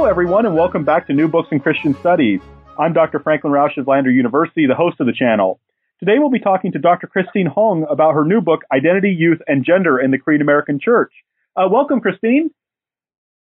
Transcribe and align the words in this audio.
Hello, 0.00 0.08
everyone, 0.08 0.46
and 0.46 0.54
welcome 0.56 0.82
back 0.82 1.06
to 1.08 1.12
New 1.12 1.28
Books 1.28 1.48
in 1.52 1.60
Christian 1.60 1.94
Studies. 2.00 2.40
I'm 2.78 2.94
Dr. 2.94 3.20
Franklin 3.20 3.52
Rausch 3.52 3.76
of 3.76 3.86
Lander 3.86 4.10
University, 4.10 4.66
the 4.66 4.74
host 4.74 4.98
of 4.98 5.06
the 5.06 5.12
channel. 5.12 5.60
Today 5.98 6.14
we'll 6.16 6.30
be 6.30 6.40
talking 6.40 6.72
to 6.72 6.78
Dr. 6.78 7.06
Christine 7.06 7.44
Hong 7.44 7.84
about 7.86 8.14
her 8.14 8.24
new 8.24 8.40
book, 8.40 8.62
Identity, 8.72 9.10
Youth, 9.10 9.40
and 9.46 9.62
Gender 9.62 10.00
in 10.00 10.10
the 10.10 10.16
Korean 10.16 10.40
American 10.40 10.80
Church. 10.82 11.12
Uh, 11.54 11.68
welcome, 11.70 12.00
Christine. 12.00 12.48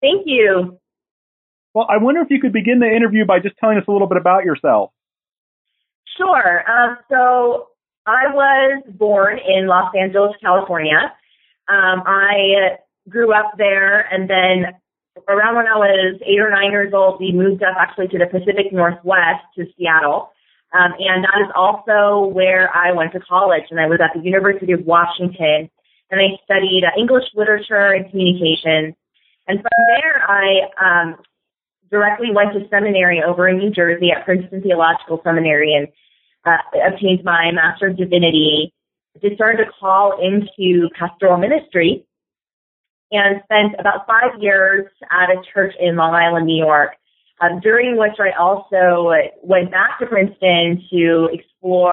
Thank 0.00 0.22
you. 0.26 0.80
Well, 1.74 1.86
I 1.88 1.98
wonder 1.98 2.20
if 2.22 2.26
you 2.28 2.40
could 2.40 2.52
begin 2.52 2.80
the 2.80 2.92
interview 2.92 3.24
by 3.24 3.38
just 3.38 3.54
telling 3.60 3.78
us 3.78 3.84
a 3.86 3.92
little 3.92 4.08
bit 4.08 4.18
about 4.18 4.44
yourself. 4.44 4.90
Sure. 6.16 6.64
Um, 6.68 6.98
so 7.08 7.68
I 8.04 8.34
was 8.34 8.82
born 8.98 9.38
in 9.38 9.68
Los 9.68 9.94
Angeles, 9.96 10.32
California. 10.42 11.14
Um, 11.68 12.02
I 12.04 12.78
grew 13.08 13.32
up 13.32 13.52
there, 13.58 14.12
and 14.12 14.28
then 14.28 14.81
around 15.28 15.56
when 15.56 15.66
I 15.66 15.76
was 15.76 16.20
eight 16.24 16.40
or 16.40 16.50
nine 16.50 16.70
years 16.70 16.92
old, 16.94 17.20
we 17.20 17.32
moved 17.32 17.62
up 17.62 17.76
actually 17.78 18.08
to 18.08 18.18
the 18.18 18.26
Pacific 18.26 18.72
Northwest 18.72 19.44
to 19.56 19.66
Seattle. 19.76 20.30
Um, 20.72 20.92
and 20.98 21.24
that 21.24 21.38
is 21.44 21.52
also 21.54 22.32
where 22.32 22.74
I 22.74 22.92
went 22.92 23.12
to 23.12 23.20
college, 23.20 23.64
and 23.70 23.78
I 23.78 23.86
was 23.86 24.00
at 24.00 24.16
the 24.16 24.24
University 24.24 24.72
of 24.72 24.80
Washington, 24.86 25.68
and 26.10 26.20
I 26.20 26.40
studied 26.44 26.84
uh, 26.84 26.98
English 26.98 27.24
literature 27.34 27.92
and 27.92 28.10
communications. 28.10 28.96
And 29.46 29.60
from 29.60 29.78
there, 29.88 30.24
I 30.26 30.44
um, 30.80 31.16
directly 31.90 32.28
went 32.32 32.54
to 32.54 32.66
seminary 32.70 33.22
over 33.22 33.48
in 33.48 33.58
New 33.58 33.70
Jersey 33.70 34.10
at 34.16 34.24
Princeton 34.24 34.62
Theological 34.62 35.20
Seminary 35.22 35.74
and 35.74 35.88
uh, 36.46 36.56
obtained 36.88 37.22
my 37.22 37.50
Master 37.52 37.88
of 37.88 37.98
Divinity. 37.98 38.72
Discerned 39.20 39.60
a 39.60 39.68
call 39.78 40.18
into 40.22 40.88
pastoral 40.98 41.36
ministry 41.36 42.06
and 43.12 43.42
spent 43.44 43.78
about 43.78 44.06
five 44.06 44.40
years 44.40 44.86
at 45.10 45.30
a 45.30 45.40
church 45.52 45.74
in 45.78 45.96
Long 45.96 46.14
Island, 46.14 46.46
New 46.46 46.56
York, 46.56 46.92
um, 47.40 47.60
during 47.60 47.96
which 47.98 48.18
I 48.18 48.36
also 48.38 49.12
went 49.42 49.70
back 49.70 49.98
to 50.00 50.06
Princeton 50.06 50.82
to 50.90 51.28
explore 51.32 51.92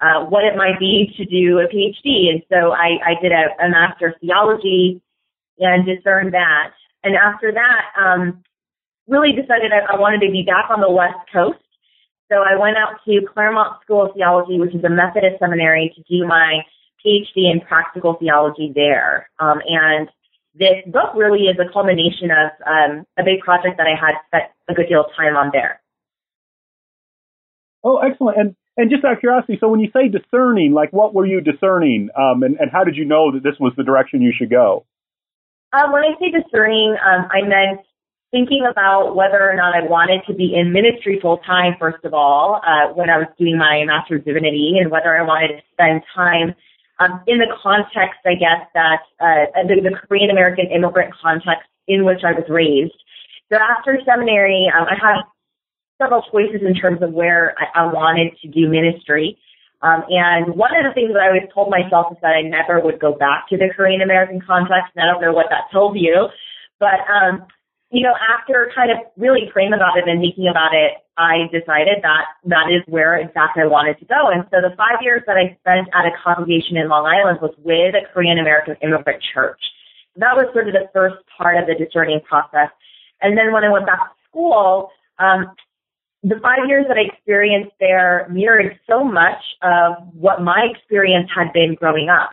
uh, 0.00 0.24
what 0.26 0.44
it 0.44 0.56
might 0.56 0.78
be 0.78 1.12
to 1.16 1.24
do 1.24 1.58
a 1.58 1.66
PhD. 1.66 2.30
And 2.30 2.42
so 2.48 2.72
I, 2.72 2.98
I 3.04 3.20
did 3.20 3.32
a, 3.32 3.64
a 3.64 3.68
Master 3.68 4.08
of 4.08 4.14
Theology 4.20 5.02
and 5.58 5.84
discerned 5.84 6.34
that. 6.34 6.70
And 7.02 7.16
after 7.16 7.52
that, 7.52 7.82
um, 8.00 8.42
really 9.08 9.32
decided 9.32 9.72
I, 9.72 9.94
I 9.94 9.98
wanted 9.98 10.24
to 10.26 10.32
be 10.32 10.42
back 10.42 10.70
on 10.70 10.80
the 10.80 10.90
West 10.90 11.18
Coast. 11.32 11.58
So 12.30 12.36
I 12.36 12.58
went 12.58 12.76
out 12.76 13.00
to 13.06 13.20
Claremont 13.32 13.82
School 13.82 14.06
of 14.06 14.14
Theology, 14.14 14.58
which 14.58 14.74
is 14.74 14.84
a 14.84 14.88
Methodist 14.88 15.38
seminary, 15.38 15.92
to 15.94 16.02
do 16.02 16.26
my 16.26 16.62
PhD 17.04 17.52
in 17.52 17.60
practical 17.60 18.14
theology 18.14 18.72
there. 18.74 19.28
Um, 19.38 19.60
and 19.66 20.08
this 20.54 20.84
book 20.86 21.14
really 21.14 21.46
is 21.46 21.56
a 21.58 21.70
culmination 21.72 22.30
of 22.30 22.50
um, 22.66 23.06
a 23.18 23.24
big 23.24 23.40
project 23.40 23.76
that 23.78 23.86
I 23.86 23.98
had 23.98 24.14
spent 24.28 24.50
a 24.68 24.74
good 24.74 24.88
deal 24.88 25.00
of 25.00 25.10
time 25.16 25.36
on 25.36 25.50
there. 25.52 25.80
Oh, 27.82 27.98
excellent. 27.98 28.38
And 28.38 28.56
and 28.76 28.90
just 28.90 29.04
out 29.04 29.12
of 29.12 29.20
curiosity, 29.20 29.56
so 29.60 29.68
when 29.68 29.78
you 29.78 29.90
say 29.92 30.08
discerning, 30.08 30.72
like 30.72 30.92
what 30.92 31.14
were 31.14 31.26
you 31.26 31.40
discerning, 31.40 32.10
um, 32.18 32.42
and, 32.42 32.56
and 32.58 32.70
how 32.72 32.82
did 32.82 32.96
you 32.96 33.04
know 33.04 33.30
that 33.30 33.44
this 33.44 33.54
was 33.60 33.72
the 33.76 33.84
direction 33.84 34.20
you 34.20 34.32
should 34.36 34.50
go? 34.50 34.84
Um, 35.72 35.92
when 35.92 36.02
I 36.02 36.18
say 36.18 36.30
discerning, 36.30 36.96
um, 36.98 37.28
I 37.30 37.42
meant 37.42 37.86
thinking 38.32 38.66
about 38.68 39.14
whether 39.14 39.38
or 39.38 39.54
not 39.54 39.76
I 39.76 39.86
wanted 39.86 40.22
to 40.26 40.34
be 40.34 40.54
in 40.56 40.72
ministry 40.72 41.20
full 41.22 41.38
time, 41.38 41.74
first 41.78 42.04
of 42.04 42.14
all, 42.14 42.60
uh, 42.66 42.92
when 42.94 43.10
I 43.10 43.18
was 43.18 43.28
doing 43.38 43.56
my 43.56 43.84
Master's 43.86 44.20
of 44.20 44.24
Divinity, 44.24 44.74
and 44.80 44.90
whether 44.90 45.16
I 45.16 45.22
wanted 45.22 45.54
to 45.54 45.62
spend 45.72 46.02
time 46.14 46.56
um, 47.00 47.20
in 47.26 47.38
the 47.38 47.50
context, 47.62 48.20
I 48.24 48.34
guess, 48.34 48.66
that 48.74 49.02
uh, 49.20 49.62
the, 49.66 49.80
the 49.82 49.96
Korean 50.06 50.30
American 50.30 50.66
immigrant 50.70 51.14
context 51.20 51.68
in 51.88 52.04
which 52.04 52.20
I 52.24 52.32
was 52.32 52.44
raised. 52.48 52.94
So 53.52 53.58
after 53.58 53.98
seminary, 54.04 54.70
um, 54.74 54.86
I 54.88 54.94
had 54.94 55.22
several 56.00 56.22
choices 56.30 56.62
in 56.66 56.74
terms 56.74 57.02
of 57.02 57.12
where 57.12 57.54
I, 57.58 57.82
I 57.82 57.92
wanted 57.92 58.36
to 58.42 58.48
do 58.48 58.68
ministry. 58.68 59.38
Um, 59.82 60.02
and 60.08 60.56
one 60.56 60.72
of 60.74 60.84
the 60.88 60.94
things 60.94 61.12
that 61.12 61.20
I 61.20 61.28
always 61.28 61.50
told 61.52 61.68
myself 61.70 62.12
is 62.12 62.18
that 62.22 62.32
I 62.32 62.42
never 62.42 62.80
would 62.80 62.98
go 62.98 63.12
back 63.12 63.48
to 63.50 63.56
the 63.56 63.68
Korean 63.74 64.00
American 64.00 64.40
context. 64.40 64.96
And 64.96 65.04
I 65.04 65.12
don't 65.12 65.20
know 65.20 65.32
what 65.32 65.46
that 65.50 65.68
tells 65.70 65.96
you, 65.96 66.28
but 66.80 67.04
um, 67.10 67.44
you 67.90 68.02
know, 68.02 68.14
after 68.16 68.70
kind 68.74 68.90
of 68.90 68.98
really 69.16 69.50
praying 69.52 69.72
about 69.72 69.96
it 69.98 70.08
and 70.08 70.20
thinking 70.20 70.48
about 70.48 70.74
it, 70.74 70.98
I 71.16 71.46
decided 71.52 72.02
that 72.02 72.24
that 72.46 72.66
is 72.72 72.82
where 72.86 73.16
exactly 73.16 73.62
I 73.62 73.66
wanted 73.66 73.98
to 74.00 74.06
go. 74.06 74.30
And 74.32 74.42
so 74.50 74.58
the 74.58 74.74
five 74.76 74.98
years 75.02 75.22
that 75.26 75.36
I 75.36 75.54
spent 75.62 75.88
at 75.94 76.06
a 76.06 76.12
congregation 76.18 76.76
in 76.76 76.88
Long 76.88 77.06
Island 77.06 77.38
was 77.40 77.54
with 77.62 77.94
a 77.94 78.02
Korean 78.12 78.38
American 78.38 78.76
immigrant 78.82 79.22
church. 79.32 79.60
That 80.16 80.34
was 80.34 80.50
sort 80.52 80.66
of 80.66 80.74
the 80.74 80.90
first 80.92 81.22
part 81.36 81.56
of 81.56 81.66
the 81.66 81.74
discerning 81.74 82.20
process. 82.26 82.70
And 83.22 83.38
then 83.38 83.52
when 83.52 83.62
I 83.62 83.70
went 83.70 83.86
back 83.86 84.10
to 84.10 84.14
school, 84.28 84.90
um, 85.18 85.54
the 86.24 86.40
five 86.42 86.66
years 86.66 86.86
that 86.88 86.96
I 86.96 87.12
experienced 87.12 87.76
there 87.78 88.26
mirrored 88.30 88.78
so 88.88 89.04
much 89.04 89.38
of 89.62 90.02
what 90.14 90.42
my 90.42 90.66
experience 90.72 91.28
had 91.30 91.52
been 91.52 91.76
growing 91.78 92.08
up 92.08 92.30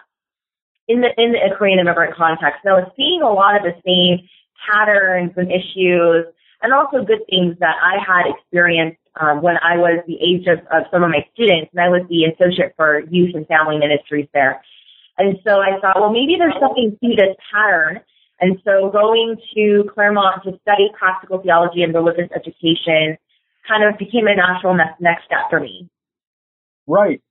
in 0.87 1.01
the 1.01 1.09
in 1.21 1.33
the 1.33 1.55
Korean 1.57 1.77
immigrant 1.77 2.15
context. 2.15 2.63
And 2.63 2.73
I 2.73 2.79
was 2.79 2.91
seeing 2.95 3.21
a 3.21 3.29
lot 3.29 3.55
of 3.55 3.63
the 3.63 3.75
same 3.85 4.27
patterns 4.61 5.33
and 5.37 5.51
issues, 5.51 6.25
and 6.61 6.73
also 6.73 7.03
good 7.03 7.25
things 7.29 7.57
that 7.59 7.75
I 7.81 7.97
had 7.97 8.29
experienced 8.29 9.01
um, 9.19 9.41
when 9.41 9.57
I 9.57 9.77
was 9.77 10.03
the 10.07 10.15
age 10.21 10.47
of, 10.47 10.59
of 10.71 10.87
some 10.91 11.03
of 11.03 11.09
my 11.09 11.25
students, 11.33 11.71
and 11.73 11.81
I 11.81 11.89
was 11.89 12.05
the 12.07 12.29
associate 12.31 12.73
for 12.77 13.01
youth 13.09 13.35
and 13.35 13.45
family 13.47 13.77
ministries 13.77 14.27
there. 14.33 14.61
And 15.17 15.37
so 15.45 15.59
I 15.59 15.79
thought, 15.81 15.99
well, 15.99 16.11
maybe 16.11 16.35
there's 16.37 16.55
something 16.59 16.97
to 16.97 17.07
this 17.09 17.35
pattern. 17.51 17.99
And 18.39 18.57
so 18.63 18.89
going 18.89 19.35
to 19.53 19.83
Claremont 19.93 20.43
to 20.43 20.57
study 20.61 20.89
practical 20.97 21.41
theology 21.41 21.83
and 21.83 21.93
religious 21.93 22.29
education 22.33 23.17
kind 23.67 23.83
of 23.85 23.99
became 23.99 24.25
a 24.25 24.35
natural 24.35 24.73
next 24.73 25.25
step 25.25 25.49
for 25.49 25.59
me. 25.59 25.87
Right. 26.87 27.21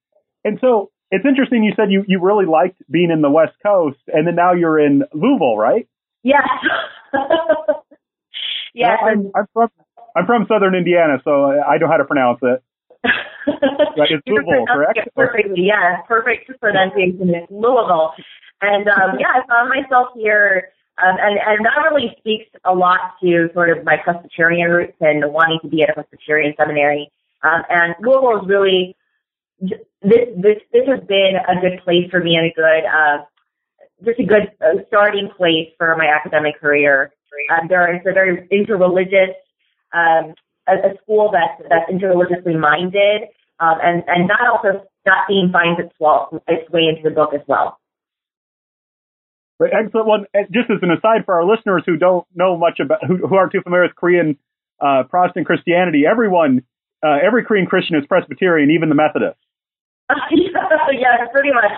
And 0.45 0.59
so 0.61 0.91
it's 1.11 1.25
interesting 1.27 1.65
you 1.65 1.73
said 1.75 1.91
you, 1.91 2.05
you 2.07 2.21
really 2.23 2.47
liked 2.47 2.81
being 2.89 3.11
in 3.11 3.23
the 3.23 3.31
West 3.31 3.55
Coast 3.65 3.99
and 4.07 4.27
then 4.27 4.37
now 4.37 4.53
you're 4.53 4.79
in 4.79 5.03
Louisville, 5.13 5.57
right? 5.57 5.89
Yes. 6.23 6.47
yes. 8.75 8.99
I'm, 9.03 9.31
I'm, 9.35 9.47
from 9.53 9.69
I'm 10.17 10.27
from 10.27 10.47
Southern 10.49 10.75
Indiana, 10.75 11.19
so 11.25 11.47
I 11.47 11.79
know 11.79 11.89
how 11.89 11.97
to 11.97 12.05
pronounce 12.05 12.39
it. 12.43 12.63
right, 13.07 14.11
it's 14.11 14.23
Louisville, 14.27 14.67
correct? 14.67 14.99
Perfectly, 15.17 15.63
yeah, 15.65 16.03
perfect 16.07 16.51
pronunciation 16.61 17.31
is 17.31 17.49
Louisville. 17.51 18.13
And 18.61 18.89
um, 18.89 19.17
yeah, 19.19 19.29
I 19.33 19.47
found 19.49 19.71
myself 19.71 20.09
here, 20.15 20.69
um, 21.03 21.17
and 21.19 21.39
and 21.39 21.65
that 21.65 21.91
really 21.91 22.15
speaks 22.19 22.51
a 22.65 22.75
lot 22.75 23.17
to 23.23 23.49
sort 23.55 23.71
of 23.71 23.85
my 23.85 23.97
Presbyterian 23.97 24.71
roots 24.71 24.97
and 25.01 25.33
wanting 25.33 25.61
to 25.63 25.69
be 25.69 25.83
at 25.83 25.91
a 25.91 25.95
Presbyterian 25.95 26.55
seminary. 26.59 27.11
Um, 27.43 27.63
and 27.71 27.95
Louisville 28.01 28.43
is 28.43 28.49
really 28.49 28.97
this 29.61 30.29
this 30.37 30.59
this 30.73 30.87
has 30.89 31.01
been 31.09 31.41
a 31.49 31.61
good 31.61 31.81
place 31.85 32.11
for 32.11 32.21
me 32.21 32.37
and 32.37 32.47
a 32.47 32.55
good 32.55 32.85
uh, 32.85 33.25
just 34.05 34.19
a 34.19 34.25
good 34.25 34.51
uh, 34.61 34.83
starting 34.89 35.31
place 35.37 35.69
for 35.79 35.95
my 35.97 36.07
academic 36.07 36.61
career. 36.61 37.13
Um, 37.53 37.69
there 37.69 37.95
is 37.95 38.01
a 38.07 38.13
very 38.13 38.49
interreligious, 38.49 39.35
um, 39.95 40.35
a, 40.69 40.91
a 40.91 41.03
school 41.03 41.31
that's 41.33 41.69
that's 41.69 41.91
interreligiously 41.91 42.57
minded, 42.57 43.23
um, 43.61 43.79
and 43.83 44.03
and 44.07 44.29
that 44.29 44.47
also 44.51 44.87
that 45.05 45.25
theme 45.29 45.51
finds 45.53 45.81
its, 45.81 45.95
well, 45.99 46.43
its 46.47 46.71
way 46.71 46.83
into 46.85 47.09
the 47.09 47.15
book 47.15 47.31
as 47.35 47.41
well. 47.47 47.79
Right, 49.59 49.73
excellent. 49.73 50.07
Well, 50.07 50.25
just 50.51 50.71
as 50.71 50.79
an 50.83 50.91
aside 50.91 51.25
for 51.27 51.35
our 51.35 51.45
listeners 51.45 51.83
who 51.87 51.97
don't 51.97 52.27
know 52.35 52.57
much 52.57 52.81
about 52.81 53.05
who, 53.07 53.27
who 53.27 53.35
aren't 53.35 53.53
too 53.53 53.61
familiar 53.63 53.85
with 53.85 53.97
Korean 53.97 54.39
uh, 54.81 55.05
Protestant 55.09 55.47
Christianity, 55.47 56.05
everyone, 56.11 56.63
uh, 57.05 57.17
every 57.23 57.45
Korean 57.45 57.67
Christian 57.67 57.97
is 57.97 58.07
Presbyterian, 58.07 58.71
even 58.71 58.89
the 58.89 58.95
Methodists. 58.95 59.41
yeah, 60.33 61.27
pretty 61.33 61.53
much. 61.53 61.73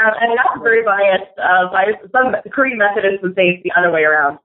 Um, 0.00 0.12
and 0.20 0.32
not 0.34 0.62
very 0.62 0.82
biased. 0.82 1.36
Uh, 1.36 1.70
by 1.70 1.92
some 2.12 2.34
Korean 2.52 2.78
Methodists 2.78 3.22
would 3.22 3.34
say 3.34 3.60
it's 3.60 3.62
the 3.62 3.72
other 3.76 3.92
way 3.92 4.02
around. 4.02 4.38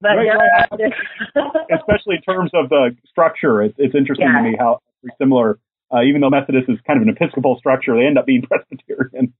But 0.00 0.16
right, 0.16 0.26
yeah, 0.26 0.66
right. 0.70 0.92
especially 1.78 2.16
in 2.16 2.22
terms 2.22 2.50
of 2.54 2.68
the 2.68 2.96
structure, 3.08 3.62
it's, 3.62 3.74
it's 3.78 3.94
interesting 3.94 4.28
yeah. 4.28 4.38
to 4.38 4.42
me 4.42 4.56
how 4.58 4.80
similar. 5.18 5.58
Uh, 5.92 6.02
even 6.02 6.20
though 6.20 6.30
Methodist 6.30 6.68
is 6.68 6.78
kind 6.86 7.00
of 7.00 7.08
an 7.08 7.14
Episcopal 7.14 7.56
structure, 7.58 7.96
they 7.96 8.06
end 8.06 8.18
up 8.18 8.26
being 8.26 8.42
Presbyterian. 8.48 9.32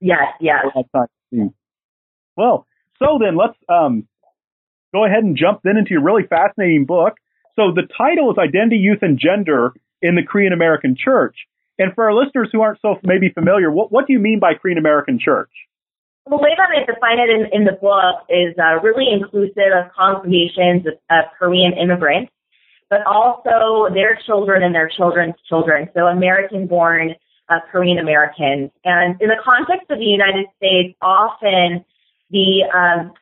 Yes, 0.00 0.34
yes. 0.40 0.66
Well, 2.36 2.66
so 2.98 3.18
then 3.18 3.36
let's 3.36 3.58
um, 3.68 4.06
go 4.92 5.04
ahead 5.04 5.24
and 5.24 5.36
jump 5.36 5.60
then 5.64 5.76
into 5.76 5.90
your 5.90 6.02
really 6.02 6.26
fascinating 6.28 6.84
book. 6.86 7.14
So 7.56 7.72
the 7.74 7.86
title 7.96 8.30
is 8.30 8.38
Identity, 8.38 8.76
Youth, 8.76 9.02
and 9.02 9.18
Gender 9.18 9.72
in 10.02 10.14
the 10.14 10.22
Korean 10.22 10.52
American 10.52 10.96
Church. 10.98 11.36
And 11.78 11.92
for 11.94 12.04
our 12.04 12.14
listeners 12.14 12.50
who 12.52 12.62
aren't 12.62 12.80
so 12.80 12.96
maybe 13.02 13.30
familiar, 13.30 13.70
what, 13.70 13.90
what 13.90 14.06
do 14.06 14.12
you 14.12 14.20
mean 14.20 14.38
by 14.38 14.54
Korean 14.54 14.78
American 14.78 15.18
Church? 15.18 15.50
The 16.26 16.36
way 16.36 16.50
that 16.56 16.68
I 16.70 16.86
define 16.86 17.18
it 17.18 17.28
in, 17.28 17.46
in 17.52 17.64
the 17.64 17.76
book 17.76 18.24
is 18.30 18.54
uh, 18.56 18.80
really 18.80 19.12
inclusive 19.12 19.74
of 19.76 19.92
congregations 19.92 20.86
of, 20.86 20.94
of 21.10 21.24
Korean 21.38 21.72
immigrants, 21.74 22.32
but 22.88 23.04
also 23.06 23.92
their 23.92 24.18
children 24.24 24.62
and 24.62 24.74
their 24.74 24.88
children's 24.88 25.34
children, 25.48 25.88
so 25.92 26.06
American 26.06 26.66
born 26.66 27.14
uh, 27.48 27.60
Korean 27.70 27.98
Americans. 27.98 28.70
And 28.84 29.20
in 29.20 29.28
the 29.28 29.40
context 29.44 29.90
of 29.90 29.98
the 29.98 30.04
United 30.04 30.46
States, 30.56 30.96
often 31.02 31.84
the 32.30 32.64
um, 32.72 33.12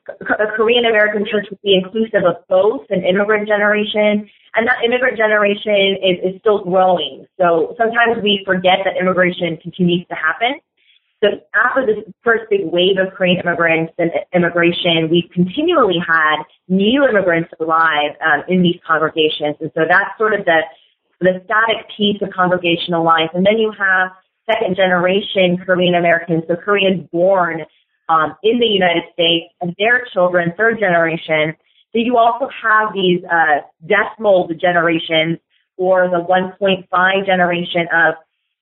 Korean 0.55 0.85
American 0.85 1.27
church 1.29 1.47
would 1.51 1.61
be 1.63 1.75
inclusive 1.75 2.23
of 2.25 2.47
both 2.49 2.87
an 2.91 3.03
immigrant 3.03 3.49
generation, 3.49 4.31
and 4.55 4.67
that 4.69 4.85
immigrant 4.85 5.17
generation 5.17 5.97
is, 6.03 6.35
is 6.35 6.41
still 6.41 6.63
growing. 6.63 7.27
So 7.41 7.75
sometimes 7.79 8.23
we 8.23 8.43
forget 8.45 8.81
that 8.85 9.01
immigration 9.01 9.57
continues 9.63 10.07
to 10.09 10.15
happen. 10.15 10.61
So 11.23 11.29
after 11.55 11.87
this 11.87 12.03
first 12.25 12.51
big 12.51 12.67
wave 12.67 12.99
of 12.99 13.15
Korean 13.15 13.39
immigrants 13.39 13.93
and 13.97 14.11
immigration, 14.35 15.09
we've 15.09 15.31
continually 15.33 15.99
had 16.05 16.43
new 16.69 17.07
immigrants 17.07 17.51
arrive 17.61 18.19
um, 18.21 18.43
in 18.49 18.63
these 18.63 18.81
congregations, 18.85 19.57
and 19.61 19.71
so 19.75 19.83
that's 19.89 20.11
sort 20.19 20.35
of 20.35 20.45
the 20.45 20.63
the 21.21 21.41
static 21.45 21.87
piece 21.97 22.21
of 22.21 22.31
congregational 22.35 23.05
life. 23.05 23.31
And 23.35 23.47
then 23.47 23.57
you 23.57 23.73
have 23.79 24.11
second 24.51 24.75
generation 24.75 25.57
Korean 25.65 25.95
Americans, 25.95 26.43
so 26.49 26.57
Koreans 26.57 27.09
born 27.13 27.63
um, 28.09 28.35
in 28.43 28.59
the 28.59 28.67
United 28.67 29.05
States 29.13 29.55
and 29.61 29.73
their 29.79 30.05
children, 30.13 30.53
third 30.57 30.81
generation. 30.81 31.55
So 31.93 31.99
you 31.99 32.17
also 32.17 32.49
have 32.49 32.94
these 32.94 33.21
uh, 33.25 33.69
decimal 33.87 34.49
generations 34.59 35.39
or 35.77 36.09
the 36.09 36.25
1.5 36.25 37.27
generation 37.27 37.83
of 37.93 38.15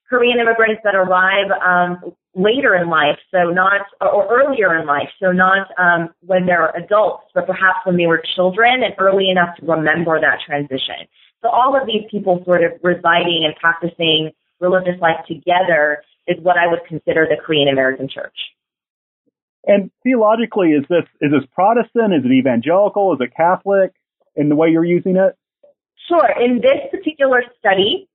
Korean 0.09 0.41
immigrants 0.41 0.83
that 0.83 0.97
arrive 0.97 1.51
um, 1.63 2.13
later 2.35 2.75
in 2.75 2.91
life, 2.91 3.19
so 3.31 3.51
not 3.51 3.87
or 4.01 4.27
earlier 4.27 4.79
in 4.79 4.87
life, 4.87 5.09
so 5.23 5.31
not 5.31 5.69
um, 5.79 6.11
when 6.27 6.47
they're 6.47 6.71
adults, 6.77 7.25
but 7.35 7.47
perhaps 7.47 7.79
when 7.85 7.97
they 7.97 8.07
were 8.07 8.23
children 8.35 8.83
and 8.83 8.95
early 8.99 9.31
enough 9.31 9.57
to 9.59 9.67
remember 9.67 10.21
that 10.21 10.39
transition. 10.45 11.07
So 11.43 11.49
all 11.49 11.81
of 11.81 11.87
these 11.87 12.03
people 12.11 12.43
sort 12.45 12.65
of 12.65 12.73
residing 12.83 13.47
and 13.47 13.55
practicing 13.57 14.31
religious 14.61 15.01
life 15.01 15.25
together 15.27 16.03
is 16.27 16.37
what 16.43 16.57
I 16.57 16.67
would 16.67 16.81
consider 16.87 17.27
the 17.29 17.37
Korean 17.41 17.69
American 17.69 18.09
Church. 18.09 18.37
And 19.67 19.91
theologically, 20.03 20.71
is 20.71 20.85
this 20.89 21.05
is 21.21 21.33
this 21.33 21.45
Protestant? 21.55 22.15
Is 22.15 22.25
it 22.25 22.33
evangelical? 22.33 23.13
Is 23.13 23.21
it 23.21 23.35
Catholic? 23.37 23.93
In 24.37 24.49
the 24.49 24.57
way 24.57 24.69
you're 24.71 24.85
using 24.85 25.17
it? 25.17 25.37
Sure. 26.09 26.29
In 26.41 26.61
this 26.61 26.89
particular 26.91 27.43
study, 27.59 28.09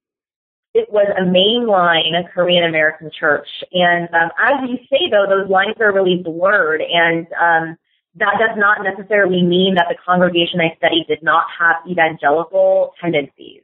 it 0.74 0.88
was 0.92 1.08
a 1.18 1.22
mainline 1.22 2.14
Korean 2.34 2.64
American 2.64 3.12
church, 3.18 3.48
and 3.72 4.10
um, 4.14 4.32
as 4.40 4.70
you 4.70 4.78
say, 4.90 5.10
though, 5.12 5.26
those 5.30 5.50
lines 5.50 5.76
are 5.80 5.94
really 5.94 6.22
blurred, 6.24 6.82
and 6.82 7.28
um, 7.40 7.78
that 8.16 8.36
does 8.40 8.58
not 8.58 8.80
necessarily 8.84 9.44
mean 9.44 9.76
that 9.76 9.88
the 9.90 9.96
congregation 10.06 10.60
I 10.62 10.76
studied 10.78 11.06
did 11.08 11.22
not 11.22 11.46
have 11.60 11.76
evangelical 11.90 12.94
tendencies. 13.00 13.62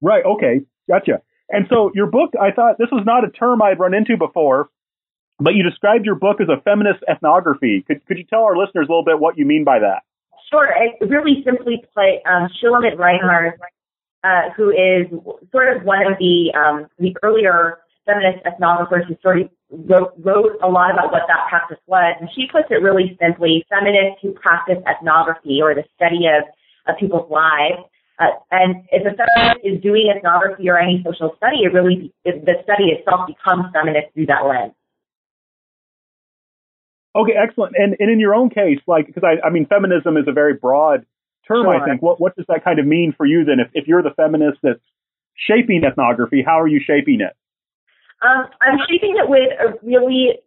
Right. 0.00 0.24
Okay. 0.24 0.62
Gotcha. 0.88 1.22
And 1.48 1.66
so 1.70 1.90
your 1.94 2.06
book, 2.06 2.32
I 2.40 2.50
thought 2.50 2.76
this 2.78 2.88
was 2.90 3.04
not 3.06 3.24
a 3.24 3.30
term 3.30 3.62
I'd 3.62 3.78
run 3.78 3.94
into 3.94 4.16
before, 4.16 4.70
but 5.38 5.54
you 5.54 5.62
described 5.62 6.04
your 6.04 6.14
book 6.14 6.40
as 6.40 6.48
a 6.48 6.60
feminist 6.62 7.04
ethnography. 7.08 7.84
Could, 7.86 8.04
could 8.06 8.18
you 8.18 8.24
tell 8.24 8.42
our 8.42 8.56
listeners 8.56 8.86
a 8.88 8.92
little 8.92 9.04
bit 9.04 9.18
what 9.18 9.36
you 9.36 9.44
mean 9.44 9.64
by 9.64 9.78
that? 9.80 10.02
Sure. 10.50 10.68
I 10.72 10.96
really 11.04 11.42
simply 11.44 11.82
put, 11.94 12.22
um, 12.30 12.48
Shulamit 12.62 12.96
Reinharz, 12.96 13.58
uh, 14.22 14.50
who 14.56 14.70
is 14.70 15.06
sort 15.50 15.76
of 15.76 15.84
one 15.84 16.06
of 16.06 16.18
the 16.18 16.52
um, 16.54 16.86
the 16.98 17.16
earlier 17.22 17.78
feminist 18.06 18.44
ethnographers 18.46 19.06
who 19.06 19.16
sort 19.22 19.40
of 19.42 19.50
wrote, 19.70 20.14
wrote 20.18 20.58
a 20.62 20.68
lot 20.68 20.92
about 20.92 21.10
what 21.10 21.22
that 21.26 21.48
practice 21.48 21.78
was, 21.86 22.16
and 22.20 22.28
she 22.34 22.46
puts 22.50 22.66
it 22.70 22.82
really 22.82 23.18
simply: 23.20 23.64
feminists 23.68 24.22
who 24.22 24.32
practice 24.32 24.78
ethnography 24.86 25.60
or 25.60 25.74
the 25.74 25.84
study 25.96 26.26
of, 26.26 26.44
of 26.86 26.98
people's 26.98 27.30
lives 27.30 27.82
uh, 28.18 28.32
and 28.50 28.84
if 28.90 29.04
a 29.04 29.12
feminist 29.12 29.60
is 29.64 29.80
doing 29.82 30.12
ethnography 30.14 30.68
or 30.68 30.78
any 30.78 31.02
social 31.04 31.34
study, 31.36 31.64
it 31.64 31.72
really 31.74 32.12
the 32.24 32.56
study 32.64 32.96
itself 32.96 33.26
becomes 33.26 33.66
feminist 33.74 34.14
through 34.14 34.26
that 34.26 34.46
lens. 34.46 34.72
Okay, 37.16 37.32
excellent. 37.32 37.74
And 37.76 37.96
and 37.98 38.10
in 38.10 38.20
your 38.20 38.34
own 38.34 38.50
case, 38.50 38.80
like 38.86 39.06
because 39.06 39.24
I 39.24 39.44
I 39.46 39.50
mean 39.50 39.66
feminism 39.66 40.16
is 40.16 40.24
a 40.28 40.32
very 40.32 40.54
broad 40.54 41.06
term. 41.48 41.64
Sure. 41.64 41.74
I 41.74 41.84
think. 41.84 42.02
What 42.02 42.20
what 42.20 42.36
does 42.36 42.46
that 42.48 42.62
kind 42.62 42.78
of 42.78 42.86
mean 42.86 43.14
for 43.16 43.24
you 43.24 43.44
then? 43.44 43.60
If 43.60 43.68
if 43.74 43.88
you're 43.88 44.02
the 44.02 44.14
feminist 44.14 44.58
that's 44.62 44.84
shaping 45.34 45.82
ethnography, 45.84 46.42
how 46.44 46.60
are 46.60 46.68
you 46.68 46.80
shaping 46.84 47.20
it? 47.20 47.34
Um, 48.22 48.48
I'm 48.60 48.78
shaping 48.88 49.16
it 49.16 49.28
with 49.28 49.50
a 49.60 49.86
really 49.86 50.38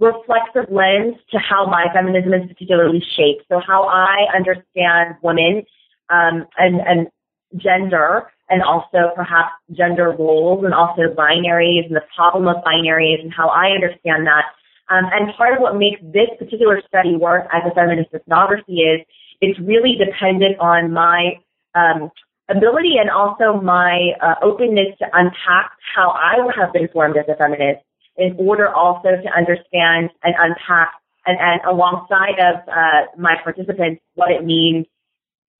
reflexive 0.00 0.70
lens 0.70 1.16
to 1.30 1.38
how 1.38 1.66
my 1.66 1.86
feminism 1.92 2.32
is 2.32 2.48
particularly 2.48 3.02
shaped. 3.16 3.44
So 3.48 3.60
how 3.66 3.84
I 3.84 4.28
understand 4.36 5.16
women 5.22 5.64
um, 6.10 6.46
and 6.56 6.80
and 6.80 7.08
gender 7.56 8.30
and 8.50 8.62
also 8.62 9.12
perhaps 9.14 9.52
gender 9.72 10.14
roles 10.18 10.64
and 10.64 10.74
also 10.74 11.02
binaries 11.16 11.86
and 11.86 11.96
the 11.96 12.04
problem 12.16 12.48
of 12.48 12.62
binaries 12.64 13.20
and 13.20 13.32
how 13.32 13.48
I 13.48 13.70
understand 13.70 14.26
that. 14.26 14.44
Um, 14.90 15.04
and 15.12 15.34
part 15.36 15.54
of 15.54 15.60
what 15.60 15.76
makes 15.76 16.00
this 16.02 16.28
particular 16.38 16.82
study 16.88 17.16
work 17.16 17.46
as 17.52 17.62
a 17.70 17.74
feminist 17.74 18.08
ethnography 18.14 18.80
is 18.80 19.04
it's 19.40 19.58
really 19.60 19.96
dependent 19.98 20.58
on 20.60 20.92
my 20.92 21.38
um, 21.74 22.10
ability 22.48 22.96
and 22.98 23.10
also 23.10 23.60
my 23.60 24.12
uh, 24.22 24.34
openness 24.42 24.96
to 24.98 25.06
unpack 25.12 25.72
how 25.94 26.10
I 26.10 26.36
have 26.56 26.72
been 26.72 26.88
formed 26.88 27.16
as 27.16 27.26
a 27.28 27.36
feminist 27.36 27.84
in 28.16 28.34
order 28.38 28.68
also 28.68 29.08
to 29.08 29.28
understand 29.36 30.10
and 30.22 30.34
unpack 30.38 30.92
and, 31.26 31.38
and 31.38 31.60
alongside 31.68 32.40
of 32.40 32.56
uh, 32.68 33.12
my 33.16 33.36
participants 33.44 34.00
what 34.14 34.30
it 34.30 34.44
means 34.44 34.86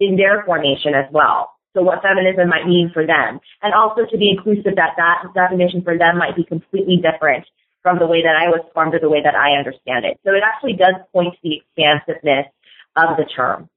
in 0.01 0.17
their 0.17 0.43
formation 0.45 0.95
as 0.95 1.05
well. 1.13 1.53
So 1.77 1.83
what 1.83 2.03
feminism 2.03 2.49
might 2.49 2.67
mean 2.67 2.91
for 2.93 3.07
them. 3.07 3.41
And 3.63 3.75
also 3.75 4.07
to 4.11 4.17
be 4.17 4.31
inclusive 4.31 4.75
that 4.77 4.97
that 4.97 5.29
definition 5.35 5.83
for 5.83 5.99
them 5.99 6.19
might 6.19 6.35
be 6.35 6.45
completely 6.45 6.97
different 6.97 7.45
from 7.89 7.99
the 7.99 8.07
way 8.07 8.21
that 8.21 8.37
I 8.37 8.53
was 8.53 8.61
formed 8.75 8.95
or 8.95 9.01
the 9.01 9.09
way 9.09 9.23
that 9.25 9.35
I 9.35 9.57
understand 9.57 10.05
it. 10.05 10.21
So 10.21 10.37
it 10.37 10.45
actually 10.45 10.75
does 10.75 11.01
point 11.11 11.33
to 11.33 11.41
the 11.43 11.65
expansiveness 11.65 12.53
of 12.97 13.17
the 13.17 13.25
term. 13.25 13.71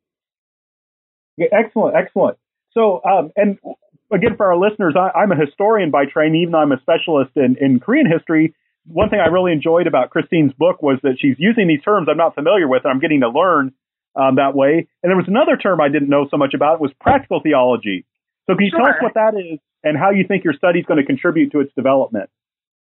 Yeah, 1.38 1.48
excellent, 1.56 1.96
excellent. 1.96 2.38
So, 2.74 3.00
um, 3.08 3.32
and 3.38 3.58
again, 4.12 4.36
for 4.36 4.52
our 4.52 4.60
listeners, 4.60 4.96
I, 5.00 5.24
am 5.24 5.32
a 5.32 5.40
historian 5.40 5.92
by 5.92 6.12
training, 6.12 6.42
even 6.42 6.52
though 6.52 6.60
I'm 6.60 6.74
a 6.74 6.82
specialist 6.82 7.32
in, 7.38 7.56
in 7.62 7.80
Korean 7.80 8.06
history. 8.06 8.54
One 8.86 9.10
thing 9.10 9.20
I 9.24 9.30
really 9.32 9.54
enjoyed 9.54 9.88
about 9.88 10.10
Christine's 10.10 10.52
book 10.52 10.82
was 10.82 11.00
that 11.04 11.16
she's 11.20 11.36
using 11.40 11.70
these 11.70 11.82
terms 11.84 12.10
I'm 12.12 12.18
not 12.18 12.36
familiar 12.36 12.68
with, 12.68 12.84
and 12.84 12.92
I'm 12.92 13.00
getting 13.00 13.22
to 13.22 13.30
learn 13.30 13.72
um, 14.16 14.36
that 14.36 14.56
way. 14.56 14.90
And 15.04 15.10
there 15.10 15.16
was 15.16 15.30
another 15.30 15.56
term 15.56 15.80
I 15.80 15.88
didn't 15.88 16.10
know 16.10 16.28
so 16.30 16.36
much 16.36 16.54
about 16.54 16.82
was 16.82 16.92
practical 17.00 17.40
theology. 17.40 18.04
So 18.50 18.56
can 18.56 18.66
you 18.66 18.72
sure. 18.72 18.80
tell 18.80 18.90
us 18.90 19.00
what 19.00 19.14
that 19.14 19.40
is 19.40 19.60
and 19.84 19.98
how 19.98 20.10
you 20.12 20.26
think 20.28 20.44
your 20.44 20.54
study 20.54 20.80
is 20.80 20.86
going 20.86 21.00
to 21.00 21.06
contribute 21.06 21.54
to 21.54 21.62
its 21.62 21.72
development? 21.76 22.30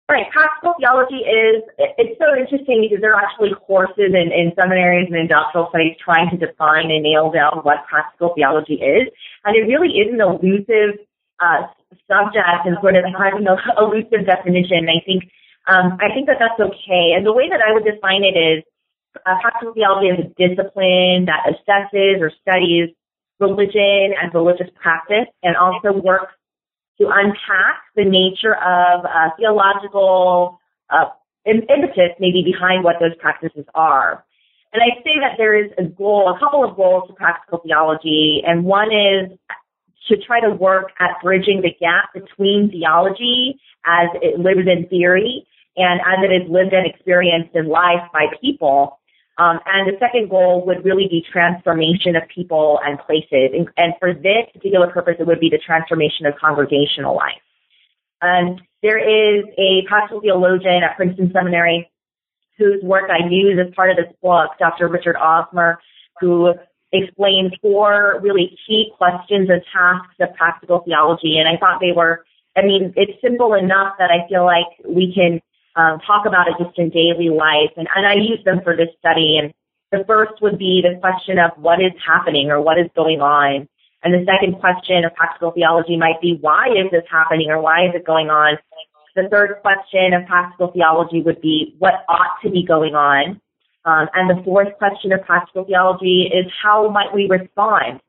Right. 0.05 0.29
Practical 0.29 0.77
theology 0.77 1.25
is, 1.25 1.65
it's 1.97 2.13
so 2.21 2.37
interesting 2.37 2.85
because 2.85 3.01
there 3.01 3.17
are 3.17 3.25
actually 3.25 3.57
courses 3.65 4.13
in, 4.13 4.29
in 4.29 4.53
seminaries 4.53 5.09
and 5.09 5.27
doctoral 5.27 5.65
studies 5.73 5.97
trying 5.97 6.29
to 6.29 6.37
define 6.37 6.93
and 6.93 7.01
nail 7.01 7.33
down 7.33 7.65
what 7.65 7.89
practical 7.89 8.29
theology 8.37 8.77
is. 8.77 9.09
And 9.45 9.57
it 9.57 9.65
really 9.65 9.97
is 9.97 10.13
an 10.13 10.21
elusive 10.21 11.01
uh, 11.41 11.73
subject 12.05 12.69
and 12.69 12.77
sort 12.85 12.93
of 13.01 13.09
having 13.17 13.49
an 13.49 13.57
elusive 13.81 14.29
definition. 14.29 14.85
I 14.93 15.01
think, 15.01 15.25
um, 15.65 15.97
I 15.97 16.13
think 16.13 16.29
that 16.29 16.37
that's 16.37 16.61
okay. 16.61 17.17
And 17.17 17.25
the 17.25 17.33
way 17.33 17.49
that 17.49 17.65
I 17.65 17.73
would 17.73 17.89
define 17.89 18.21
it 18.21 18.37
is 18.37 18.61
uh, 19.25 19.41
practical 19.41 19.73
theology 19.73 20.13
is 20.13 20.21
a 20.21 20.29
discipline 20.37 21.25
that 21.25 21.49
assesses 21.49 22.21
or 22.21 22.29
studies 22.45 22.93
religion 23.39 24.13
and 24.21 24.29
religious 24.37 24.69
practice 24.77 25.27
and 25.41 25.57
also 25.57 25.97
works 25.97 26.34
to 26.99 27.07
unpack 27.07 27.83
the 27.95 28.05
nature 28.05 28.55
of 28.55 29.05
uh, 29.05 29.29
theological 29.37 30.59
uh, 30.89 31.05
impetus 31.45 32.15
maybe 32.19 32.43
behind 32.43 32.83
what 32.83 32.95
those 32.99 33.15
practices 33.19 33.65
are. 33.75 34.23
And 34.73 34.81
I 34.83 34.97
say 35.03 35.19
that 35.21 35.37
there 35.37 35.55
is 35.55 35.71
a 35.77 35.83
goal, 35.83 36.33
a 36.35 36.39
couple 36.39 36.63
of 36.63 36.75
goals 36.75 37.07
to 37.07 37.13
practical 37.13 37.59
theology, 37.59 38.41
and 38.45 38.65
one 38.65 38.89
is 38.91 39.37
to 40.09 40.17
try 40.17 40.39
to 40.41 40.51
work 40.51 40.91
at 40.99 41.21
bridging 41.23 41.61
the 41.61 41.71
gap 41.79 42.13
between 42.13 42.69
theology 42.69 43.59
as 43.85 44.09
it 44.21 44.39
lives 44.39 44.67
in 44.67 44.87
theory 44.89 45.47
and 45.77 46.01
as 46.01 46.23
it 46.23 46.31
is 46.33 46.49
lived 46.49 46.73
and 46.73 46.85
experienced 46.85 47.55
in 47.55 47.67
life 47.67 48.03
by 48.13 48.27
people 48.41 48.99
um, 49.37 49.59
and 49.65 49.87
the 49.87 49.99
second 49.99 50.29
goal 50.29 50.63
would 50.65 50.85
really 50.85 51.07
be 51.09 51.23
transformation 51.31 52.15
of 52.15 52.23
people 52.33 52.79
and 52.85 52.97
places. 52.99 53.51
And, 53.51 53.67
and, 53.75 53.93
for 53.99 54.13
this 54.13 54.47
particular 54.53 54.87
purpose, 54.87 55.15
it 55.19 55.27
would 55.27 55.41
be 55.41 55.49
the 55.49 55.59
transformation 55.59 56.25
of 56.25 56.35
congregational 56.39 57.15
life. 57.15 57.43
And 58.21 58.61
there 58.81 58.97
is 58.97 59.43
a 59.57 59.83
pastoral 59.89 60.21
theologian 60.21 60.83
at 60.83 60.95
Princeton 60.95 61.31
Seminary 61.33 61.91
whose 62.57 62.81
work 62.81 63.09
I 63.09 63.27
used 63.29 63.59
as 63.59 63.73
part 63.75 63.91
of 63.91 63.97
this 63.97 64.13
book, 64.21 64.51
Dr. 64.57 64.87
Richard 64.87 65.17
Osmer, 65.17 65.75
who 66.21 66.53
explained 66.93 67.57
four 67.61 68.19
really 68.23 68.57
key 68.65 68.93
questions 68.97 69.49
and 69.49 69.61
tasks 69.73 70.15
of 70.21 70.33
practical 70.35 70.79
theology. 70.85 71.37
And 71.37 71.47
I 71.49 71.59
thought 71.59 71.81
they 71.81 71.91
were, 71.93 72.23
I 72.55 72.61
mean, 72.61 72.93
it's 72.95 73.19
simple 73.21 73.53
enough 73.53 73.95
that 73.99 74.11
I 74.11 74.27
feel 74.29 74.45
like 74.45 74.67
we 74.87 75.13
can 75.13 75.41
um, 75.75 75.99
talk 76.05 76.25
about 76.25 76.47
it 76.47 76.55
just 76.57 76.77
in 76.77 76.89
daily 76.89 77.29
life. 77.29 77.71
And, 77.75 77.87
and 77.95 78.07
I 78.07 78.15
use 78.15 78.39
them 78.45 78.61
for 78.63 78.75
this 78.75 78.89
study. 78.99 79.37
And 79.41 79.53
the 79.91 80.05
first 80.05 80.41
would 80.41 80.57
be 80.57 80.81
the 80.81 80.99
question 80.99 81.37
of 81.39 81.51
what 81.57 81.81
is 81.81 81.91
happening 82.05 82.49
or 82.49 82.61
what 82.61 82.79
is 82.79 82.87
going 82.95 83.21
on. 83.21 83.67
And 84.03 84.13
the 84.13 84.25
second 84.25 84.59
question 84.59 85.03
of 85.03 85.13
practical 85.15 85.51
theology 85.51 85.97
might 85.97 86.21
be 86.21 86.37
why 86.39 86.67
is 86.69 86.91
this 86.91 87.03
happening 87.09 87.49
or 87.49 87.59
why 87.59 87.85
is 87.85 87.95
it 87.95 88.05
going 88.05 88.29
on? 88.29 88.57
The 89.15 89.27
third 89.31 89.57
question 89.61 90.13
of 90.13 90.27
practical 90.27 90.71
theology 90.71 91.21
would 91.21 91.41
be 91.41 91.75
what 91.79 92.05
ought 92.07 92.37
to 92.43 92.49
be 92.49 92.63
going 92.65 92.95
on. 92.95 93.41
Um, 93.85 94.07
and 94.13 94.29
the 94.29 94.43
fourth 94.43 94.77
question 94.77 95.11
of 95.13 95.23
practical 95.23 95.63
theology 95.63 96.29
is 96.33 96.51
how 96.61 96.89
might 96.89 97.13
we 97.13 97.27
respond 97.29 98.01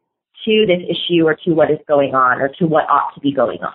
to 0.45 0.67
this 0.67 0.83
issue 0.89 1.27
or 1.27 1.35
to 1.45 1.53
what 1.53 1.71
is 1.71 1.79
going 1.87 2.15
on 2.15 2.41
or 2.41 2.49
to 2.59 2.67
what 2.67 2.89
ought 2.89 3.15
to 3.15 3.21
be 3.21 3.33
going 3.33 3.63
on. 3.63 3.75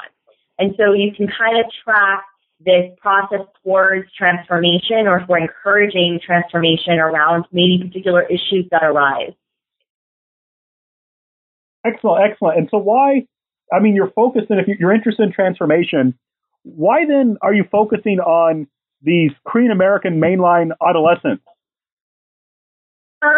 And 0.59 0.75
so 0.77 0.93
you 0.93 1.11
can 1.15 1.27
kind 1.27 1.59
of 1.59 1.65
track 1.83 2.23
this 2.65 2.91
process 2.99 3.45
towards 3.63 4.11
transformation 4.13 5.07
or 5.07 5.23
for 5.25 5.37
encouraging 5.37 6.19
transformation 6.25 6.93
around 6.93 7.45
maybe 7.51 7.83
particular 7.83 8.23
issues 8.23 8.65
that 8.71 8.83
arise. 8.83 9.33
Excellent, 11.85 12.31
excellent. 12.31 12.57
And 12.59 12.67
so 12.69 12.77
why, 12.77 13.25
I 13.73 13.79
mean, 13.79 13.95
you're 13.95 14.11
focused 14.11 14.49
and 14.49 14.59
if 14.59 14.67
you're 14.79 14.93
interested 14.93 15.23
in 15.23 15.31
transformation, 15.31 16.17
why 16.63 17.05
then 17.07 17.37
are 17.41 17.53
you 17.53 17.63
focusing 17.71 18.19
on 18.19 18.67
these 19.01 19.31
Korean 19.45 19.71
American 19.71 20.21
mainline 20.21 20.71
adolescents? 20.87 21.43
Uh, 23.21 23.29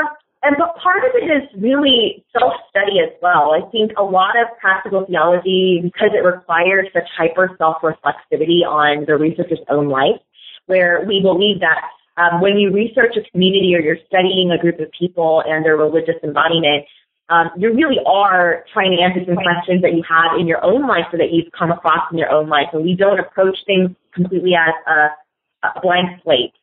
and 0.43 0.55
but 0.57 0.75
part 0.77 1.03
of 1.03 1.11
it 1.15 1.25
is 1.25 1.49
really 1.61 2.23
self-study 2.37 2.99
as 2.99 3.11
well. 3.21 3.55
I 3.55 3.69
think 3.71 3.91
a 3.97 4.03
lot 4.03 4.35
of 4.37 4.47
practical 4.59 5.05
theology, 5.05 5.79
because 5.81 6.11
it 6.13 6.23
requires 6.23 6.87
such 6.93 7.07
hyper 7.17 7.55
self-reflexivity 7.57 8.67
on 8.67 9.05
the 9.07 9.15
researcher's 9.15 9.63
own 9.69 9.87
life, 9.87 10.19
where 10.65 11.05
we 11.07 11.21
believe 11.21 11.59
that 11.61 11.81
um, 12.17 12.41
when 12.41 12.57
you 12.57 12.71
research 12.71 13.15
a 13.17 13.23
community 13.31 13.73
or 13.75 13.79
you're 13.79 13.97
studying 14.05 14.51
a 14.51 14.61
group 14.61 14.79
of 14.79 14.87
people 14.97 15.41
and 15.47 15.65
their 15.65 15.77
religious 15.77 16.15
embodiment, 16.23 16.85
um, 17.29 17.49
you 17.57 17.73
really 17.73 17.97
are 18.05 18.65
trying 18.73 18.95
to 18.95 19.01
answer 19.01 19.21
some 19.25 19.35
questions 19.35 19.81
that 19.81 19.93
you 19.93 20.03
have 20.07 20.37
in 20.39 20.45
your 20.45 20.63
own 20.63 20.87
life 20.87 21.07
or 21.11 21.17
that 21.17 21.31
you've 21.31 21.51
come 21.57 21.71
across 21.71 22.03
in 22.11 22.17
your 22.17 22.29
own 22.29 22.49
life. 22.49 22.67
And 22.73 22.83
we 22.83 22.95
don't 22.95 23.19
approach 23.19 23.57
things 23.65 23.89
completely 24.13 24.53
as 24.53 24.75
a, 24.85 25.67
a 25.67 25.81
blank 25.81 26.21
slate. 26.23 26.53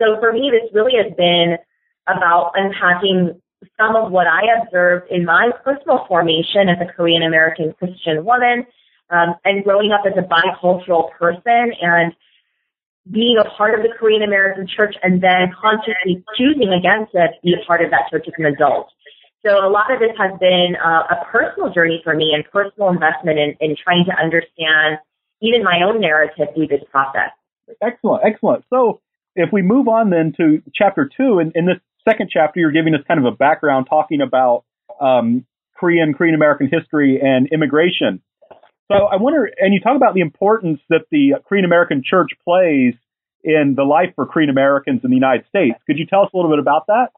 So 0.00 0.16
for 0.20 0.32
me, 0.32 0.50
this 0.50 0.70
really 0.72 0.94
has 0.96 1.12
been 1.16 1.58
about 2.08 2.52
unpacking 2.54 3.40
some 3.78 3.96
of 3.96 4.12
what 4.12 4.26
I 4.26 4.42
observed 4.62 5.10
in 5.10 5.24
my 5.24 5.50
personal 5.64 6.04
formation 6.08 6.68
as 6.68 6.78
a 6.80 6.92
Korean 6.92 7.22
American 7.22 7.72
Christian 7.78 8.24
woman 8.24 8.66
um, 9.10 9.34
and 9.44 9.64
growing 9.64 9.92
up 9.92 10.04
as 10.06 10.12
a 10.16 10.26
bicultural 10.26 11.10
person 11.18 11.72
and 11.80 12.12
being 13.10 13.38
a 13.38 13.48
part 13.56 13.78
of 13.78 13.82
the 13.82 13.92
Korean 13.98 14.22
American 14.22 14.66
church 14.66 14.94
and 15.02 15.22
then 15.22 15.54
consciously 15.60 16.24
choosing 16.36 16.72
against 16.72 17.14
it 17.14 17.30
to 17.34 17.40
be 17.42 17.54
a 17.54 17.64
part 17.64 17.82
of 17.82 17.90
that 17.90 18.10
church 18.10 18.24
as 18.26 18.34
an 18.38 18.46
adult. 18.46 18.90
So 19.44 19.64
a 19.64 19.70
lot 19.70 19.92
of 19.92 20.00
this 20.00 20.10
has 20.18 20.32
been 20.40 20.74
uh, 20.84 21.06
a 21.06 21.24
personal 21.30 21.72
journey 21.72 22.00
for 22.02 22.14
me 22.14 22.32
and 22.34 22.44
personal 22.50 22.88
investment 22.88 23.38
in, 23.38 23.54
in 23.60 23.76
trying 23.82 24.04
to 24.06 24.12
understand 24.12 24.98
even 25.40 25.62
my 25.62 25.82
own 25.86 26.00
narrative 26.00 26.48
through 26.54 26.66
this 26.66 26.82
process. 26.90 27.30
Excellent, 27.80 28.24
excellent. 28.24 28.64
So 28.70 29.00
if 29.36 29.50
we 29.52 29.62
move 29.62 29.86
on 29.86 30.10
then 30.10 30.32
to 30.38 30.62
chapter 30.74 31.08
two, 31.16 31.38
in, 31.38 31.52
in 31.54 31.66
this 31.66 31.76
second 32.08 32.30
chapter, 32.32 32.58
you're 32.60 32.72
giving 32.72 32.94
us 32.94 33.00
kind 33.06 33.24
of 33.24 33.32
a 33.32 33.36
background 33.36 33.86
talking 33.88 34.20
about 34.20 34.64
um, 35.00 35.46
Korean, 35.78 36.14
Korean 36.14 36.34
American 36.34 36.68
history 36.72 37.20
and 37.22 37.48
immigration. 37.52 38.22
So 38.88 38.94
I 38.94 39.16
wonder, 39.16 39.50
and 39.58 39.74
you 39.74 39.80
talk 39.80 39.96
about 39.96 40.14
the 40.14 40.20
importance 40.20 40.80
that 40.88 41.06
the 41.10 41.34
Korean 41.48 41.64
American 41.64 42.02
church 42.08 42.30
plays 42.44 42.94
in 43.42 43.74
the 43.76 43.82
life 43.84 44.14
for 44.14 44.26
Korean 44.26 44.50
Americans 44.50 45.02
in 45.04 45.10
the 45.10 45.16
United 45.16 45.46
States. 45.48 45.78
Could 45.86 45.98
you 45.98 46.06
tell 46.06 46.22
us 46.22 46.30
a 46.32 46.36
little 46.36 46.50
bit 46.50 46.60
about 46.60 46.86
that? 46.86 47.08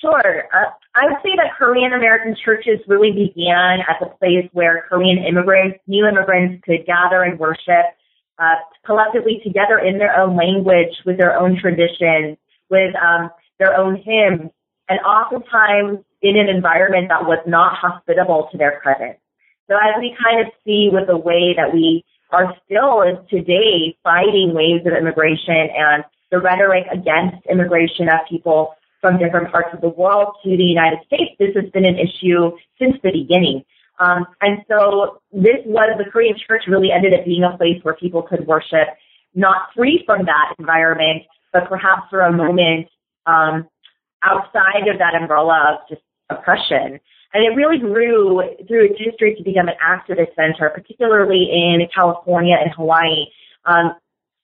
Sure. 0.00 0.44
Uh, 0.52 0.70
I 0.94 1.06
would 1.06 1.22
say 1.22 1.30
that 1.36 1.56
Korean 1.56 1.92
American 1.92 2.36
churches 2.44 2.80
really 2.86 3.12
began 3.12 3.80
as 3.88 3.96
a 4.02 4.10
place 4.18 4.50
where 4.52 4.84
Korean 4.88 5.18
immigrants, 5.24 5.78
new 5.86 6.06
immigrants 6.06 6.62
could 6.66 6.84
gather 6.86 7.22
and 7.22 7.38
worship 7.38 7.94
uh, 8.38 8.56
collectively 8.84 9.40
together 9.44 9.78
in 9.78 9.98
their 9.98 10.18
own 10.18 10.36
language, 10.36 10.94
with 11.06 11.18
their 11.18 11.38
own 11.38 11.58
traditions, 11.60 12.36
with 12.70 12.94
um, 12.96 13.30
their 13.58 13.76
own 13.76 13.96
hymns, 13.96 14.50
and 14.88 15.00
oftentimes 15.00 16.04
in 16.22 16.36
an 16.36 16.48
environment 16.48 17.08
that 17.08 17.24
was 17.24 17.38
not 17.46 17.76
hospitable 17.76 18.48
to 18.50 18.58
their 18.58 18.80
presence. 18.82 19.18
So 19.68 19.76
as 19.76 19.94
we 19.98 20.16
kind 20.22 20.40
of 20.40 20.52
see 20.64 20.90
with 20.92 21.06
the 21.06 21.16
way 21.16 21.54
that 21.56 21.72
we 21.72 22.04
are 22.30 22.54
still 22.64 23.04
today 23.30 23.96
fighting 24.02 24.52
waves 24.52 24.86
of 24.86 24.92
immigration 24.92 25.68
and 25.72 26.04
the 26.30 26.40
rhetoric 26.40 26.84
against 26.92 27.46
immigration 27.46 28.08
of 28.08 28.26
people 28.28 28.74
from 29.00 29.18
different 29.18 29.52
parts 29.52 29.68
of 29.72 29.80
the 29.80 29.88
world 29.88 30.34
to 30.42 30.56
the 30.56 30.64
United 30.64 30.98
States. 31.06 31.36
This 31.38 31.54
has 31.54 31.70
been 31.70 31.84
an 31.84 31.96
issue 31.98 32.56
since 32.78 32.96
the 33.02 33.12
beginning. 33.12 33.64
Um, 33.98 34.26
and 34.40 34.58
so 34.68 35.20
this 35.32 35.62
was 35.66 35.98
the 35.98 36.10
Korean 36.10 36.36
church 36.48 36.64
really 36.66 36.90
ended 36.90 37.14
up 37.14 37.24
being 37.24 37.44
a 37.44 37.56
place 37.56 37.78
where 37.82 37.94
people 37.94 38.22
could 38.22 38.46
worship, 38.46 38.88
not 39.34 39.68
free 39.76 40.02
from 40.06 40.24
that 40.26 40.54
environment, 40.58 41.22
but 41.52 41.68
perhaps 41.68 42.02
for 42.10 42.20
a 42.22 42.32
moment 42.32 42.88
um, 43.26 43.68
outside 44.22 44.88
of 44.90 44.98
that 44.98 45.14
umbrella 45.14 45.78
of 45.78 45.88
just 45.88 46.02
oppression. 46.30 46.98
And 47.32 47.44
it 47.44 47.56
really 47.56 47.78
grew 47.78 48.42
through 48.68 48.86
its 48.86 48.98
history 48.98 49.34
to 49.36 49.42
become 49.42 49.68
an 49.68 49.74
activist 49.82 50.34
center, 50.36 50.70
particularly 50.70 51.50
in 51.50 51.86
California 51.92 52.56
and 52.60 52.72
Hawaii, 52.74 53.26
um, 53.66 53.94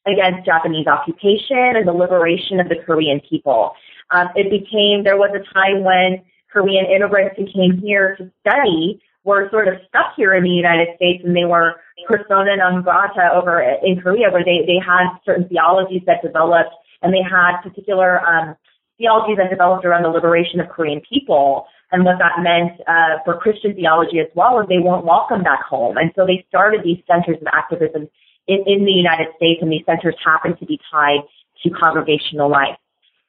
against 0.07 0.47
Japanese 0.47 0.87
occupation 0.87 1.77
and 1.77 1.87
the 1.87 1.93
liberation 1.93 2.59
of 2.59 2.69
the 2.69 2.77
Korean 2.85 3.21
people. 3.29 3.73
Um, 4.11 4.29
it 4.35 4.51
became, 4.51 5.05
there 5.05 5.17
was 5.17 5.31
a 5.35 5.55
time 5.55 5.85
when 5.85 6.25
Korean 6.53 6.87
immigrants 6.87 7.37
who 7.37 7.47
came 7.47 7.79
here 7.81 8.17
to 8.17 8.31
study 8.41 9.01
were 9.25 9.49
sort 9.51 9.69
of 9.69 9.75
stuck 9.89 10.17
here 10.17 10.35
in 10.35 10.43
the 10.43 10.51
United 10.51 10.89
States 10.97 11.23
and 11.25 11.37
they 11.37 11.45
were 11.45 11.77
persona 12.09 12.57
non 12.57 12.83
grata 12.83 13.31
over 13.35 13.61
in 13.61 14.01
Korea 14.01 14.31
where 14.31 14.45
they, 14.45 14.65
they 14.67 14.81
had 14.81 15.13
certain 15.25 15.49
theologies 15.49 16.03
that 16.07 16.23
developed 16.23 16.73
and 17.03 17.13
they 17.13 17.23
had 17.23 17.61
particular 17.63 18.21
um, 18.27 18.57
theologies 18.99 19.37
that 19.37 19.51
developed 19.51 19.85
around 19.85 20.03
the 20.05 20.09
liberation 20.09 20.61
of 20.61 20.69
Korean 20.69 21.01
people. 21.07 21.67
And 21.93 22.05
what 22.05 22.19
that 22.19 22.39
meant 22.39 22.81
uh, 22.87 23.19
for 23.25 23.37
Christian 23.37 23.75
theology 23.75 24.21
as 24.21 24.29
well 24.37 24.59
and 24.61 24.69
they 24.69 24.79
weren't 24.79 25.05
welcome 25.05 25.43
back 25.43 25.63
home. 25.65 25.97
And 25.97 26.13
so 26.15 26.25
they 26.25 26.47
started 26.49 26.83
these 26.85 27.03
centers 27.11 27.37
of 27.41 27.49
activism 27.53 28.09
in, 28.47 28.63
in 28.65 28.85
the 28.85 28.95
United 28.95 29.27
States 29.37 29.59
and 29.61 29.73
these 29.73 29.85
centers 29.85 30.15
happened 30.25 30.57
to 30.61 30.67
be 30.67 30.79
tied 30.91 31.27
to 31.65 31.71
congregational 31.71 32.49
life. 32.49 32.79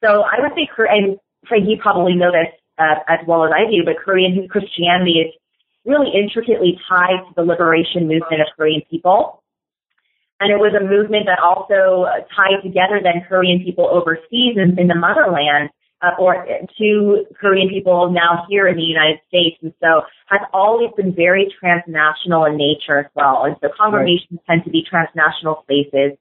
So 0.04 0.22
I 0.22 0.40
would 0.40 0.54
say, 0.56 0.70
and 0.90 1.18
Frank, 1.48 1.66
you 1.68 1.78
probably 1.82 2.14
know 2.14 2.32
this 2.32 2.54
uh, 2.78 3.02
as 3.08 3.20
well 3.28 3.44
as 3.46 3.52
I 3.54 3.70
do, 3.70 3.84
but 3.84 3.98
Korean 3.98 4.48
Christianity 4.48 5.26
is 5.26 5.34
really 5.86 6.12
intricately 6.14 6.80
tied 6.88 7.26
to 7.28 7.34
the 7.36 7.44
liberation 7.44 8.08
movement 8.08 8.42
of 8.42 8.48
Korean 8.56 8.82
people. 8.90 9.44
And 10.40 10.52
it 10.52 10.58
was 10.58 10.74
a 10.74 10.84
movement 10.84 11.28
that 11.28 11.38
also 11.38 12.10
tied 12.36 12.62
together 12.64 13.00
then 13.02 13.22
Korean 13.30 13.64
people 13.64 13.86
overseas 13.86 14.58
in, 14.58 14.78
in 14.80 14.88
the 14.88 14.96
motherland 14.96 15.70
uh, 16.02 16.18
or 16.18 16.46
to 16.80 17.26
Korean 17.40 17.70
people 17.70 18.10
now 18.10 18.46
here 18.50 18.68
in 18.68 18.76
the 18.76 18.82
United 18.82 19.20
States. 19.28 19.58
And 19.62 19.74
so 19.80 20.02
has 20.26 20.42
always 20.52 20.90
been 20.98 21.14
very 21.14 21.54
transnational 21.60 22.46
in 22.46 22.58
nature 22.58 23.00
as 23.00 23.06
well. 23.14 23.46
And 23.46 23.56
so 23.62 23.70
congregations 23.78 24.42
right. 24.50 24.58
tend 24.58 24.64
to 24.66 24.72
be 24.72 24.82
transnational 24.82 25.62
spaces. 25.64 26.18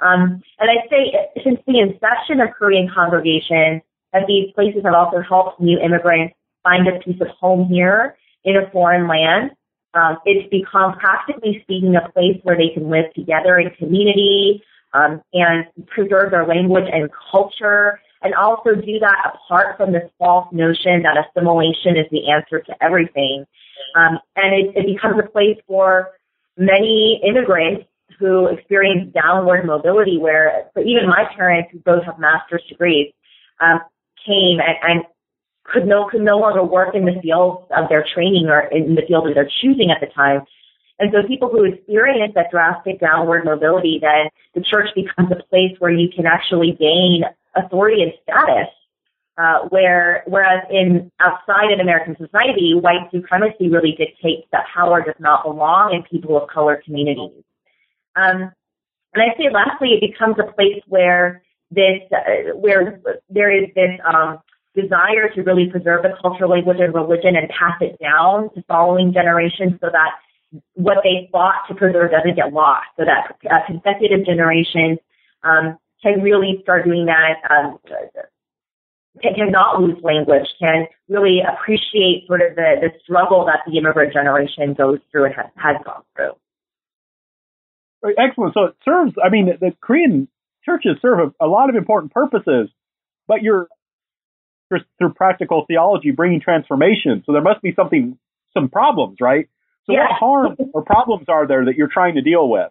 Um, 0.00 0.42
and 0.60 0.70
I'd 0.70 0.86
say 0.88 1.10
since 1.42 1.58
the 1.66 1.80
inception 1.80 2.40
of 2.40 2.54
Korean 2.54 2.88
congregations, 2.92 3.82
that 4.12 4.26
these 4.28 4.52
places 4.54 4.82
have 4.84 4.94
also 4.94 5.20
helped 5.26 5.60
new 5.60 5.78
immigrants 5.78 6.34
find 6.62 6.86
a 6.86 6.98
piece 7.00 7.20
of 7.20 7.28
home 7.40 7.68
here 7.68 8.16
in 8.46 8.56
a 8.56 8.70
foreign 8.70 9.06
land. 9.06 9.50
Um, 9.92 10.18
it's 10.24 10.48
become, 10.50 10.94
practically 10.98 11.60
speaking, 11.62 11.96
a 11.96 12.10
place 12.12 12.38
where 12.42 12.56
they 12.56 12.72
can 12.72 12.88
live 12.90 13.12
together 13.14 13.58
in 13.58 13.70
community 13.78 14.62
um, 14.94 15.20
and 15.32 15.66
preserve 15.88 16.30
their 16.30 16.46
language 16.46 16.84
and 16.90 17.10
culture, 17.30 18.00
and 18.22 18.34
also 18.34 18.74
do 18.74 18.98
that 19.00 19.34
apart 19.34 19.76
from 19.76 19.92
this 19.92 20.08
false 20.18 20.48
notion 20.52 21.02
that 21.02 21.16
assimilation 21.16 21.96
is 21.96 22.06
the 22.10 22.30
answer 22.30 22.60
to 22.60 22.72
everything. 22.82 23.44
Um, 23.94 24.18
and 24.36 24.54
it, 24.54 24.76
it 24.76 24.86
becomes 24.86 25.20
a 25.22 25.28
place 25.28 25.58
for 25.66 26.12
many 26.56 27.20
immigrants 27.26 27.84
who 28.18 28.46
experience 28.46 29.12
downward 29.12 29.66
mobility 29.66 30.18
where 30.18 30.70
even 30.76 31.08
my 31.08 31.24
parents 31.36 31.68
who 31.72 31.78
both 31.80 32.04
have 32.04 32.18
master's 32.18 32.62
degrees 32.68 33.12
um, 33.60 33.80
came 34.24 34.58
and, 34.60 34.76
and 34.82 35.04
could 35.72 35.86
no 35.86 36.08
could 36.08 36.22
no 36.22 36.38
longer 36.38 36.62
work 36.62 36.94
in 36.94 37.04
the 37.04 37.18
field 37.22 37.66
of 37.76 37.88
their 37.88 38.04
training 38.14 38.46
or 38.46 38.60
in 38.60 38.94
the 38.94 39.02
field 39.06 39.28
of 39.28 39.34
their 39.34 39.48
choosing 39.60 39.90
at 39.90 40.00
the 40.00 40.06
time 40.14 40.42
And 40.98 41.12
so 41.12 41.26
people 41.26 41.48
who 41.48 41.64
experience 41.64 42.32
that 42.34 42.50
drastic 42.50 43.00
downward 43.00 43.44
mobility, 43.44 43.98
then 44.00 44.30
the 44.54 44.62
church 44.62 44.88
becomes 44.94 45.30
a 45.30 45.42
place 45.50 45.72
where 45.78 45.90
you 45.90 46.08
can 46.14 46.26
actually 46.26 46.72
gain 46.72 47.24
authority 47.54 48.02
and 48.02 48.12
status. 48.22 48.72
Uh, 49.38 49.68
where, 49.68 50.22
whereas 50.26 50.64
in 50.70 51.12
outside 51.20 51.70
in 51.70 51.78
American 51.78 52.16
society, 52.16 52.72
white 52.72 53.06
supremacy 53.12 53.68
really 53.68 53.92
dictates 53.92 54.46
that 54.50 54.64
power 54.74 55.02
does 55.02 55.14
not 55.18 55.44
belong 55.44 55.92
in 55.92 56.02
people 56.04 56.42
of 56.42 56.48
color 56.48 56.80
communities. 56.82 57.44
Um, 58.16 58.50
and 59.12 59.22
I 59.22 59.36
say 59.36 59.50
lastly, 59.52 59.90
it 59.92 60.10
becomes 60.10 60.36
a 60.38 60.50
place 60.52 60.82
where 60.86 61.42
this, 61.70 62.00
uh, 62.12 62.56
where 62.56 62.98
there 63.28 63.50
is 63.50 63.68
this 63.74 64.00
um, 64.10 64.38
desire 64.76 65.28
to 65.34 65.42
really 65.42 65.68
preserve 65.70 66.02
the 66.02 66.12
cultural 66.20 66.50
language 66.50 66.78
and 66.78 66.94
religion 66.94 67.34
and 67.34 67.48
pass 67.48 67.80
it 67.80 67.98
down 68.00 68.52
to 68.54 68.62
following 68.68 69.12
generations 69.12 69.72
so 69.80 69.88
that 69.90 70.10
what 70.74 70.98
they 71.02 71.28
fought 71.32 71.66
to 71.68 71.74
preserve 71.74 72.10
doesn't 72.12 72.36
get 72.36 72.52
lost, 72.52 72.86
so 72.96 73.04
that 73.04 73.36
uh, 73.50 73.66
consecutive 73.66 74.24
generations 74.24 74.98
um, 75.42 75.76
can 76.02 76.22
really 76.22 76.60
start 76.62 76.84
doing 76.84 77.06
that, 77.06 77.40
um, 77.50 77.78
can, 79.22 79.34
can 79.34 79.50
not 79.50 79.80
lose 79.80 79.96
language, 80.02 80.46
can 80.60 80.86
really 81.08 81.40
appreciate 81.40 82.26
sort 82.26 82.42
of 82.42 82.54
the, 82.54 82.76
the 82.80 82.90
struggle 83.02 83.46
that 83.46 83.60
the 83.66 83.76
immigrant 83.78 84.12
generation 84.12 84.74
goes 84.74 84.98
through 85.10 85.24
and 85.24 85.34
has, 85.34 85.46
has 85.56 85.76
gone 85.84 86.02
through. 86.14 86.32
Excellent. 88.18 88.54
So 88.54 88.64
it 88.64 88.76
serves, 88.84 89.14
I 89.24 89.30
mean, 89.30 89.46
the 89.60 89.72
Korean 89.80 90.28
churches 90.64 90.96
serve 91.02 91.32
a, 91.40 91.44
a 91.44 91.48
lot 91.48 91.70
of 91.70 91.76
important 91.76 92.12
purposes, 92.12 92.68
but 93.26 93.42
you're 93.42 93.68
through 94.68 95.12
practical 95.14 95.64
theology 95.66 96.10
bringing 96.10 96.40
transformation. 96.40 97.22
So 97.24 97.32
there 97.32 97.42
must 97.42 97.62
be 97.62 97.72
something, 97.74 98.18
some 98.52 98.68
problems, 98.68 99.18
right? 99.20 99.48
So 99.86 99.92
yeah. 99.92 100.08
what 100.08 100.18
harm 100.18 100.56
or 100.74 100.82
problems 100.82 101.26
are 101.28 101.46
there 101.46 101.64
that 101.64 101.76
you're 101.76 101.90
trying 101.92 102.16
to 102.16 102.22
deal 102.22 102.48
with? 102.48 102.70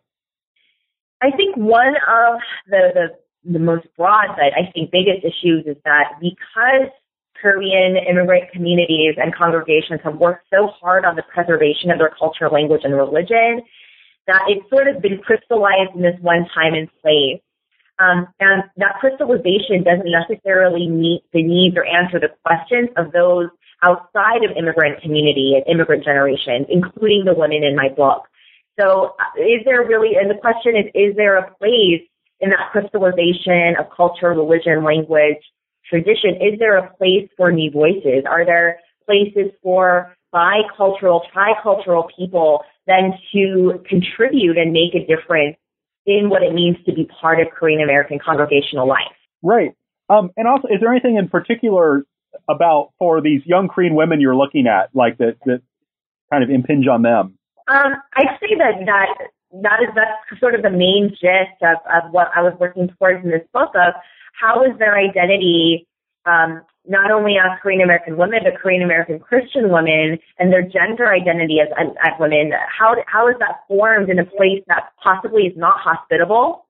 I 1.21 1.31
think 1.31 1.55
one 1.55 1.95
of 1.95 2.39
the, 2.67 2.91
the, 2.93 3.51
the 3.53 3.59
most 3.59 3.87
broad, 3.97 4.35
but 4.35 4.53
I 4.53 4.71
think 4.73 4.91
biggest 4.91 5.23
issues 5.23 5.65
is 5.65 5.77
that 5.85 6.19
because 6.19 6.91
Korean 7.41 7.95
immigrant 7.97 8.51
communities 8.51 9.15
and 9.17 9.33
congregations 9.33 10.01
have 10.03 10.15
worked 10.17 10.47
so 10.49 10.67
hard 10.67 11.05
on 11.05 11.15
the 11.15 11.23
preservation 11.23 11.91
of 11.91 11.99
their 11.99 12.11
culture, 12.17 12.49
language, 12.49 12.81
and 12.83 12.93
religion, 12.93 13.61
that 14.27 14.41
it's 14.47 14.67
sort 14.69 14.87
of 14.87 15.01
been 15.01 15.19
crystallized 15.19 15.95
in 15.95 16.01
this 16.01 16.15
one 16.21 16.47
time 16.53 16.73
and 16.73 16.89
place. 17.01 17.41
Um, 17.99 18.27
and 18.39 18.63
that 18.77 18.99
crystallization 18.99 19.83
doesn't 19.83 20.11
necessarily 20.11 20.87
meet 20.87 21.23
the 21.31 21.43
needs 21.43 21.77
or 21.77 21.85
answer 21.85 22.19
the 22.19 22.29
questions 22.43 22.89
of 22.97 23.11
those 23.13 23.47
outside 23.83 24.43
of 24.43 24.55
immigrant 24.57 25.01
community 25.01 25.53
and 25.55 25.63
immigrant 25.67 26.03
generations, 26.03 26.67
including 26.69 27.23
the 27.25 27.33
women 27.33 27.63
in 27.63 27.75
my 27.75 27.89
book. 27.89 28.23
So 28.79 29.15
uh, 29.19 29.39
is 29.39 29.63
there 29.63 29.85
really, 29.85 30.15
and 30.19 30.29
the 30.29 30.39
question 30.39 30.75
is, 30.75 30.85
is 30.93 31.15
there 31.15 31.37
a 31.37 31.51
place 31.55 32.03
in 32.41 32.49
that 32.49 32.71
crystallization 32.71 33.75
of 33.79 33.87
culture, 33.95 34.29
religion, 34.29 34.83
language, 34.83 35.39
tradition? 35.89 36.35
Is 36.41 36.59
there 36.59 36.77
a 36.77 36.91
place 36.95 37.29
for 37.37 37.51
new 37.51 37.71
voices? 37.71 38.25
Are 38.27 38.45
there 38.45 38.79
places 39.05 39.51
for 39.63 40.15
bicultural, 40.33 41.21
tricultural 41.33 42.09
people 42.17 42.63
then 42.87 43.13
to 43.33 43.81
contribute 43.87 44.57
and 44.57 44.73
make 44.73 44.93
a 44.93 45.05
difference 45.05 45.55
in 46.05 46.29
what 46.29 46.43
it 46.43 46.53
means 46.53 46.77
to 46.85 46.93
be 46.93 47.05
part 47.21 47.39
of 47.39 47.47
Korean 47.51 47.81
American 47.81 48.19
congregational 48.23 48.87
life? 48.87 49.15
Right. 49.41 49.71
Um, 50.09 50.31
and 50.37 50.47
also, 50.47 50.67
is 50.67 50.79
there 50.81 50.91
anything 50.91 51.17
in 51.17 51.29
particular 51.29 52.05
about 52.49 52.91
for 52.99 53.21
these 53.21 53.41
young 53.45 53.67
Korean 53.67 53.95
women 53.95 54.21
you're 54.21 54.35
looking 54.35 54.67
at, 54.67 54.89
like 54.93 55.17
that 55.17 55.37
that 55.45 55.61
kind 56.31 56.43
of 56.43 56.49
impinge 56.49 56.87
on 56.87 57.01
them? 57.01 57.37
Um, 57.67 57.95
I'd 58.13 58.37
say 58.39 58.55
that 58.57 58.85
that 58.85 59.27
that 59.63 59.79
is 59.81 59.89
that's 59.95 60.39
sort 60.39 60.55
of 60.55 60.61
the 60.61 60.69
main 60.69 61.09
gist 61.09 61.61
of, 61.61 61.77
of 61.89 62.11
what 62.11 62.27
I 62.35 62.41
was 62.41 62.53
working 62.59 62.89
towards 62.99 63.23
in 63.23 63.31
this 63.31 63.47
book 63.53 63.71
of 63.75 63.93
how 64.39 64.63
is 64.63 64.77
their 64.77 64.97
identity 64.97 65.87
um, 66.25 66.61
not 66.87 67.11
only 67.11 67.33
as 67.37 67.57
Korean 67.61 67.81
American 67.81 68.17
women, 68.17 68.39
but 68.43 68.59
Korean 68.61 68.83
American 68.83 69.19
Christian 69.19 69.69
women 69.69 70.17
and 70.39 70.51
their 70.51 70.61
gender 70.61 71.07
identity 71.07 71.57
as, 71.59 71.67
as 71.79 72.13
women. 72.19 72.51
How, 72.67 72.95
how 73.07 73.27
is 73.27 73.35
that 73.39 73.61
formed 73.67 74.09
in 74.09 74.19
a 74.19 74.25
place 74.25 74.63
that 74.67 74.91
possibly 75.01 75.43
is 75.43 75.57
not 75.57 75.79
hospitable 75.79 76.65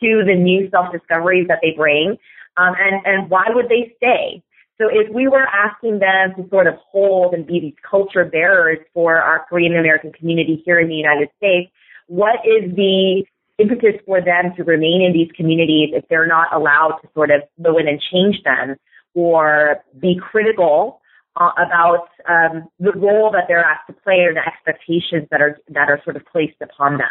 to 0.00 0.22
the 0.26 0.34
new 0.34 0.68
self-discoveries 0.70 1.48
that 1.48 1.58
they 1.62 1.72
bring? 1.76 2.16
Um, 2.56 2.74
and, 2.78 3.04
and 3.04 3.30
why 3.30 3.46
would 3.48 3.68
they 3.68 3.94
stay? 3.96 4.42
So 4.78 4.86
if 4.90 5.12
we 5.12 5.26
were 5.26 5.46
asking 5.46 5.98
them 5.98 6.34
to 6.36 6.48
sort 6.50 6.66
of 6.66 6.74
hold 6.90 7.34
and 7.34 7.46
be 7.46 7.60
these 7.60 7.74
culture 7.88 8.24
bearers 8.24 8.78
for 8.94 9.16
our 9.16 9.44
Korean 9.48 9.76
American 9.76 10.12
community 10.12 10.62
here 10.64 10.78
in 10.78 10.88
the 10.88 10.94
United 10.94 11.28
States, 11.36 11.70
what 12.06 12.36
is 12.46 12.74
the 12.74 13.24
impetus 13.58 14.00
for 14.06 14.20
them 14.20 14.54
to 14.56 14.62
remain 14.62 15.02
in 15.02 15.12
these 15.12 15.30
communities 15.36 15.90
if 15.92 16.04
they're 16.08 16.28
not 16.28 16.46
allowed 16.54 16.98
to 17.02 17.08
sort 17.12 17.30
of 17.30 17.42
go 17.62 17.76
in 17.76 17.88
and 17.88 18.00
change 18.12 18.36
them 18.44 18.76
or 19.14 19.84
be 19.98 20.18
critical 20.20 21.00
uh, 21.36 21.50
about 21.56 22.08
um, 22.28 22.68
the 22.80 22.92
role 22.92 23.30
that 23.32 23.44
they're 23.48 23.64
asked 23.64 23.86
to 23.86 23.92
play 23.92 24.20
or 24.20 24.34
the 24.34 24.40
expectations 24.46 25.28
that 25.30 25.40
are 25.40 25.58
that 25.68 25.88
are 25.88 26.00
sort 26.04 26.16
of 26.16 26.24
placed 26.26 26.60
upon 26.62 26.98
them. 26.98 27.08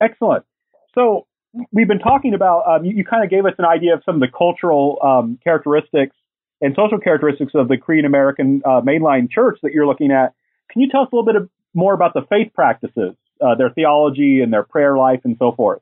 Excellent. 0.00 0.44
So 0.94 1.26
we've 1.70 1.88
been 1.88 1.98
talking 1.98 2.34
about, 2.34 2.64
um, 2.66 2.84
you, 2.84 2.96
you 2.96 3.04
kind 3.04 3.24
of 3.24 3.30
gave 3.30 3.44
us 3.44 3.52
an 3.58 3.64
idea 3.64 3.94
of 3.94 4.02
some 4.04 4.16
of 4.16 4.20
the 4.20 4.28
cultural 4.36 4.98
um, 5.02 5.38
characteristics 5.44 6.16
and 6.60 6.74
social 6.76 6.98
characteristics 6.98 7.52
of 7.54 7.68
the 7.68 7.76
Korean 7.76 8.04
American 8.04 8.62
uh, 8.64 8.80
mainline 8.80 9.30
church 9.30 9.58
that 9.62 9.72
you're 9.72 9.86
looking 9.86 10.10
at. 10.10 10.34
Can 10.70 10.82
you 10.82 10.88
tell 10.90 11.02
us 11.02 11.08
a 11.12 11.16
little 11.16 11.26
bit 11.26 11.36
of, 11.36 11.50
more 11.74 11.94
about 11.94 12.14
the 12.14 12.22
faith 12.28 12.52
practices, 12.54 13.14
uh, 13.40 13.54
their 13.56 13.70
theology 13.70 14.40
and 14.42 14.52
their 14.52 14.62
prayer 14.62 14.96
life 14.96 15.20
and 15.24 15.36
so 15.38 15.52
forth? 15.52 15.80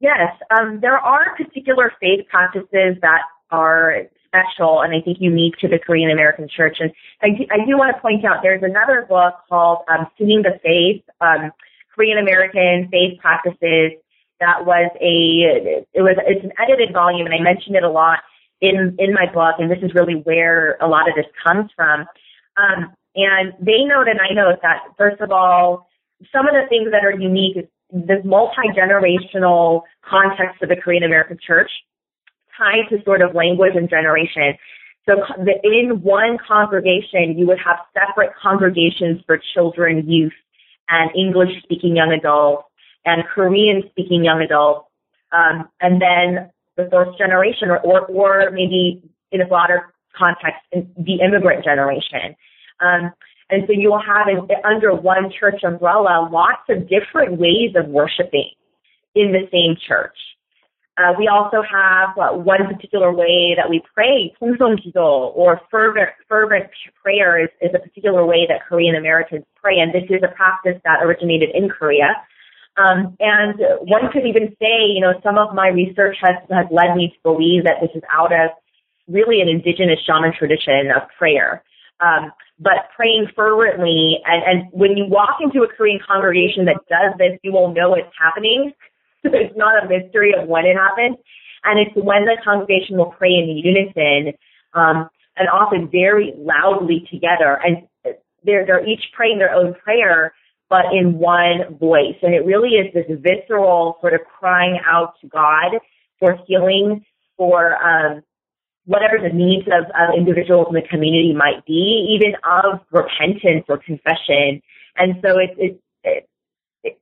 Yes, 0.00 0.32
um, 0.50 0.80
there 0.80 0.98
are 0.98 1.34
particular 1.36 1.92
faith 2.00 2.26
practices 2.28 2.96
that 3.02 3.22
are 3.50 4.02
special 4.26 4.82
and 4.82 4.94
I 4.94 5.00
think 5.00 5.18
unique 5.20 5.56
to 5.58 5.68
the 5.68 5.78
Korean 5.78 6.10
American 6.10 6.48
church. 6.48 6.78
And 6.80 6.92
I 7.22 7.30
do, 7.30 7.46
I 7.50 7.64
do 7.64 7.78
want 7.78 7.94
to 7.94 8.00
point 8.00 8.24
out 8.24 8.42
there's 8.42 8.62
another 8.62 9.06
book 9.08 9.34
called 9.48 9.78
um, 9.88 10.06
Singing 10.18 10.42
the 10.42 10.58
Faith, 10.62 11.02
um, 11.20 11.52
Korean 11.94 12.18
American 12.18 12.88
Faith 12.90 13.18
Practices 13.20 13.92
that 14.40 14.66
was 14.66 14.90
a 15.00 15.86
it 15.94 16.02
was 16.02 16.16
it's 16.26 16.44
an 16.44 16.52
edited 16.60 16.92
volume 16.92 17.24
and 17.24 17.34
I 17.34 17.40
mentioned 17.40 17.74
it 17.76 17.82
a 17.82 17.90
lot 17.90 18.18
in 18.60 18.94
in 18.98 19.14
my 19.14 19.26
book 19.32 19.56
and 19.58 19.70
this 19.70 19.78
is 19.82 19.94
really 19.94 20.14
where 20.14 20.76
a 20.80 20.86
lot 20.86 21.08
of 21.08 21.14
this 21.14 21.26
comes 21.42 21.70
from. 21.74 22.00
Um, 22.56 22.92
and 23.14 23.54
they 23.60 23.84
note 23.84 24.08
and 24.08 24.20
I 24.20 24.34
note 24.34 24.60
that 24.62 24.92
first 24.98 25.20
of 25.20 25.30
all, 25.32 25.88
some 26.32 26.46
of 26.46 26.54
the 26.54 26.68
things 26.68 26.90
that 26.92 27.04
are 27.04 27.12
unique 27.12 27.56
is 27.56 27.64
this 27.92 28.22
multi 28.24 28.68
generational 28.76 29.82
context 30.04 30.62
of 30.62 30.68
the 30.68 30.76
Korean 30.76 31.02
American 31.02 31.38
church 31.44 31.70
tied 32.58 32.88
to 32.90 33.02
sort 33.04 33.22
of 33.22 33.34
language 33.34 33.72
and 33.74 33.88
generation. 33.88 34.54
So 35.06 35.22
in 35.62 36.00
one 36.02 36.36
congregation, 36.46 37.38
you 37.38 37.46
would 37.46 37.58
have 37.64 37.78
separate 37.94 38.32
congregations 38.40 39.20
for 39.26 39.40
children, 39.54 40.08
youth, 40.08 40.32
and 40.88 41.10
English 41.16 41.50
speaking 41.62 41.96
young 41.96 42.12
adults 42.12 42.64
and 43.04 43.22
Korean 43.32 43.82
speaking 43.90 44.24
young 44.24 44.42
adults, 44.42 44.88
um, 45.32 45.68
and 45.80 46.02
then 46.02 46.50
the 46.76 46.88
first 46.90 47.16
generation, 47.16 47.70
or, 47.70 47.78
or, 47.78 48.00
or 48.06 48.50
maybe 48.50 49.02
in 49.32 49.40
a 49.40 49.46
broader 49.46 49.94
context, 50.14 50.60
the 50.72 51.20
immigrant 51.24 51.64
generation. 51.64 52.34
Um, 52.80 53.12
and 53.48 53.62
so 53.66 53.72
you 53.72 53.90
will 53.90 54.02
have 54.02 54.26
in, 54.28 54.48
under 54.64 54.92
one 54.94 55.30
church 55.38 55.62
umbrella 55.62 56.28
lots 56.30 56.62
of 56.68 56.88
different 56.88 57.38
ways 57.38 57.74
of 57.76 57.86
worshiping 57.86 58.50
in 59.14 59.32
the 59.32 59.48
same 59.52 59.76
church. 59.86 60.16
Uh, 60.98 61.12
we 61.18 61.28
also 61.28 61.60
have 61.60 62.16
uh, 62.16 62.32
one 62.32 62.66
particular 62.72 63.12
way 63.12 63.54
that 63.54 63.68
we 63.68 63.82
pray, 63.94 64.34
or 64.40 65.60
fervent, 65.70 66.08
fervent 66.26 66.64
prayer 67.02 67.38
is, 67.44 67.50
is 67.60 67.70
a 67.74 67.78
particular 67.78 68.24
way 68.24 68.46
that 68.48 68.64
Korean 68.66 68.96
Americans 68.96 69.44
pray, 69.60 69.78
and 69.78 69.92
this 69.92 70.08
is 70.08 70.22
a 70.22 70.34
practice 70.34 70.80
that 70.84 71.02
originated 71.02 71.50
in 71.54 71.68
Korea. 71.68 72.16
Um, 72.78 73.16
and 73.20 73.58
one 73.82 74.10
could 74.12 74.26
even 74.26 74.56
say, 74.60 74.86
you 74.88 75.00
know, 75.00 75.12
some 75.22 75.36
of 75.36 75.54
my 75.54 75.68
research 75.68 76.16
has, 76.22 76.36
has 76.50 76.66
led 76.70 76.96
me 76.96 77.08
to 77.08 77.18
believe 77.22 77.64
that 77.64 77.76
this 77.80 77.90
is 77.94 78.02
out 78.10 78.32
of 78.32 78.50
really 79.08 79.40
an 79.40 79.48
indigenous 79.48 79.98
shaman 80.06 80.32
tradition 80.32 80.90
of 80.94 81.02
prayer. 81.18 81.62
Um, 82.00 82.32
but 82.58 82.88
praying 82.94 83.28
fervently, 83.36 84.18
and, 84.24 84.42
and 84.44 84.72
when 84.72 84.96
you 84.96 85.06
walk 85.06 85.38
into 85.40 85.62
a 85.62 85.68
Korean 85.68 86.00
congregation 86.06 86.64
that 86.66 86.76
does 86.88 87.16
this, 87.18 87.38
you 87.42 87.52
will 87.52 87.72
know 87.72 87.94
it's 87.94 88.12
happening. 88.18 88.72
it's 89.34 89.56
not 89.56 89.82
a 89.82 89.88
mystery 89.88 90.32
of 90.38 90.48
when 90.48 90.64
it 90.66 90.76
happens. 90.76 91.16
And 91.64 91.80
it's 91.80 91.94
when 91.96 92.24
the 92.24 92.36
congregation 92.44 92.96
will 92.96 93.12
pray 93.16 93.30
in 93.30 93.48
unison, 93.48 94.34
um, 94.74 95.08
and 95.36 95.48
often 95.48 95.88
very 95.90 96.32
loudly 96.36 97.06
together. 97.10 97.58
And 97.64 97.88
they're, 98.44 98.64
they're 98.64 98.86
each 98.86 99.02
praying 99.14 99.38
their 99.38 99.52
own 99.52 99.74
prayer, 99.74 100.32
but 100.70 100.86
in 100.92 101.18
one 101.18 101.76
voice. 101.78 102.16
And 102.22 102.34
it 102.34 102.44
really 102.46 102.70
is 102.70 102.94
this 102.94 103.06
visceral 103.20 103.98
sort 104.00 104.14
of 104.14 104.20
crying 104.38 104.78
out 104.86 105.14
to 105.20 105.28
God 105.28 105.78
for 106.18 106.38
healing, 106.46 107.04
for 107.36 107.76
um, 107.84 108.22
whatever 108.84 109.18
the 109.20 109.34
needs 109.34 109.66
of, 109.66 109.84
of 109.90 110.16
individuals 110.16 110.68
in 110.70 110.74
the 110.74 110.88
community 110.88 111.34
might 111.34 111.66
be, 111.66 112.16
even 112.16 112.34
of 112.44 112.80
repentance 112.90 113.66
or 113.68 113.78
confession. 113.78 114.62
And 114.96 115.16
so 115.20 115.38
it's, 115.38 115.54
it's, 115.58 115.82
it, 116.04 116.28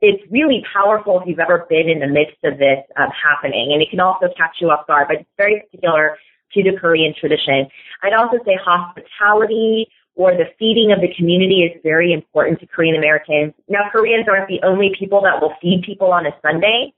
it's 0.01 0.23
really 0.31 0.65
powerful 0.73 1.21
if 1.21 1.27
you've 1.27 1.39
ever 1.39 1.67
been 1.69 1.89
in 1.89 2.01
the 2.01 2.07
midst 2.07 2.39
of 2.45 2.59
this 2.59 2.79
um, 2.97 3.09
happening, 3.11 3.73
and 3.73 3.83
it 3.83 3.91
can 3.91 4.01
also 4.01 4.27
catch 4.37 4.57
you 4.61 4.71
off 4.71 4.87
guard. 4.87 5.07
But 5.09 5.19
it's 5.21 5.31
very 5.37 5.61
particular 5.61 6.17
to 6.55 6.63
the 6.63 6.79
Korean 6.79 7.15
tradition. 7.19 7.67
I'd 8.03 8.13
also 8.13 8.39
say 8.45 8.59
hospitality 8.63 9.89
or 10.15 10.33
the 10.33 10.47
feeding 10.59 10.93
of 10.93 11.01
the 11.01 11.13
community 11.17 11.63
is 11.63 11.81
very 11.83 12.13
important 12.13 12.61
to 12.61 12.67
Korean 12.67 12.95
Americans. 12.97 13.53
Now, 13.69 13.91
Koreans 13.91 14.27
aren't 14.29 14.49
the 14.49 14.61
only 14.63 14.93
people 14.97 15.21
that 15.23 15.41
will 15.41 15.55
feed 15.61 15.83
people 15.85 16.13
on 16.13 16.25
a 16.25 16.31
Sunday, 16.41 16.93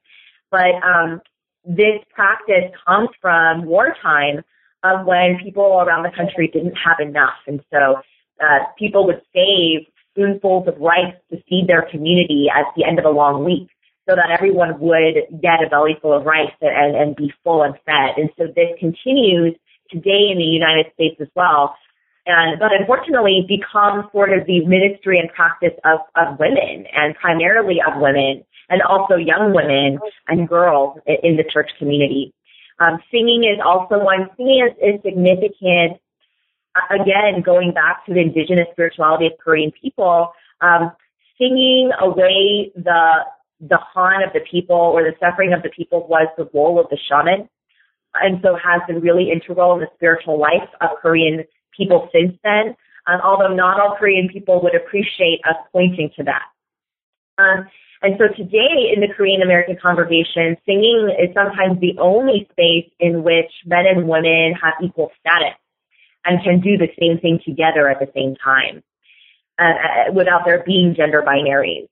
but 0.51 0.75
um, 0.85 1.23
this 1.65 1.99
practice 2.15 2.71
comes 2.87 3.09
from 3.21 3.65
wartime 3.65 4.45
of 4.85 5.07
when 5.07 5.39
people 5.43 5.81
around 5.81 6.03
the 6.03 6.15
country 6.15 6.51
didn't 6.53 6.77
have 6.77 7.01
enough, 7.01 7.41
and 7.47 7.61
so 7.73 7.97
uh, 8.41 8.59
people 8.79 9.07
would 9.07 9.23
save 9.35 9.87
spoonfuls 10.17 10.67
of 10.67 10.81
rice 10.81 11.15
to 11.31 11.37
feed 11.49 11.67
their 11.69 11.87
community 11.91 12.47
at 12.49 12.65
the 12.77 12.85
end 12.85 12.99
of 12.99 13.05
a 13.05 13.11
long 13.11 13.45
week 13.45 13.69
so 14.09 14.15
that 14.15 14.31
everyone 14.31 14.79
would 14.81 15.15
get 15.43 15.63
a 15.65 15.69
belly 15.69 15.99
full 16.01 16.17
of 16.17 16.25
rice 16.25 16.55
and, 16.61 16.97
and 16.97 17.17
be 17.17 17.33
full 17.45 17.63
and 17.63 17.75
fed. 17.85 18.17
And 18.17 18.31
so 18.39 18.47
this 18.47 18.71
continues 18.79 19.55
today 19.91 20.31
in 20.31 20.39
the 20.39 20.47
United 20.47 20.87
States 20.95 21.17
as 21.21 21.29
well. 21.35 21.75
And, 22.27 22.59
but 22.59 22.71
unfortunately 22.73 23.47
becomes 23.47 24.07
sort 24.13 24.33
of 24.33 24.47
the 24.47 24.65
ministry 24.65 25.19
and 25.19 25.29
practice 25.31 25.75
of, 25.85 26.01
of 26.17 26.39
women 26.39 26.87
and 26.95 27.15
primarily 27.15 27.79
of 27.87 28.01
women 28.01 28.45
and 28.69 28.83
also 28.83 29.15
young 29.15 29.55
women 29.55 30.01
and 30.27 30.49
girls 30.49 30.99
in 31.07 31.37
the 31.37 31.45
church 31.53 31.71
community. 31.79 32.33
Um, 32.79 32.99
singing 33.11 33.45
is 33.45 33.63
also 33.65 34.03
one. 34.03 34.29
Singing 34.37 34.69
is, 34.69 34.95
is 34.95 35.01
significant. 35.03 36.01
Again, 36.91 37.43
going 37.45 37.73
back 37.73 38.05
to 38.07 38.15
the 38.15 38.21
indigenous 38.21 38.67
spirituality 38.73 39.27
of 39.27 39.33
Korean 39.43 39.73
people, 39.73 40.33
um, 40.61 40.93
singing 41.39 41.91
away 42.01 42.73
the 42.75 43.25
the 43.61 43.79
harm 43.79 44.23
of 44.23 44.33
the 44.35 44.41
people 44.51 44.77
or 44.77 45.03
the 45.03 45.17
suffering 45.19 45.55
of 45.55 45.63
the 45.63 45.71
people 45.71 46.07
was 46.09 46.29
the 46.37 46.49
role 46.53 46.79
of 46.79 46.89
the 46.91 46.99
shaman, 47.09 47.49
and 48.15 48.41
so 48.43 48.57
has 48.57 48.83
been 48.87 49.01
really 49.01 49.31
integral 49.31 49.75
in 49.75 49.81
the 49.81 49.89
spiritual 49.95 50.39
life 50.39 50.69
of 50.81 50.91
Korean 51.01 51.45
people 51.77 52.09
since 52.13 52.37
then. 52.45 52.77
Um, 53.07 53.21
although 53.23 53.55
not 53.55 53.81
all 53.81 53.97
Korean 53.97 54.29
people 54.29 54.61
would 54.63 54.75
appreciate 54.75 55.41
us 55.49 55.57
pointing 55.73 56.11
to 56.17 56.25
that. 56.25 56.43
Um, 57.39 57.69
and 58.03 58.19
so 58.19 58.27
today 58.37 58.93
in 58.93 59.01
the 59.01 59.09
Korean 59.17 59.43
American 59.43 59.77
congregation, 59.81 60.57
singing 60.67 61.15
is 61.19 61.33
sometimes 61.33 61.81
the 61.81 61.97
only 61.99 62.49
space 62.51 62.91
in 62.99 63.23
which 63.23 63.51
men 63.65 63.87
and 63.87 64.09
women 64.09 64.55
have 64.61 64.75
equal 64.83 65.13
status 65.21 65.57
and 66.27 66.43
can 66.43 66.61
do 66.61 66.77
the 66.77 66.89
same 66.99 67.19
thing 67.19 67.41
together 67.45 67.89
at 67.89 67.99
the 67.99 68.11
same 68.15 68.35
time 68.43 68.83
uh, 69.59 69.65
uh 69.65 70.13
without 70.13 70.43
there 70.45 70.63
being 70.67 70.95
gender 70.95 71.23
binaries. 71.23 71.89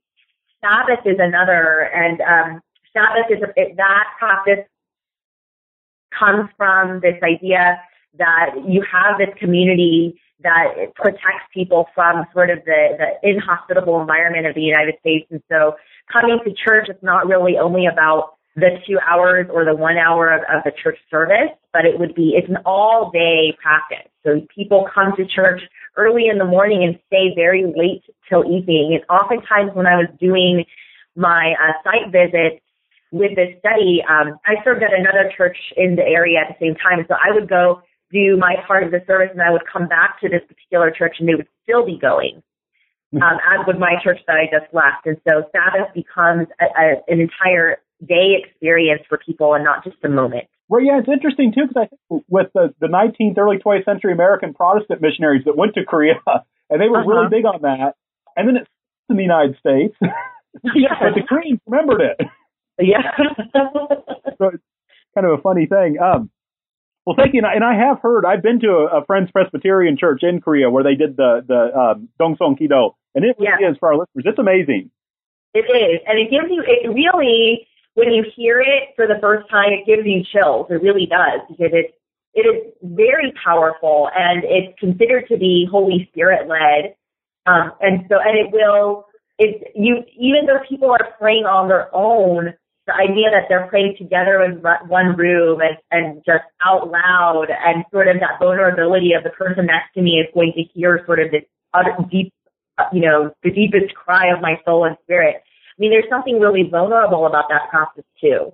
Sabbath 0.60 1.04
is 1.04 1.16
another, 1.18 1.90
and 1.94 2.20
um, 2.22 2.60
Sabbath 2.92 3.30
is 3.30 3.42
a, 3.42 3.74
that 3.76 4.04
practice 4.18 4.64
comes 6.18 6.48
from 6.56 7.00
this 7.00 7.16
idea 7.22 7.80
that 8.18 8.54
you 8.66 8.82
have 8.90 9.18
this 9.18 9.34
community 9.38 10.20
that 10.42 10.94
protects 10.94 11.46
people 11.52 11.86
from 11.94 12.24
sort 12.32 12.50
of 12.50 12.58
the, 12.64 12.96
the 12.98 13.28
inhospitable 13.28 14.00
environment 14.00 14.46
of 14.46 14.54
the 14.54 14.60
United 14.60 14.94
States. 15.00 15.26
And 15.30 15.42
so 15.50 15.74
coming 16.12 16.38
to 16.44 16.52
church 16.52 16.88
is 16.88 16.96
not 17.02 17.26
really 17.26 17.58
only 17.58 17.86
about 17.86 18.34
the 18.56 18.78
two 18.86 18.98
hours 19.00 19.46
or 19.52 19.64
the 19.64 19.74
one 19.74 19.96
hour 19.98 20.32
of, 20.32 20.42
of 20.42 20.62
the 20.64 20.72
church 20.82 20.98
service, 21.10 21.50
but 21.72 21.84
it 21.84 21.98
would 21.98 22.14
be, 22.14 22.34
it's 22.36 22.48
an 22.48 22.58
all 22.64 23.10
day 23.12 23.56
practice. 23.60 24.10
So 24.24 24.46
people 24.54 24.88
come 24.94 25.12
to 25.16 25.26
church 25.26 25.60
early 25.96 26.28
in 26.30 26.38
the 26.38 26.44
morning 26.44 26.84
and 26.84 26.98
stay 27.06 27.34
very 27.34 27.64
late 27.64 28.04
till 28.28 28.44
evening. 28.44 28.98
And 28.98 29.02
oftentimes 29.10 29.72
when 29.74 29.86
I 29.86 29.96
was 29.96 30.06
doing 30.20 30.64
my 31.16 31.54
uh, 31.58 31.72
site 31.82 32.12
visits 32.12 32.62
with 33.10 33.34
this 33.34 33.58
study, 33.58 34.02
um, 34.08 34.38
I 34.46 34.62
served 34.62 34.82
at 34.82 34.94
another 34.94 35.32
church 35.36 35.58
in 35.76 35.96
the 35.96 36.02
area 36.02 36.38
at 36.38 36.54
the 36.54 36.64
same 36.64 36.74
time. 36.76 37.04
So 37.08 37.14
I 37.14 37.34
would 37.34 37.48
go 37.48 37.82
do 38.12 38.36
my 38.36 38.54
part 38.66 38.84
of 38.84 38.92
the 38.92 39.02
service 39.06 39.30
and 39.32 39.42
I 39.42 39.50
would 39.50 39.66
come 39.70 39.88
back 39.88 40.20
to 40.20 40.28
this 40.28 40.42
particular 40.46 40.90
church 40.90 41.16
and 41.18 41.28
they 41.28 41.34
would 41.34 41.48
still 41.64 41.84
be 41.84 41.98
going. 41.98 42.42
Hmm. 43.12 43.22
Um, 43.22 43.38
as 43.42 43.66
would 43.66 43.78
my 43.78 43.94
church 44.02 44.18
that 44.26 44.36
I 44.36 44.46
just 44.46 44.72
left. 44.72 45.06
And 45.06 45.18
so 45.26 45.42
Sabbath 45.50 45.92
becomes 45.94 46.46
a, 46.60 46.66
a, 46.66 46.86
an 47.08 47.20
entire 47.20 47.78
day 48.06 48.36
experience 48.42 49.02
for 49.08 49.18
people 49.18 49.54
and 49.54 49.64
not 49.64 49.84
just 49.84 49.96
a 50.04 50.08
moment. 50.08 50.44
Well, 50.68 50.82
yeah, 50.82 50.98
it's 50.98 51.08
interesting 51.08 51.52
too 51.52 51.68
because 51.68 51.76
I 51.76 51.86
think 51.88 52.24
with 52.28 52.48
the, 52.54 52.74
the 52.80 52.86
19th, 52.86 53.36
early 53.36 53.58
20th 53.58 53.84
century 53.84 54.12
American 54.12 54.54
Protestant 54.54 55.02
missionaries 55.02 55.44
that 55.44 55.56
went 55.56 55.74
to 55.74 55.84
Korea, 55.84 56.14
and 56.70 56.80
they 56.80 56.88
were 56.88 57.00
uh-huh. 57.00 57.08
really 57.08 57.28
big 57.30 57.44
on 57.44 57.62
that, 57.62 57.94
and 58.36 58.48
then 58.48 58.56
it's 58.56 58.70
in 59.08 59.16
the 59.16 59.22
United 59.22 59.56
States, 59.58 59.94
yeah. 60.74 60.96
but 61.00 61.14
the 61.14 61.22
Koreans 61.28 61.60
remembered 61.66 62.00
it. 62.00 62.26
Yeah. 62.76 63.06
so 64.36 64.50
it's 64.52 64.64
kind 65.14 65.24
of 65.24 65.38
a 65.38 65.42
funny 65.42 65.66
thing. 65.66 65.96
Um, 66.02 66.28
well, 67.06 67.14
thank 67.16 67.32
you. 67.32 67.38
And 67.38 67.46
I, 67.46 67.54
and 67.54 67.62
I 67.62 67.86
have 67.86 68.00
heard, 68.00 68.24
I've 68.26 68.42
been 68.42 68.58
to 68.60 68.66
a, 68.66 68.98
a, 68.98 69.04
Friends 69.04 69.30
Presbyterian 69.30 69.96
church 69.96 70.24
in 70.24 70.40
Korea 70.40 70.68
where 70.70 70.82
they 70.82 70.96
did 70.96 71.16
the, 71.16 71.44
the 71.46 71.70
um, 71.78 72.08
Dongseong 72.20 72.58
Kido. 72.58 72.94
And 73.14 73.24
it 73.24 73.36
really 73.38 73.52
yeah. 73.60 73.70
is 73.70 73.76
for 73.78 73.92
our 73.92 73.94
listeners. 73.94 74.24
It's 74.26 74.40
amazing. 74.40 74.90
It 75.54 75.70
is. 75.70 76.00
And 76.04 76.18
it 76.18 76.30
gives 76.30 76.50
you, 76.50 76.64
it 76.66 76.88
really, 76.88 77.68
when 77.94 78.12
you 78.12 78.24
hear 78.36 78.60
it 78.60 78.90
for 78.96 79.06
the 79.06 79.18
first 79.20 79.48
time, 79.50 79.72
it 79.72 79.86
gives 79.86 80.06
you 80.06 80.22
chills. 80.32 80.66
It 80.70 80.82
really 80.82 81.06
does 81.06 81.40
because 81.48 81.70
it's 81.72 81.94
it 82.34 82.40
is 82.40 82.72
very 82.82 83.32
powerful 83.44 84.10
and 84.14 84.42
it's 84.44 84.78
considered 84.78 85.26
to 85.28 85.38
be 85.38 85.68
Holy 85.70 86.08
Spirit 86.10 86.48
led. 86.48 86.96
Um, 87.46 87.72
and 87.80 88.06
so, 88.08 88.16
and 88.18 88.36
it 88.36 88.52
will, 88.52 89.06
it's 89.38 89.62
you, 89.74 90.02
even 90.18 90.46
though 90.46 90.58
people 90.68 90.90
are 90.90 91.14
praying 91.18 91.44
on 91.44 91.68
their 91.68 91.94
own, 91.94 92.54
the 92.86 92.94
idea 92.94 93.30
that 93.30 93.46
they're 93.48 93.68
praying 93.68 93.94
together 93.98 94.42
in 94.42 94.60
one 94.88 95.16
room 95.16 95.60
and, 95.60 95.78
and 95.90 96.22
just 96.26 96.44
out 96.64 96.90
loud 96.90 97.46
and 97.50 97.84
sort 97.92 98.08
of 98.08 98.16
that 98.20 98.38
vulnerability 98.38 99.12
of 99.12 99.22
the 99.22 99.30
person 99.30 99.66
next 99.66 99.94
to 99.94 100.02
me 100.02 100.18
is 100.18 100.26
going 100.34 100.52
to 100.56 100.62
hear 100.74 101.02
sort 101.06 101.20
of 101.20 101.30
this 101.30 101.44
utter, 101.72 101.96
deep, 102.10 102.32
you 102.92 103.00
know, 103.00 103.32
the 103.42 103.50
deepest 103.50 103.94
cry 103.94 104.34
of 104.34 104.42
my 104.42 104.60
soul 104.64 104.84
and 104.84 104.96
spirit. 105.04 105.36
I 105.76 105.80
mean, 105.80 105.90
there's 105.90 106.08
something 106.08 106.38
really 106.38 106.68
vulnerable 106.70 107.26
about 107.26 107.46
that 107.48 107.68
process 107.68 108.04
too. 108.20 108.52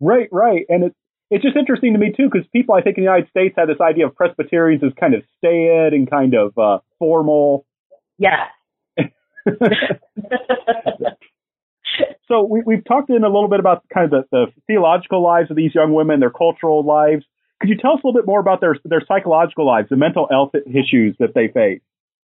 Right, 0.00 0.28
right. 0.32 0.64
And 0.68 0.84
it's, 0.84 0.96
it's 1.30 1.44
just 1.44 1.56
interesting 1.56 1.92
to 1.92 1.98
me 1.98 2.12
too, 2.16 2.28
because 2.30 2.46
people, 2.52 2.74
I 2.74 2.82
think, 2.82 2.98
in 2.98 3.04
the 3.04 3.10
United 3.10 3.30
States 3.30 3.54
have 3.56 3.68
this 3.68 3.80
idea 3.80 4.06
of 4.06 4.16
Presbyterians 4.16 4.82
as 4.82 4.92
kind 4.98 5.14
of 5.14 5.22
staid 5.38 5.92
and 5.92 6.10
kind 6.10 6.34
of 6.34 6.58
uh, 6.58 6.78
formal. 6.98 7.66
Yeah. 8.18 8.46
so 12.26 12.42
we, 12.42 12.62
we've 12.66 12.84
talked 12.84 13.10
in 13.10 13.22
a 13.22 13.28
little 13.28 13.48
bit 13.48 13.60
about 13.60 13.84
kind 13.94 14.06
of 14.06 14.10
the, 14.10 14.24
the 14.32 14.46
theological 14.66 15.22
lives 15.22 15.50
of 15.50 15.56
these 15.56 15.72
young 15.74 15.94
women, 15.94 16.18
their 16.18 16.30
cultural 16.30 16.84
lives. 16.84 17.24
Could 17.60 17.70
you 17.70 17.76
tell 17.76 17.92
us 17.92 18.00
a 18.02 18.06
little 18.06 18.20
bit 18.20 18.26
more 18.26 18.40
about 18.40 18.60
their 18.60 18.76
their 18.84 19.02
psychological 19.06 19.66
lives, 19.66 19.88
the 19.90 19.96
mental 19.96 20.26
health 20.30 20.52
issues 20.66 21.14
that 21.20 21.34
they 21.34 21.48
face? 21.48 21.82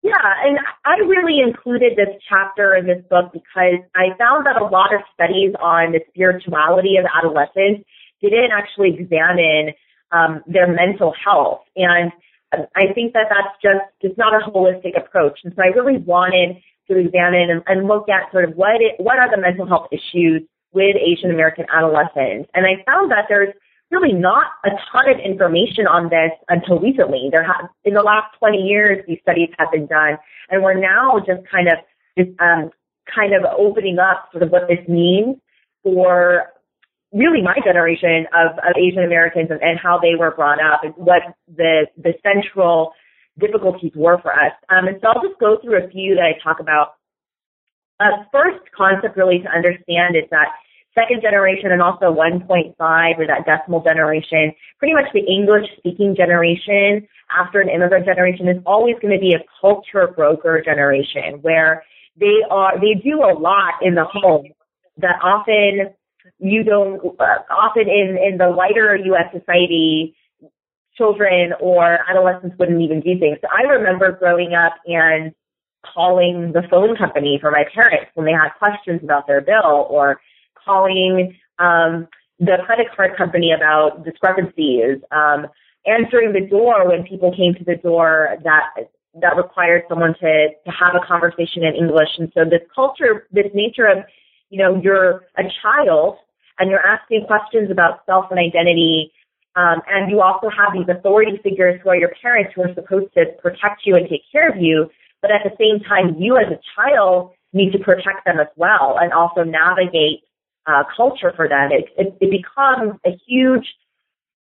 Yeah, 0.06 0.22
and 0.46 0.60
I 0.86 1.02
really 1.02 1.41
included 1.41 1.98
this 1.98 2.13
chapter 2.30 2.76
in 2.76 2.86
this 2.86 3.02
book 3.10 3.34
because 3.34 3.82
I 3.96 4.13
found 4.20 4.46
that 4.46 4.62
a 4.62 4.65
lot 4.65 4.94
of 4.94 5.02
studies 5.15 5.58
on 5.58 5.94
the 5.94 6.00
spirituality 6.13 6.98
of 7.02 7.10
adolescents 7.10 7.89
didn't 8.22 8.54
actually 8.54 8.94
examine 8.94 9.74
um, 10.12 10.44
their 10.46 10.68
mental 10.70 11.12
health. 11.18 11.62
And 11.76 12.12
I 12.54 12.94
think 12.94 13.13
that 13.13 13.34
that's 13.34 13.58
just, 13.63 13.82
it's 14.02 14.15
not 14.15 14.38
a 14.38 14.46
holistic 14.46 14.94
approach. 14.96 15.39
And 15.44 15.54
so 15.56 15.63
I 15.63 15.74
really 15.74 15.98
wanted 15.98 16.62
to 16.88 16.98
examine 17.02 17.50
and, 17.50 17.63
and 17.65 17.88
look 17.88 18.06
at 18.08 18.32
sort 18.32 18.46
of 18.46 18.54
what 18.54 18.86
it, 18.86 19.02
what 19.02 19.18
are 19.18 19.32
the 19.34 19.41
mental 19.41 19.65
health 19.65 19.89
issues 19.91 20.46
with 20.72 20.96
Asian 21.02 21.32
American 21.32 21.65
adolescents. 21.74 22.46
And 22.54 22.68
I 22.70 22.86
found 22.86 23.10
that 23.10 23.26
there's 23.28 23.56
really 23.91 24.13
not 24.13 24.48
a 24.65 24.69
ton 24.91 25.10
of 25.10 25.19
information 25.19 25.88
on 25.88 26.10
this 26.10 26.32
until 26.50 26.80
recently. 26.80 27.30
There 27.32 27.43
have, 27.43 27.69
in 27.84 27.93
the 27.93 28.02
last 28.02 28.38
20 28.39 28.58
years, 28.58 29.04
these 29.08 29.19
studies 29.21 29.50
have 29.58 29.71
been 29.71 29.88
done, 29.88 30.17
and 30.50 30.63
we're 30.63 30.80
now 30.80 31.19
just 31.19 31.41
kind 31.50 31.67
of 31.67 31.78
um, 32.39 32.71
kind 33.13 33.34
of 33.34 33.43
opening 33.58 34.00
up 34.00 34.30
sort 34.32 34.43
of 34.43 34.50
what 34.50 34.67
this 34.67 34.80
means 34.88 35.38
for 35.84 36.52
really 37.13 37.41
my 37.41 37.56
generation 37.63 38.26
of, 38.34 38.58
of 38.58 38.74
Asian 38.78 39.04
Americans 39.04 39.50
and, 39.52 39.62
and 39.62 39.80
how 39.80 40.00
they 40.02 40.15
were 40.17 40.32
brought 40.32 40.60
up 40.60 40.84
and 40.84 40.93
what 40.95 41.21
the 41.48 41.88
the 41.98 42.13
central 42.24 42.93
difficulties 43.39 43.91
were 43.95 44.19
for 44.21 44.34
us. 44.34 44.54
Um, 44.69 44.88
and 44.88 44.98
so 45.02 45.08
I'll 45.10 45.21
just 45.21 45.39
go 45.39 45.58
through 45.62 45.84
a 45.84 45.89
few 45.89 46.15
that 46.15 46.24
I 46.24 46.34
talk 46.43 46.60
about. 46.60 46.95
Uh, 48.00 48.24
first 48.32 48.60
concept 48.76 49.15
really 49.15 49.39
to 49.39 49.50
understand 49.50 50.15
is 50.15 50.28
that 50.32 50.48
second 50.95 51.21
generation 51.21 51.71
and 51.71 51.81
also 51.81 52.05
1.5 52.05 52.73
or 52.79 53.27
that 53.27 53.45
decimal 53.45 53.84
generation, 53.84 54.51
pretty 54.79 54.93
much 54.93 55.05
the 55.13 55.21
English 55.21 55.67
speaking 55.77 56.15
generation 56.15 57.08
after 57.29 57.60
an 57.60 57.69
immigrant 57.69 58.05
generation 58.05 58.47
is 58.47 58.58
always 58.65 58.95
going 59.01 59.13
to 59.13 59.19
be 59.19 59.34
a 59.34 59.43
culture 59.62 60.08
broker 60.15 60.62
generation 60.63 61.39
where 61.41 61.84
they 62.19 62.39
are, 62.49 62.79
they 62.79 62.99
do 63.03 63.21
a 63.21 63.34
lot 63.38 63.73
in 63.81 63.95
the 63.95 64.05
home 64.05 64.47
that 64.97 65.19
often 65.21 65.93
you 66.39 66.63
don't, 66.63 66.99
uh, 67.19 67.43
often 67.51 67.84
in, 67.84 68.17
in 68.17 68.38
the 68.38 68.49
wider 68.49 68.95
U.S. 68.95 69.25
society, 69.38 70.15
children 70.97 71.51
or 71.60 71.99
adolescents 72.10 72.55
wouldn't 72.58 72.81
even 72.81 73.01
do 73.01 73.19
things. 73.19 73.38
So 73.41 73.47
I 73.51 73.67
remember 73.67 74.13
growing 74.13 74.53
up 74.53 74.73
and 74.86 75.34
calling 75.93 76.51
the 76.53 76.63
phone 76.69 76.95
company 76.95 77.38
for 77.39 77.51
my 77.51 77.63
parents 77.73 78.10
when 78.15 78.25
they 78.25 78.31
had 78.31 78.49
questions 78.58 79.01
about 79.03 79.27
their 79.27 79.41
bill 79.41 79.88
or 79.89 80.19
calling 80.65 81.38
um, 81.60 82.08
the 82.39 82.58
credit 82.65 82.88
card 82.95 83.15
company 83.17 83.51
about 83.56 84.04
discrepancies, 84.04 84.97
um, 85.12 85.47
answering 85.86 86.34
the 86.34 86.45
door 86.45 86.89
when 86.89 87.04
people 87.04 87.34
came 87.36 87.54
to 87.54 87.63
the 87.63 87.75
door 87.75 88.38
that 88.43 88.89
that 89.21 89.38
required 89.38 89.84
someone 89.88 90.13
to, 90.19 90.49
to 90.65 90.71
have 90.71 90.93
a 90.93 91.06
conversation 91.06 91.63
in 91.63 91.73
English. 91.75 92.10
And 92.17 92.32
so 92.34 92.43
this 92.43 92.62
culture, 92.73 93.28
this 93.32 93.45
nature 93.54 93.86
of, 93.86 94.04
you 94.49 94.62
know, 94.62 94.80
you're 94.82 95.23
a 95.38 95.43
child 95.62 96.17
and 96.60 96.69
you're 96.69 96.86
asking 96.86 97.25
questions 97.25 97.71
about 97.71 98.06
self 98.06 98.25
and 98.30 98.39
identity. 98.39 99.13
Um, 99.56 99.82
and 99.88 100.12
you 100.12 100.21
also 100.21 100.49
have 100.49 100.73
these 100.73 100.88
authority 100.89 101.39
figures 101.41 101.80
who 101.82 101.89
are 101.89 101.95
your 101.95 102.12
parents 102.21 102.51
who 102.56 102.63
are 102.63 102.73
supposed 102.73 103.13
to 103.13 103.25
protect 103.41 103.86
you 103.86 103.95
and 103.95 104.08
take 104.10 104.23
care 104.30 104.49
of 104.49 104.58
you. 104.62 104.89
But 105.21 105.32
at 105.32 105.41
the 105.45 105.56
same 105.58 105.80
time, 105.80 106.15
you 106.19 106.36
as 106.36 106.51
a 106.51 106.60
child 106.75 107.32
need 107.54 107.71
to 107.71 107.80
protect 107.80 108.25
them 108.25 108.39
as 108.39 108.47
well 108.58 108.97
and 108.99 109.13
also 109.13 109.43
navigate 109.43 110.24
uh, 110.67 110.84
culture 110.95 111.32
for 111.36 111.47
them. 111.47 111.69
It, 111.71 111.86
it, 111.97 112.17
it 112.21 112.32
becomes 112.32 112.99
a 113.06 113.12
huge 113.28 113.65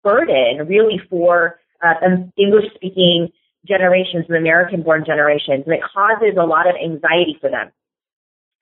burden 0.02 0.66
really 0.66 1.00
for 1.10 1.60
uh, 1.82 1.94
English 2.36 2.72
speaking 2.74 3.28
generations 3.66 4.26
and 4.28 4.36
American 4.36 4.82
born 4.82 5.04
generations, 5.06 5.64
and 5.66 5.74
it 5.74 5.80
causes 5.82 6.36
a 6.38 6.44
lot 6.44 6.68
of 6.68 6.74
anxiety 6.76 7.36
for 7.40 7.50
them. 7.50 7.70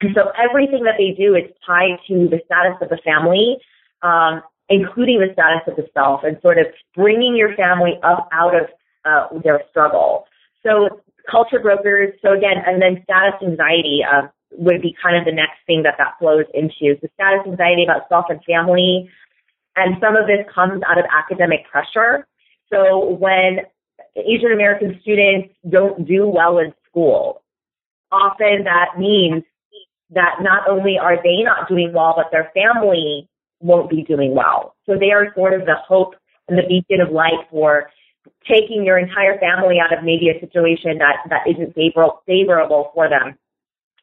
And 0.01 0.11
so 0.15 0.31
everything 0.37 0.83
that 0.83 0.95
they 0.97 1.15
do 1.15 1.35
is 1.35 1.43
tied 1.65 1.99
to 2.07 2.27
the 2.27 2.39
status 2.45 2.77
of 2.81 2.89
the 2.89 2.99
family, 3.03 3.57
um, 4.01 4.41
including 4.69 5.19
the 5.19 5.31
status 5.33 5.63
of 5.67 5.75
the 5.75 5.87
self, 5.93 6.21
and 6.23 6.37
sort 6.41 6.57
of 6.57 6.67
bringing 6.95 7.35
your 7.35 7.55
family 7.55 7.99
up 8.03 8.27
out 8.31 8.55
of 8.55 8.67
uh, 9.05 9.39
their 9.43 9.61
struggle. 9.69 10.25
So 10.63 11.01
culture 11.29 11.59
brokers, 11.59 12.13
so 12.21 12.33
again, 12.33 12.57
and 12.65 12.81
then 12.81 13.03
status 13.03 13.35
anxiety 13.41 14.01
uh, 14.03 14.27
would 14.57 14.81
be 14.81 14.95
kind 15.01 15.17
of 15.17 15.25
the 15.25 15.31
next 15.31 15.59
thing 15.65 15.83
that 15.83 15.95
that 15.97 16.13
flows 16.19 16.45
into. 16.53 16.99
So 17.01 17.07
status 17.15 17.45
anxiety 17.45 17.83
about 17.83 18.09
self 18.09 18.25
and 18.29 18.43
family, 18.43 19.09
and 19.75 19.95
some 19.99 20.15
of 20.15 20.27
this 20.27 20.45
comes 20.53 20.81
out 20.87 20.97
of 20.97 21.05
academic 21.09 21.65
pressure. 21.71 22.27
So 22.69 23.17
when 23.19 23.65
Asian 24.15 24.51
American 24.51 24.99
students 25.01 25.53
don't 25.69 26.07
do 26.07 26.27
well 26.27 26.59
in 26.59 26.73
school. 26.89 27.41
Often 28.11 28.65
that 28.65 28.99
means 28.99 29.43
that 30.11 30.37
not 30.41 30.69
only 30.69 30.97
are 31.01 31.15
they 31.15 31.41
not 31.41 31.67
doing 31.67 31.91
well, 31.93 32.13
but 32.15 32.27
their 32.31 32.51
family 32.53 33.27
won't 33.59 33.89
be 33.89 34.03
doing 34.03 34.35
well. 34.35 34.75
So 34.85 34.93
they 34.99 35.11
are 35.11 35.33
sort 35.35 35.53
of 35.53 35.61
the 35.61 35.75
hope 35.87 36.15
and 36.47 36.57
the 36.57 36.63
beacon 36.67 37.01
of 37.01 37.11
light 37.11 37.47
for 37.49 37.89
taking 38.47 38.83
your 38.85 38.99
entire 38.99 39.39
family 39.39 39.77
out 39.79 39.97
of 39.97 40.03
maybe 40.03 40.29
a 40.29 40.39
situation 40.39 40.99
that, 40.99 41.17
that 41.29 41.47
isn't 41.49 41.73
favorable, 41.73 42.21
favorable 42.27 42.91
for 42.93 43.09
them. 43.09 43.37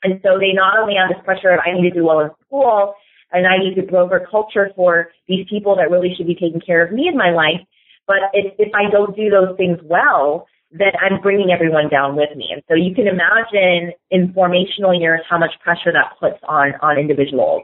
And 0.03 0.21
so 0.23 0.39
they 0.39 0.53
not 0.53 0.79
only 0.79 0.95
have 0.95 1.09
this 1.09 1.25
pressure 1.25 1.51
of 1.51 1.61
I 1.65 1.73
need 1.75 1.91
to 1.91 1.95
do 1.95 2.05
well 2.05 2.21
in 2.21 2.31
school 2.47 2.95
and 3.33 3.47
I 3.47 3.59
need 3.59 3.75
to 3.77 3.83
broker 3.83 4.27
culture 4.31 4.71
for 4.75 5.11
these 5.29 5.47
people 5.49 5.77
that 5.77 5.91
really 5.91 6.15
should 6.17 6.27
be 6.27 6.35
taking 6.35 6.61
care 6.61 6.85
of 6.85 6.93
me 6.93 7.09
in 7.09 7.17
my 7.17 7.31
life, 7.31 7.61
but 8.07 8.19
if, 8.33 8.55
if 8.59 8.73
I 8.75 8.91
don't 8.91 9.15
do 9.15 9.31
those 9.31 9.57
things 9.57 9.79
well, 9.85 10.47
then 10.73 10.93
I'm 11.01 11.21
bringing 11.21 11.51
everyone 11.51 11.89
down 11.89 12.17
with 12.17 12.31
me. 12.37 12.49
And 12.53 12.63
so 12.69 12.75
you 12.75 12.95
can 12.95 13.07
imagine 13.07 13.93
in 14.11 14.33
formational 14.33 14.99
years 14.99 15.21
how 15.29 15.39
much 15.39 15.53
pressure 15.63 15.93
that 15.93 16.15
puts 16.19 16.39
on, 16.49 16.75
on 16.81 16.99
individuals. 16.99 17.63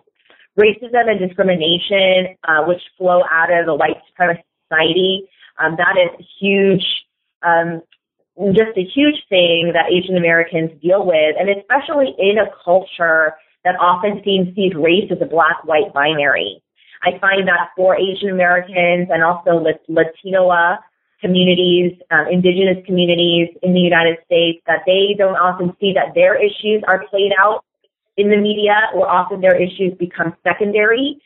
Racism 0.59 1.11
and 1.11 1.20
discrimination, 1.20 2.37
uh, 2.46 2.64
which 2.66 2.81
flow 2.96 3.22
out 3.31 3.53
of 3.53 3.66
the 3.66 3.75
white 3.75 3.99
supremacist 4.11 4.42
society, 4.68 5.29
um, 5.59 5.77
that 5.77 5.94
is 5.99 6.27
huge, 6.40 6.85
um, 7.42 7.83
just 8.53 8.77
a 8.77 8.85
huge 8.85 9.16
thing 9.29 9.72
that 9.72 9.90
Asian 9.90 10.16
Americans 10.16 10.70
deal 10.83 11.05
with, 11.07 11.37
and 11.38 11.49
especially 11.49 12.14
in 12.18 12.37
a 12.38 12.51
culture 12.64 13.35
that 13.64 13.77
often 13.81 14.20
seems 14.25 14.55
sees 14.55 14.72
race 14.75 15.11
as 15.11 15.18
a 15.20 15.27
black-white 15.27 15.92
binary. 15.94 16.62
I 17.03 17.18
find 17.18 17.49
that 17.49 17.70
for 17.77 17.96
Asian 17.96 18.31
Americans 18.31 19.09
and 19.11 19.22
also 19.22 19.64
Latino 19.88 20.79
communities, 21.20 21.92
um, 22.11 22.27
indigenous 22.31 22.85
communities 22.85 23.49
in 23.62 23.72
the 23.72 23.81
United 23.81 24.18
States, 24.27 24.61
that 24.66 24.83
they 24.87 25.14
don't 25.16 25.37
often 25.37 25.75
see 25.81 25.92
that 25.94 26.14
their 26.14 26.37
issues 26.37 26.83
are 26.87 27.05
played 27.09 27.33
out 27.40 27.64
in 28.16 28.31
the 28.31 28.37
media, 28.37 28.77
or 28.94 29.09
often 29.09 29.40
their 29.40 29.57
issues 29.57 29.92
become 29.99 30.35
secondary 30.42 31.20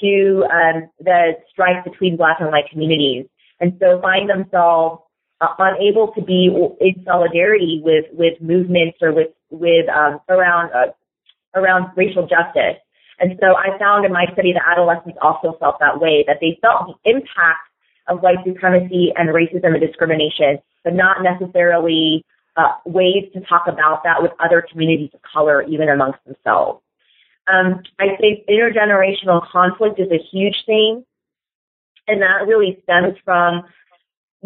to 0.00 0.44
um, 0.50 0.90
the 1.00 1.32
strife 1.50 1.82
between 1.84 2.16
Black 2.16 2.38
and 2.40 2.50
white 2.50 2.68
communities, 2.70 3.26
and 3.60 3.72
so 3.80 4.00
find 4.00 4.28
themselves 4.28 5.00
uh, 5.40 5.48
unable 5.58 6.12
to 6.12 6.22
be 6.22 6.50
in 6.80 7.04
solidarity 7.04 7.80
with 7.84 8.06
with 8.12 8.40
movements 8.40 8.98
or 9.02 9.12
with 9.12 9.28
with 9.50 9.88
um, 9.88 10.20
around 10.28 10.70
uh, 10.72 10.92
around 11.54 11.90
racial 11.96 12.22
justice. 12.22 12.80
And 13.18 13.38
so 13.40 13.56
I 13.56 13.78
found 13.78 14.04
in 14.04 14.12
my 14.12 14.26
study 14.32 14.52
that 14.52 14.62
adolescents 14.70 15.18
also 15.22 15.56
felt 15.58 15.78
that 15.80 16.00
way, 16.00 16.24
that 16.26 16.36
they 16.40 16.58
felt 16.60 16.86
the 16.86 17.10
impact 17.10 17.64
of 18.08 18.20
white 18.20 18.38
supremacy 18.46 19.12
and 19.16 19.30
racism 19.30 19.72
and 19.72 19.80
discrimination, 19.80 20.58
but 20.84 20.94
not 20.94 21.22
necessarily 21.22 22.24
uh, 22.56 22.74
ways 22.84 23.24
to 23.32 23.40
talk 23.40 23.64
about 23.68 24.02
that 24.04 24.22
with 24.22 24.32
other 24.38 24.64
communities 24.70 25.10
of 25.14 25.20
color, 25.22 25.62
even 25.62 25.88
amongst 25.88 26.18
themselves. 26.24 26.82
Um, 27.48 27.82
I 27.98 28.16
think 28.20 28.46
intergenerational 28.48 29.46
conflict 29.50 30.00
is 30.00 30.08
a 30.10 30.18
huge 30.30 30.64
thing, 30.66 31.04
and 32.08 32.20
that 32.22 32.46
really 32.46 32.78
stems 32.82 33.16
from, 33.24 33.62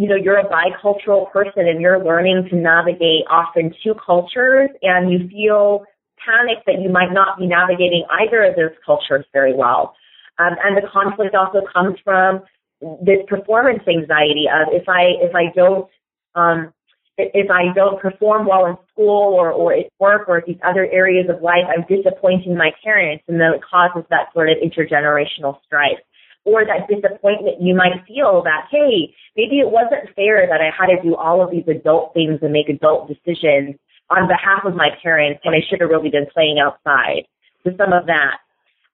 you 0.01 0.09
know, 0.09 0.17
you're 0.17 0.39
a 0.39 0.49
bicultural 0.49 1.31
person 1.31 1.69
and 1.69 1.79
you're 1.79 2.03
learning 2.03 2.49
to 2.49 2.57
navigate 2.57 3.29
often 3.29 3.71
two 3.85 3.95
cultures, 3.95 4.71
and 4.81 5.13
you 5.13 5.29
feel 5.29 5.85
panic 6.25 6.65
that 6.65 6.81
you 6.81 6.89
might 6.89 7.13
not 7.13 7.39
be 7.39 7.47
navigating 7.47 8.07
either 8.19 8.43
of 8.45 8.57
those 8.57 8.75
cultures 8.87 9.27
very 9.35 9.55
well. 9.55 9.95
Um, 10.39 10.57
and 10.65 10.75
the 10.75 10.89
conflict 10.91 11.35
also 11.35 11.61
comes 11.71 11.99
from 12.03 12.41
this 12.81 13.19
performance 13.29 13.83
anxiety 13.87 14.47
of 14.49 14.73
if 14.73 14.89
I 14.89 15.21
if 15.21 15.35
I 15.35 15.53
don't 15.55 15.87
um, 16.35 16.73
if 17.19 17.51
I 17.51 17.75
don't 17.75 18.01
perform 18.01 18.47
well 18.47 18.65
in 18.65 18.77
school 18.91 19.35
or, 19.35 19.53
or 19.53 19.75
at 19.75 19.93
work 19.99 20.31
or 20.31 20.39
at 20.39 20.47
these 20.47 20.57
other 20.65 20.89
areas 20.91 21.27
of 21.29 21.43
life, 21.43 21.69
I'm 21.69 21.85
disappointing 21.95 22.57
my 22.57 22.71
parents, 22.83 23.25
and 23.29 23.39
then 23.39 23.53
it 23.53 23.61
causes 23.71 24.05
that 24.09 24.33
sort 24.33 24.49
of 24.49 24.57
intergenerational 24.65 25.59
strife. 25.67 26.01
Or 26.44 26.64
that 26.64 26.88
disappointment 26.88 27.61
you 27.61 27.74
might 27.74 28.05
feel 28.09 28.42
that, 28.44 28.68
hey, 28.70 29.14
maybe 29.37 29.61
it 29.61 29.70
wasn't 29.70 30.14
fair 30.16 30.46
that 30.48 30.61
I 30.61 30.70
had 30.72 30.88
to 30.88 31.03
do 31.03 31.14
all 31.14 31.42
of 31.42 31.50
these 31.50 31.68
adult 31.68 32.14
things 32.14 32.38
and 32.40 32.53
make 32.53 32.68
adult 32.68 33.09
decisions 33.09 33.76
on 34.09 34.26
behalf 34.26 34.64
of 34.64 34.74
my 34.74 34.88
parents 35.03 35.40
when 35.44 35.55
I 35.55 35.61
should 35.68 35.81
have 35.81 35.90
really 35.90 36.11
been 36.11 36.26
playing 36.33 36.59
outside. 36.59 37.24
So 37.64 37.70
some 37.76 37.92
of 37.92 38.07
that. 38.07 38.38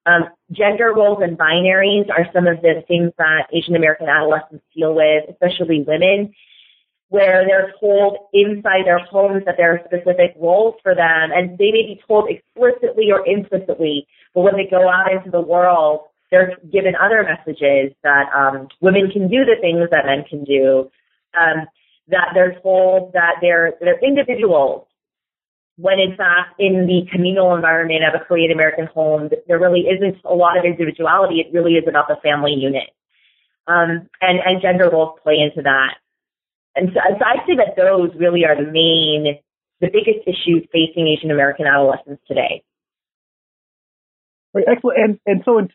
Um, 0.07 0.25
gender 0.53 0.93
roles 0.95 1.19
and 1.23 1.37
binaries 1.37 2.09
are 2.11 2.27
some 2.33 2.47
of 2.47 2.63
the 2.63 2.83
things 2.87 3.13
that 3.19 3.49
Asian 3.53 3.75
American 3.75 4.09
adolescents 4.09 4.65
deal 4.75 4.95
with, 4.95 5.25
especially 5.31 5.85
women, 5.87 6.33
where 7.09 7.45
they're 7.47 7.73
told 7.81 8.19
inside 8.33 8.85
their 8.85 8.99
homes 8.99 9.43
that 9.47 9.57
there 9.57 9.73
are 9.73 9.81
specific 9.85 10.35
roles 10.39 10.75
for 10.83 10.95
them, 10.95 11.31
and 11.35 11.59
they 11.59 11.71
may 11.71 11.83
be 11.83 12.01
told 12.07 12.29
explicitly 12.29 13.11
or 13.11 13.27
implicitly, 13.27 14.07
but 14.35 14.43
when 14.43 14.57
they 14.57 14.69
go 14.69 14.89
out 14.89 15.13
into 15.13 15.31
the 15.31 15.41
world, 15.41 16.03
they're 16.31 16.57
given 16.73 16.95
other 16.97 17.23
messages 17.23 17.93
that 18.03 18.27
um, 18.35 18.69
women 18.81 19.11
can 19.11 19.29
do 19.29 19.45
the 19.45 19.57
things 19.61 19.89
that 19.91 20.07
men 20.07 20.25
can 20.29 20.45
do, 20.45 20.91
um, 21.39 21.67
that 22.09 22.31
they're 22.35 22.59
told 22.61 23.13
that 23.13 23.37
they're, 23.41 23.75
they're 23.81 23.99
individuals 24.01 24.87
when 25.77 25.99
in 25.99 26.17
fact 26.17 26.59
in 26.59 26.87
the 26.87 27.07
communal 27.13 27.55
environment 27.55 28.01
of 28.03 28.19
a 28.19 28.25
Korean 28.25 28.51
American 28.51 28.87
home, 28.87 29.29
there 29.47 29.59
really 29.59 29.81
isn't 29.81 30.17
a 30.25 30.35
lot 30.35 30.59
of 30.59 30.65
individuality. 30.65 31.41
It 31.41 31.53
really 31.53 31.73
is 31.73 31.85
about 31.87 32.09
the 32.09 32.17
family 32.23 32.53
unit. 32.53 32.91
Um, 33.67 34.09
and, 34.21 34.39
and 34.45 34.63
gender 34.63 34.89
roles 34.91 35.19
play 35.23 35.37
into 35.39 35.63
that. 35.63 35.97
And 36.75 36.91
so, 36.95 37.01
so 37.19 37.25
I'd 37.25 37.47
say 37.47 37.57
that 37.57 37.77
those 37.77 38.11
really 38.19 38.45
are 38.45 38.57
the 38.57 38.71
main, 38.71 39.39
the 39.81 39.89
biggest 39.89 40.27
issues 40.27 40.67
facing 40.73 41.09
Asian 41.09 41.31
American 41.31 41.67
adolescents 41.67 42.23
today. 42.27 42.63
Right, 44.55 44.65
excellent. 44.69 44.99
And, 44.99 45.21
and 45.27 45.43
so 45.45 45.59
in 45.59 45.69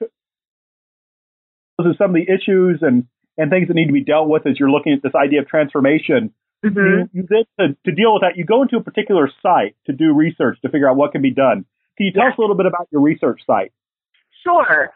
are 1.86 1.96
some 1.98 2.12
of 2.12 2.16
the 2.16 2.28
issues 2.32 2.80
and, 2.82 3.06
and 3.38 3.50
things 3.50 3.68
that 3.68 3.76
need 3.76 3.88
to 3.88 3.94
be 3.94 4.04
dealt 4.04 4.28
with 4.28 4.46
as 4.48 4.60
you're 4.60 4.72
looking 4.72 4.94
at 4.94 5.04
this 5.04 5.14
idea 5.16 5.42
of 5.42 5.48
transformation. 5.48 6.34
Mm-hmm. 6.66 6.78
You, 6.78 7.10
you 7.14 7.28
then, 7.30 7.46
to, 7.60 7.76
to 7.86 7.92
deal 7.96 8.14
with 8.14 8.22
that, 8.22 8.38
you 8.38 8.46
go 8.46 8.62
into 8.62 8.78
a 8.78 8.84
particular 8.84 9.30
site 9.42 9.76
to 9.88 9.94
do 9.94 10.14
research 10.14 10.58
to 10.62 10.70
figure 10.70 10.90
out 10.90 10.96
what 10.96 11.12
can 11.12 11.22
be 11.22 11.34
done. 11.34 11.66
Can 11.98 12.08
you 12.08 12.14
tell 12.14 12.28
us 12.28 12.34
a 12.38 12.42
little 12.42 12.56
bit 12.56 12.66
about 12.66 12.88
your 12.92 13.02
research 13.02 13.42
site? 13.46 13.72
Sure. 14.44 14.92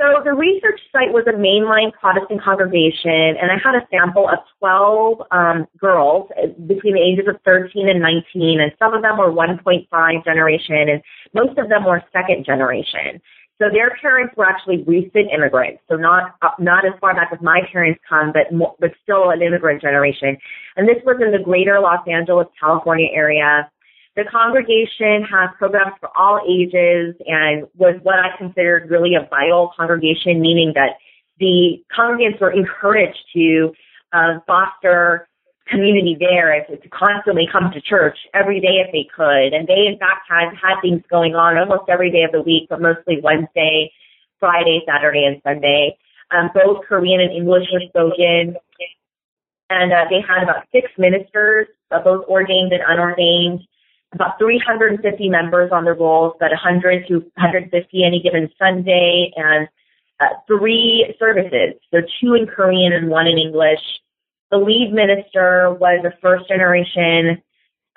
So 0.00 0.24
the 0.24 0.32
research 0.32 0.80
site 0.92 1.12
was 1.12 1.28
a 1.28 1.36
mainline 1.36 1.92
Protestant 1.92 2.40
congregation, 2.40 3.36
and 3.36 3.52
I 3.52 3.60
had 3.60 3.76
a 3.76 3.84
sample 3.92 4.30
of 4.32 4.38
12 4.58 5.22
um, 5.30 5.66
girls 5.76 6.30
between 6.66 6.94
the 6.94 7.04
ages 7.04 7.28
of 7.28 7.36
13 7.44 7.86
and 7.86 8.00
19, 8.00 8.60
and 8.64 8.72
some 8.78 8.94
of 8.94 9.02
them 9.02 9.18
were 9.18 9.30
1.5 9.30 10.24
generation, 10.24 10.88
and 10.88 11.02
most 11.34 11.58
of 11.58 11.68
them 11.68 11.84
were 11.84 12.02
second 12.16 12.46
generation. 12.46 13.20
So 13.60 13.66
their 13.70 13.94
parents 14.00 14.34
were 14.38 14.46
actually 14.46 14.84
recent 14.86 15.28
immigrants, 15.36 15.82
so 15.86 15.96
not 15.96 16.34
not 16.58 16.86
as 16.86 16.92
far 16.98 17.14
back 17.14 17.28
as 17.30 17.38
my 17.42 17.60
parents 17.70 18.00
come, 18.08 18.32
but 18.32 18.56
more, 18.56 18.74
but 18.80 18.92
still 19.02 19.28
an 19.28 19.42
immigrant 19.42 19.82
generation. 19.82 20.38
And 20.76 20.88
this 20.88 20.96
was 21.04 21.20
in 21.20 21.30
the 21.30 21.44
greater 21.44 21.78
Los 21.78 22.00
Angeles, 22.08 22.46
California 22.58 23.08
area. 23.12 23.70
The 24.16 24.24
congregation 24.32 25.28
has 25.28 25.50
programs 25.58 25.92
for 26.00 26.08
all 26.16 26.40
ages 26.48 27.14
and 27.26 27.68
was 27.76 28.00
what 28.02 28.16
I 28.18 28.36
considered 28.38 28.90
really 28.90 29.14
a 29.14 29.28
vital 29.28 29.72
congregation, 29.76 30.40
meaning 30.40 30.72
that 30.74 30.96
the 31.38 31.84
congregants 31.96 32.40
were 32.40 32.52
encouraged 32.52 33.18
to 33.34 33.72
uh, 34.14 34.40
foster 34.46 35.28
community 35.70 36.16
there 36.18 36.52
and 36.52 36.66
to 36.66 36.88
constantly 36.88 37.48
come 37.50 37.70
to 37.72 37.80
church 37.80 38.18
every 38.34 38.60
day 38.60 38.82
if 38.84 38.92
they 38.92 39.08
could. 39.14 39.54
And 39.54 39.66
they 39.66 39.86
in 39.86 39.96
fact 39.98 40.26
had 40.28 40.50
had 40.54 40.80
things 40.82 41.02
going 41.08 41.34
on 41.34 41.56
almost 41.56 41.88
every 41.88 42.10
day 42.10 42.24
of 42.24 42.32
the 42.32 42.42
week, 42.42 42.66
but 42.68 42.82
mostly 42.82 43.20
Wednesday, 43.22 43.92
Friday, 44.38 44.82
Saturday, 44.86 45.24
and 45.24 45.40
Sunday. 45.42 45.96
Um, 46.30 46.50
both 46.54 46.84
Korean 46.86 47.20
and 47.20 47.32
English 47.32 47.66
were 47.72 47.82
spoken. 47.88 48.56
And 49.70 49.92
uh, 49.92 50.04
they 50.10 50.20
had 50.20 50.42
about 50.42 50.66
six 50.72 50.90
ministers, 50.98 51.68
uh, 51.90 52.02
both 52.02 52.26
ordained 52.26 52.72
and 52.72 52.82
unordained, 52.82 53.60
about 54.12 54.38
350 54.38 55.28
members 55.28 55.70
on 55.72 55.84
the 55.84 55.92
rolls, 55.92 56.34
about 56.36 56.50
100 56.50 57.06
to 57.06 57.18
150 57.38 58.04
any 58.04 58.20
given 58.20 58.50
Sunday, 58.58 59.30
and 59.36 59.68
uh, 60.18 60.34
three 60.46 61.14
services. 61.18 61.78
So 61.92 61.98
two 62.20 62.34
in 62.34 62.46
Korean 62.46 62.92
and 62.92 63.08
one 63.08 63.28
in 63.28 63.38
English 63.38 63.80
the 64.50 64.58
lead 64.58 64.92
minister 64.92 65.72
was 65.72 66.04
a 66.04 66.12
first 66.20 66.48
generation 66.48 67.42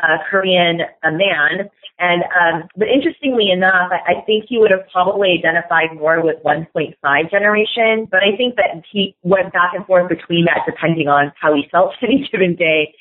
uh, 0.02 0.18
Korean 0.30 0.82
uh, 1.04 1.12
man. 1.12 1.70
And 2.00 2.24
um, 2.24 2.68
but 2.76 2.88
interestingly 2.88 3.52
enough, 3.52 3.92
I, 3.92 4.18
I 4.18 4.22
think 4.26 4.46
he 4.50 4.58
would 4.58 4.72
have 4.72 4.89
probably 4.92 5.38
identified 5.38 5.96
more 5.96 6.24
with 6.24 6.38
1.5 6.44 7.32
generation. 7.32 8.08
But 8.10 8.22
I 8.24 8.36
think 8.36 8.56
that 8.56 8.84
he 8.92 9.16
went 9.24 9.54
back 9.54 9.74
and 9.74 9.86
forth 9.86 10.10
between 10.10 10.46
that 10.46 10.66
depending 10.66 11.08
on 11.08 11.32
how 11.39 11.54
he 11.54 11.63
felt 11.72 11.94
any 12.02 12.28
given 12.32 12.56
day. 12.56 12.94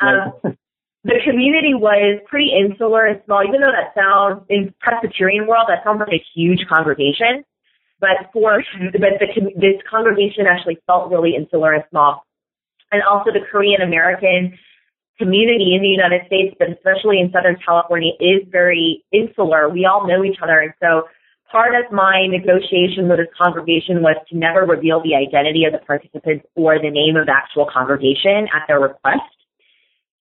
Um, 0.00 0.34
the 1.04 1.20
community 1.24 1.74
was 1.74 2.20
pretty 2.26 2.50
insular 2.52 3.06
and 3.06 3.22
small, 3.24 3.44
even 3.46 3.60
though 3.60 3.72
that 3.72 3.94
sounds 3.94 4.44
in 4.50 4.74
Presbyterian 4.80 5.46
world 5.46 5.66
that 5.68 5.84
sounds 5.84 6.00
like 6.00 6.12
a 6.12 6.24
huge 6.34 6.66
congregation. 6.68 7.44
But 8.00 8.28
for 8.32 8.62
but 8.92 9.16
the, 9.20 9.26
this 9.56 9.80
congregation 9.88 10.46
actually 10.50 10.78
felt 10.86 11.10
really 11.10 11.36
insular 11.36 11.72
and 11.72 11.84
small 11.90 12.26
and 12.94 13.02
also 13.02 13.34
the 13.34 13.42
Korean 13.50 13.82
American 13.82 14.54
community 15.18 15.74
in 15.74 15.82
the 15.82 15.90
United 15.90 16.22
States, 16.26 16.54
but 16.58 16.70
especially 16.70 17.18
in 17.18 17.30
Southern 17.34 17.58
California, 17.58 18.12
is 18.20 18.46
very 18.50 19.02
insular. 19.10 19.68
We 19.68 19.84
all 19.84 20.06
know 20.06 20.22
each 20.22 20.38
other. 20.42 20.58
And 20.58 20.72
so 20.78 21.10
part 21.50 21.74
of 21.74 21.90
my 21.90 22.26
negotiation 22.30 23.08
with 23.08 23.18
this 23.18 23.34
congregation 23.34 24.02
was 24.02 24.16
to 24.30 24.38
never 24.38 24.62
reveal 24.62 25.02
the 25.02 25.14
identity 25.14 25.64
of 25.66 25.72
the 25.72 25.82
participants 25.82 26.46
or 26.54 26.78
the 26.78 26.90
name 26.90 27.16
of 27.16 27.26
the 27.26 27.34
actual 27.34 27.66
congregation 27.66 28.46
at 28.54 28.66
their 28.66 28.78
request. 28.78 29.26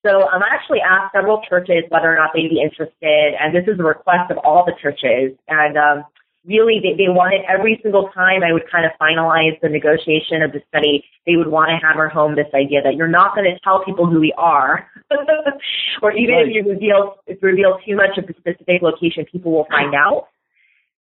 So 0.05 0.27
um, 0.27 0.43
I 0.43 0.53
actually 0.53 0.81
asked 0.81 1.13
several 1.13 1.41
churches 1.47 1.85
whether 1.89 2.11
or 2.11 2.17
not 2.17 2.31
they'd 2.33 2.49
be 2.49 2.61
interested, 2.61 3.33
and 3.39 3.55
this 3.55 3.63
is 3.71 3.79
a 3.79 3.83
request 3.83 4.29
of 4.29 4.37
all 4.43 4.65
the 4.65 4.73
churches. 4.81 5.37
And 5.47 5.77
um, 5.77 6.03
really 6.45 6.79
they, 6.81 6.93
they 6.97 7.09
wanted 7.09 7.41
every 7.47 7.79
single 7.81 8.09
time 8.13 8.43
I 8.43 8.51
would 8.51 8.69
kind 8.69 8.85
of 8.85 8.91
finalize 8.99 9.59
the 9.61 9.69
negotiation 9.69 10.41
of 10.41 10.51
the 10.51 10.61
study, 10.69 11.03
they 11.25 11.35
would 11.35 11.47
want 11.47 11.69
to 11.69 11.77
hammer 11.85 12.09
home 12.09 12.35
this 12.35 12.51
idea 12.53 12.81
that 12.83 12.95
you're 12.95 13.07
not 13.07 13.35
going 13.35 13.45
to 13.45 13.59
tell 13.63 13.83
people 13.83 14.05
who 14.05 14.19
we 14.19 14.33
are, 14.37 14.87
or 16.01 16.11
even 16.11 16.35
right. 16.35 16.47
if 16.47 16.53
you 16.53 16.69
reveal 16.69 17.15
if 17.27 17.41
you 17.41 17.47
reveal 17.47 17.79
too 17.85 17.95
much 17.95 18.17
of 18.17 18.27
the 18.27 18.33
specific 18.37 18.81
location, 18.81 19.25
people 19.31 19.51
will 19.51 19.67
find 19.69 19.95
out. 19.95 20.27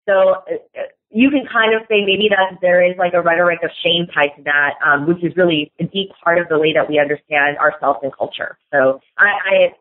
So 0.09 0.43
uh, 0.51 0.83
you 1.11 1.31
can 1.31 1.45
kind 1.47 1.75
of 1.75 1.83
say 1.89 2.05
maybe 2.05 2.29
that 2.31 2.59
there 2.61 2.83
is 2.83 2.97
like 2.99 3.15
a 3.15 3.21
rhetoric 3.21 3.61
of 3.63 3.71
shame 3.85 4.07
tied 4.15 4.35
to 4.37 4.43
that, 4.45 4.75
um, 4.85 5.07
which 5.07 5.23
is 5.23 5.37
really 5.37 5.71
a 5.79 5.85
deep 5.85 6.11
part 6.23 6.39
of 6.39 6.49
the 6.49 6.59
way 6.59 6.73
that 6.73 6.89
we 6.89 6.99
understand 6.99 7.59
ourselves 7.59 8.01
and 8.03 8.13
culture. 8.17 8.59
So 8.73 9.01
I, 9.19 9.31
I, 9.47 9.75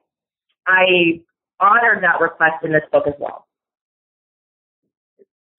I 0.68 1.22
honored 1.60 2.04
that 2.04 2.20
request 2.20 2.64
in 2.64 2.72
this 2.72 2.84
book 2.92 3.06
as 3.08 3.14
well. 3.18 3.48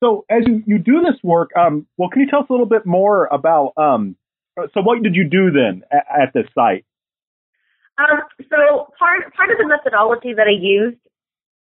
So 0.02 0.24
as 0.28 0.42
you, 0.46 0.62
you 0.66 0.78
do 0.78 1.00
this 1.00 1.22
work, 1.22 1.50
um, 1.56 1.86
well, 1.96 2.08
can 2.08 2.22
you 2.22 2.28
tell 2.28 2.40
us 2.40 2.46
a 2.50 2.52
little 2.52 2.66
bit 2.66 2.84
more 2.84 3.26
about, 3.26 3.72
um, 3.76 4.16
so 4.56 4.82
what 4.82 5.02
did 5.02 5.14
you 5.14 5.28
do 5.28 5.50
then 5.52 5.82
at, 5.92 6.22
at 6.22 6.32
this 6.34 6.46
site? 6.54 6.84
Um, 7.98 8.20
so 8.50 8.88
part, 8.98 9.32
part 9.34 9.50
of 9.50 9.58
the 9.58 9.68
methodology 9.68 10.32
that 10.34 10.48
I 10.48 10.58
used 10.58 10.98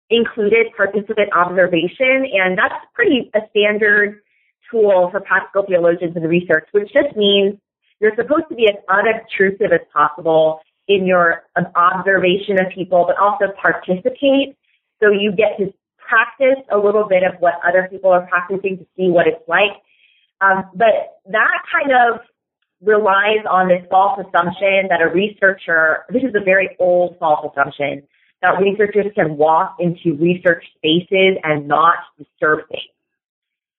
included 0.08 0.68
participant 0.76 1.28
observation, 1.34 2.24
and 2.32 2.56
that's 2.56 2.74
pretty 2.94 3.30
a 3.34 3.40
standard 3.50 4.22
tool 4.70 5.08
for 5.10 5.20
practical 5.20 5.64
theologians 5.66 6.16
in 6.16 6.22
research, 6.22 6.68
which 6.72 6.88
just 6.92 7.14
means 7.16 7.58
you're 8.00 8.14
supposed 8.16 8.48
to 8.48 8.54
be 8.54 8.66
as 8.66 8.76
unobtrusive 8.88 9.72
as 9.72 9.80
possible 9.92 10.60
in 10.88 11.06
your 11.06 11.44
observation 11.76 12.58
of 12.58 12.72
people, 12.74 13.04
but 13.06 13.16
also 13.18 13.52
participate 13.60 14.56
so 15.02 15.10
you 15.10 15.32
get 15.32 15.58
to 15.58 15.72
practice 16.06 16.62
a 16.70 16.76
little 16.76 17.06
bit 17.08 17.22
of 17.22 17.40
what 17.40 17.54
other 17.66 17.88
people 17.90 18.10
are 18.10 18.26
practicing 18.26 18.78
to 18.78 18.86
see 18.96 19.08
what 19.08 19.26
it's 19.26 19.46
like. 19.48 19.72
Um, 20.40 20.64
but 20.74 21.20
that 21.30 21.62
kind 21.72 21.92
of 21.92 22.20
relies 22.82 23.46
on 23.48 23.68
this 23.68 23.84
false 23.88 24.18
assumption 24.18 24.88
that 24.90 25.00
a 25.00 25.08
researcher, 25.08 26.04
this 26.10 26.22
is 26.22 26.34
a 26.34 26.44
very 26.44 26.76
old 26.80 27.16
false 27.18 27.50
assumption, 27.52 28.02
that 28.42 28.58
researchers 28.60 29.06
can 29.14 29.36
walk 29.36 29.76
into 29.78 30.18
research 30.20 30.64
spaces 30.76 31.38
and 31.44 31.68
not 31.68 31.94
disturb 32.18 32.68
things. 32.68 32.90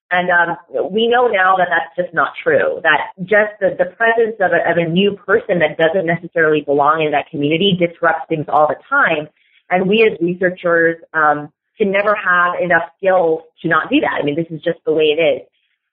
And 0.10 0.30
um, 0.30 0.92
we 0.92 1.08
know 1.08 1.28
now 1.28 1.56
that 1.58 1.68
that's 1.70 1.96
just 1.98 2.14
not 2.14 2.34
true. 2.42 2.80
That 2.84 3.12
just 3.22 3.60
the, 3.60 3.76
the 3.78 3.92
presence 3.98 4.38
of 4.40 4.52
a, 4.52 4.62
of 4.70 4.78
a 4.78 4.88
new 4.88 5.18
person 5.18 5.60
that 5.60 5.76
doesn't 5.76 6.06
necessarily 6.06 6.62
belong 6.62 7.02
in 7.04 7.12
that 7.12 7.30
community 7.30 7.76
disrupts 7.78 8.26
things 8.30 8.46
all 8.48 8.68
the 8.68 8.78
time. 8.88 9.28
And 9.70 9.90
we 9.90 10.04
as 10.04 10.18
researchers 10.22 10.98
um, 11.14 11.52
can 11.78 11.92
never 11.92 12.16
have 12.16 12.62
enough 12.62 12.90
skills 12.98 13.42
to 13.62 13.68
not 13.68 13.90
do 13.90 14.00
that. 14.02 14.20
I 14.20 14.24
mean, 14.24 14.36
this 14.36 14.48
is 14.50 14.62
just 14.62 14.80
the 14.86 14.94
way 14.94 15.16
it 15.16 15.22
is. 15.22 15.48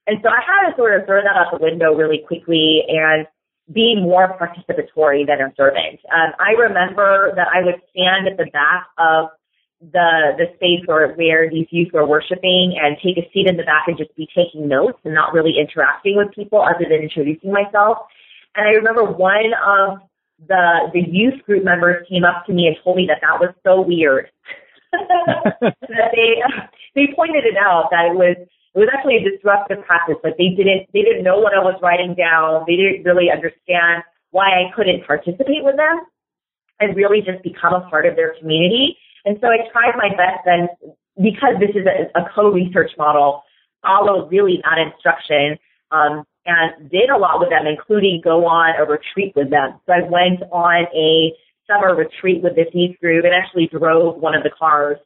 And 0.07 0.19
so 0.23 0.29
I 0.29 0.41
had 0.43 0.71
to 0.71 0.77
sort 0.77 0.99
of 0.99 1.07
throw 1.07 1.23
that 1.23 1.37
out 1.37 1.53
the 1.53 1.63
window 1.63 1.95
really 1.95 2.23
quickly 2.27 2.83
and 2.89 3.27
be 3.73 3.95
more 3.95 4.37
participatory 4.37 5.27
than 5.27 5.41
observant. 5.41 6.01
Um, 6.11 6.33
I 6.39 6.59
remember 6.59 7.33
that 7.37 7.49
I 7.55 7.65
would 7.65 7.81
stand 7.91 8.27
at 8.27 8.37
the 8.37 8.51
back 8.51 8.87
of 8.99 9.31
the 9.81 10.37
the 10.37 10.47
space 10.57 10.85
where, 10.85 11.15
where 11.15 11.49
these 11.49 11.67
youth 11.71 11.89
were 11.93 12.07
worshiping 12.07 12.77
and 12.77 12.97
take 13.03 13.17
a 13.17 13.29
seat 13.33 13.47
in 13.47 13.57
the 13.57 13.63
back 13.63 13.85
and 13.87 13.97
just 13.97 14.15
be 14.15 14.29
taking 14.35 14.69
notes 14.69 14.99
and 15.05 15.15
not 15.15 15.33
really 15.33 15.55
interacting 15.59 16.17
with 16.17 16.35
people 16.35 16.61
other 16.61 16.85
than 16.85 17.01
introducing 17.01 17.53
myself. 17.53 17.99
And 18.55 18.67
I 18.67 18.73
remember 18.73 19.05
one 19.05 19.53
of 19.65 19.99
the 20.47 20.91
the 20.93 21.01
youth 21.01 21.43
group 21.45 21.65
members 21.65 22.07
came 22.09 22.25
up 22.25 22.45
to 22.47 22.53
me 22.53 22.67
and 22.67 22.77
told 22.85 22.97
me 22.97 23.07
that 23.07 23.21
that 23.23 23.41
was 23.41 23.55
so 23.65 23.81
weird 23.81 24.29
that 24.93 26.11
they 26.15 26.43
they 26.95 27.15
pointed 27.15 27.45
it 27.45 27.57
out 27.57 27.89
that 27.91 28.11
it 28.11 28.17
was 28.17 28.37
it 28.39 28.79
was 28.79 28.89
actually 28.95 29.19
a 29.19 29.27
disruptive 29.27 29.85
practice. 29.85 30.17
Like 30.23 30.37
they 30.39 30.55
didn't 30.55 30.91
they 30.93 31.03
didn't 31.03 31.25
know 31.25 31.39
what 31.39 31.55
I 31.55 31.63
was 31.63 31.79
writing 31.83 32.15
down. 32.15 32.65
They 32.67 32.77
didn't 32.77 33.05
really 33.05 33.31
understand 33.31 34.03
why 34.31 34.47
I 34.63 34.71
couldn't 34.75 35.07
participate 35.07 35.67
with 35.67 35.77
them 35.77 36.07
and 36.79 36.97
really 36.97 37.21
just 37.21 37.43
become 37.43 37.75
a 37.75 37.83
part 37.91 38.07
of 38.07 38.17
their 38.17 38.35
community. 38.39 38.97
And 39.25 39.37
so 39.41 39.49
I 39.49 39.69
tried 39.73 39.99
my 39.99 40.11
best 40.17 40.47
then 40.47 40.69
because 41.21 41.59
this 41.61 41.75
is 41.75 41.85
a, 41.85 42.09
a 42.19 42.31
co-research 42.35 42.93
model, 42.97 43.43
follow 43.83 44.29
really 44.29 44.63
that 44.65 44.79
instruction 44.79 45.59
um, 45.91 46.25
and 46.47 46.91
did 46.91 47.11
a 47.11 47.19
lot 47.19 47.41
with 47.41 47.51
them, 47.51 47.67
including 47.67 48.21
go 48.25 48.47
on 48.47 48.75
a 48.81 48.89
retreat 48.89 49.35
with 49.37 49.51
them. 49.51 49.79
So 49.85 49.93
I 49.93 50.03
went 50.09 50.43
on 50.51 50.87
a 50.95 51.35
summer 51.71 51.95
retreat 51.95 52.43
with 52.43 52.57
this 52.57 52.67
youth 52.75 52.99
group 52.99 53.25
and 53.25 53.35
actually 53.35 53.69
drove 53.69 54.17
one 54.17 54.35
of 54.35 54.43
the 54.43 54.51
cars 54.51 54.99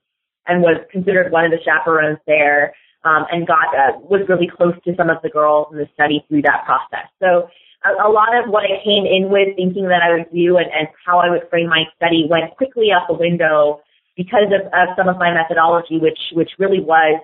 and 0.47 0.63
was 0.63 0.81
considered 0.91 1.31
one 1.31 1.45
of 1.45 1.51
the 1.51 1.61
chaperones 1.65 2.19
there 2.27 2.73
um, 3.05 3.27
and 3.31 3.47
got 3.47 3.69
uh, 3.77 3.99
was 4.01 4.23
really 4.29 4.49
close 4.49 4.75
to 4.85 4.95
some 4.97 5.11
of 5.11 5.19
the 5.23 5.29
girls 5.29 5.69
in 5.73 5.79
the 5.79 5.89
study 5.93 6.25
through 6.29 6.43
that 6.43 6.65
process. 6.65 7.09
So 7.21 7.49
a, 7.85 8.09
a 8.09 8.11
lot 8.11 8.33
of 8.35 8.49
what 8.51 8.65
I 8.65 8.81
came 8.83 9.05
in 9.05 9.29
with 9.31 9.57
thinking 9.57 9.89
that 9.89 10.01
I 10.03 10.13
would 10.17 10.33
do 10.33 10.57
and, 10.57 10.67
and 10.73 10.89
how 11.05 11.19
I 11.19 11.31
would 11.31 11.49
frame 11.51 11.69
my 11.69 11.85
study 11.97 12.27
went 12.29 12.57
quickly 12.57 12.89
out 12.93 13.07
the 13.09 13.15
window 13.15 13.81
because 14.17 14.49
of, 14.49 14.67
of 14.73 14.97
some 14.97 15.09
of 15.09 15.19
my 15.19 15.33
methodology, 15.33 15.99
which 15.99 16.19
which 16.33 16.51
really 16.59 16.81
was 16.81 17.21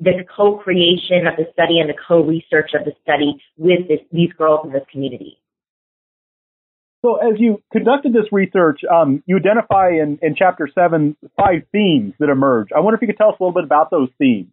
the 0.00 0.24
co-creation 0.34 1.26
of 1.26 1.36
the 1.36 1.46
study 1.52 1.78
and 1.78 1.88
the 1.88 1.98
co-research 2.06 2.74
of 2.74 2.84
the 2.84 2.92
study 3.02 3.40
with 3.56 3.86
this, 3.86 4.00
these 4.10 4.32
girls 4.36 4.66
in 4.66 4.72
this 4.72 4.82
community. 4.90 5.38
So, 7.04 7.16
as 7.16 7.38
you 7.38 7.62
conducted 7.70 8.14
this 8.14 8.32
research, 8.32 8.80
um, 8.90 9.22
you 9.26 9.36
identify 9.36 9.90
in, 9.90 10.18
in 10.22 10.34
chapter 10.34 10.66
seven 10.74 11.18
five 11.36 11.68
themes 11.70 12.14
that 12.18 12.30
emerge. 12.30 12.68
I 12.74 12.80
wonder 12.80 12.96
if 12.96 13.02
you 13.02 13.08
could 13.08 13.18
tell 13.18 13.28
us 13.28 13.36
a 13.38 13.42
little 13.42 13.52
bit 13.52 13.64
about 13.64 13.90
those 13.90 14.08
themes. 14.16 14.48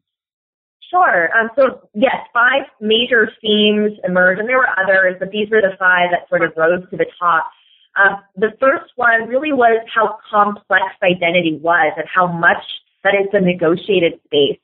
Sure. 0.89 1.29
Um, 1.31 1.49
so, 1.55 1.87
yes, 1.93 2.17
five 2.33 2.67
major 2.81 3.31
themes 3.41 3.93
emerge, 4.03 4.39
and 4.39 4.49
there 4.49 4.57
were 4.57 4.67
others, 4.67 5.15
but 5.17 5.31
these 5.31 5.49
were 5.49 5.61
the 5.61 5.77
five 5.79 6.11
that 6.11 6.27
sort 6.27 6.43
of 6.43 6.51
rose 6.57 6.83
to 6.91 6.97
the 6.97 7.05
top. 7.17 7.47
Uh, 7.95 8.19
the 8.35 8.51
first 8.59 8.91
one 8.97 9.29
really 9.29 9.53
was 9.53 9.79
how 9.87 10.19
complex 10.29 10.83
identity 11.01 11.57
was 11.63 11.93
and 11.95 12.05
how 12.13 12.27
much 12.27 12.63
that 13.05 13.13
it's 13.15 13.33
a 13.33 13.39
negotiated 13.39 14.19
space. 14.25 14.59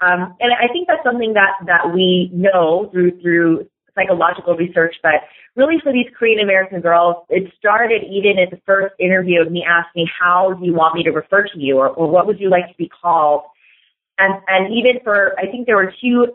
Um, 0.00 0.34
and 0.40 0.50
I 0.50 0.66
think 0.72 0.88
that's 0.88 1.04
something 1.04 1.34
that, 1.34 1.54
that 1.66 1.94
we 1.94 2.30
know 2.32 2.88
through, 2.90 3.20
through 3.20 3.68
psychological 3.98 4.54
research, 4.56 4.94
but 5.02 5.26
really 5.56 5.76
for 5.82 5.92
these 5.92 6.06
Korean 6.16 6.40
American 6.40 6.80
girls, 6.80 7.16
it 7.28 7.52
started 7.58 8.02
even 8.04 8.38
at 8.38 8.50
the 8.50 8.60
first 8.64 8.94
interview 9.00 9.42
of 9.42 9.50
me 9.50 9.64
asking, 9.68 10.06
how 10.06 10.54
do 10.54 10.64
you 10.64 10.72
want 10.72 10.94
me 10.94 11.02
to 11.02 11.10
refer 11.10 11.42
to 11.42 11.58
you 11.58 11.78
or, 11.78 11.88
or 11.88 12.08
what 12.08 12.26
would 12.26 12.38
you 12.38 12.48
like 12.48 12.68
to 12.68 12.76
be 12.78 12.88
called? 12.88 13.42
And, 14.18 14.34
and 14.46 14.72
even 14.72 15.02
for, 15.02 15.38
I 15.38 15.50
think 15.50 15.66
there 15.66 15.76
were 15.76 15.92
two, 16.00 16.26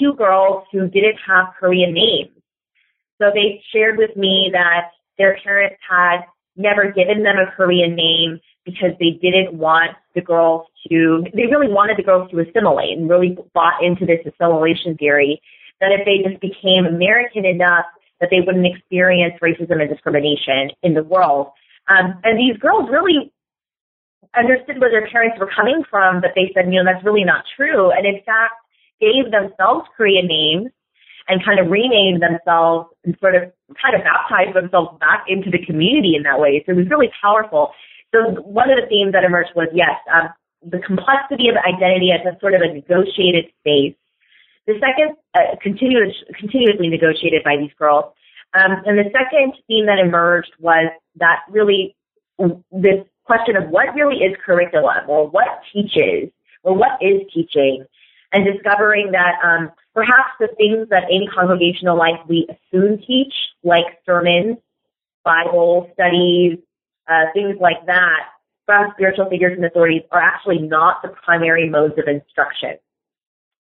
two 0.00 0.14
girls 0.14 0.64
who 0.72 0.88
didn't 0.88 1.18
have 1.26 1.54
Korean 1.58 1.92
names. 1.92 2.30
So 3.20 3.30
they 3.34 3.62
shared 3.72 3.98
with 3.98 4.16
me 4.16 4.50
that 4.52 4.90
their 5.18 5.38
parents 5.44 5.76
had 5.88 6.22
never 6.56 6.90
given 6.90 7.22
them 7.22 7.36
a 7.38 7.50
Korean 7.56 7.94
name 7.94 8.40
because 8.64 8.90
they 9.00 9.18
didn't 9.20 9.54
want 9.54 9.92
the 10.14 10.20
girls 10.20 10.66
to, 10.88 11.24
they 11.34 11.46
really 11.46 11.68
wanted 11.68 11.96
the 11.96 12.02
girls 12.02 12.30
to 12.30 12.38
assimilate 12.40 12.98
and 12.98 13.08
really 13.08 13.36
bought 13.54 13.82
into 13.82 14.06
this 14.06 14.20
assimilation 14.26 14.96
theory 14.96 15.40
that 15.82 15.90
if 15.90 16.06
they 16.06 16.22
just 16.22 16.40
became 16.40 16.86
American 16.86 17.44
enough 17.44 17.84
that 18.22 18.30
they 18.30 18.38
wouldn't 18.38 18.64
experience 18.64 19.34
racism 19.42 19.82
and 19.82 19.90
discrimination 19.90 20.70
in 20.82 20.94
the 20.94 21.02
world. 21.02 21.50
Um, 21.90 22.14
and 22.22 22.38
these 22.38 22.56
girls 22.56 22.88
really 22.88 23.34
understood 24.38 24.78
where 24.78 24.94
their 24.94 25.10
parents 25.10 25.36
were 25.42 25.50
coming 25.50 25.82
from, 25.90 26.22
but 26.22 26.30
they 26.38 26.54
said, 26.54 26.72
you 26.72 26.78
know, 26.78 26.86
that's 26.86 27.04
really 27.04 27.24
not 27.24 27.44
true. 27.58 27.90
And 27.90 28.06
in 28.06 28.22
fact, 28.24 28.54
gave 29.02 29.34
themselves 29.34 29.90
Korean 29.96 30.30
names 30.30 30.70
and 31.28 31.44
kind 31.44 31.58
of 31.58 31.66
renamed 31.66 32.22
themselves 32.22 32.94
and 33.04 33.18
sort 33.18 33.34
of 33.34 33.50
kind 33.74 33.98
of 33.98 34.06
baptized 34.06 34.54
themselves 34.54 34.94
back 35.02 35.26
into 35.26 35.50
the 35.50 35.58
community 35.58 36.14
in 36.14 36.22
that 36.22 36.38
way. 36.38 36.62
So 36.64 36.72
it 36.72 36.76
was 36.76 36.88
really 36.88 37.10
powerful. 37.20 37.74
So 38.14 38.40
one 38.42 38.70
of 38.70 38.78
the 38.78 38.86
themes 38.88 39.12
that 39.12 39.24
emerged 39.24 39.50
was 39.54 39.68
yes, 39.74 39.98
um, 40.12 40.30
the 40.62 40.78
complexity 40.78 41.50
of 41.50 41.58
identity 41.58 42.14
as 42.14 42.22
a 42.22 42.38
sort 42.38 42.54
of 42.54 42.62
a 42.62 42.70
negotiated 42.72 43.50
space. 43.58 43.98
The 44.66 44.74
second, 44.74 45.16
uh, 45.34 45.56
continuous, 45.60 46.14
continuously 46.38 46.88
negotiated 46.88 47.42
by 47.44 47.56
these 47.56 47.72
girls. 47.78 48.12
Um, 48.54 48.82
and 48.84 48.98
the 48.98 49.10
second 49.10 49.54
theme 49.66 49.86
that 49.86 49.98
emerged 49.98 50.52
was 50.60 50.92
that 51.16 51.40
really 51.50 51.96
this 52.70 53.04
question 53.24 53.56
of 53.56 53.70
what 53.70 53.94
really 53.94 54.16
is 54.16 54.36
curriculum 54.44 55.08
or 55.08 55.28
what 55.28 55.48
teaches 55.72 56.30
or 56.62 56.74
what 56.74 57.00
is 57.00 57.22
teaching 57.32 57.84
and 58.32 58.44
discovering 58.44 59.12
that 59.12 59.34
um, 59.44 59.70
perhaps 59.94 60.30
the 60.40 60.48
things 60.56 60.88
that 60.88 61.04
in 61.10 61.26
congregational 61.32 61.96
life 61.96 62.18
we 62.28 62.46
assume 62.48 62.98
teach, 63.06 63.34
like 63.62 63.84
sermons, 64.06 64.56
Bible 65.24 65.90
studies, 65.94 66.58
uh, 67.08 67.26
things 67.34 67.56
like 67.60 67.84
that 67.86 68.20
from 68.66 68.88
spiritual 68.94 69.28
figures 69.28 69.52
and 69.56 69.64
authorities 69.64 70.02
are 70.10 70.20
actually 70.20 70.58
not 70.58 71.02
the 71.02 71.08
primary 71.08 71.68
modes 71.68 71.94
of 71.98 72.08
instruction. 72.08 72.76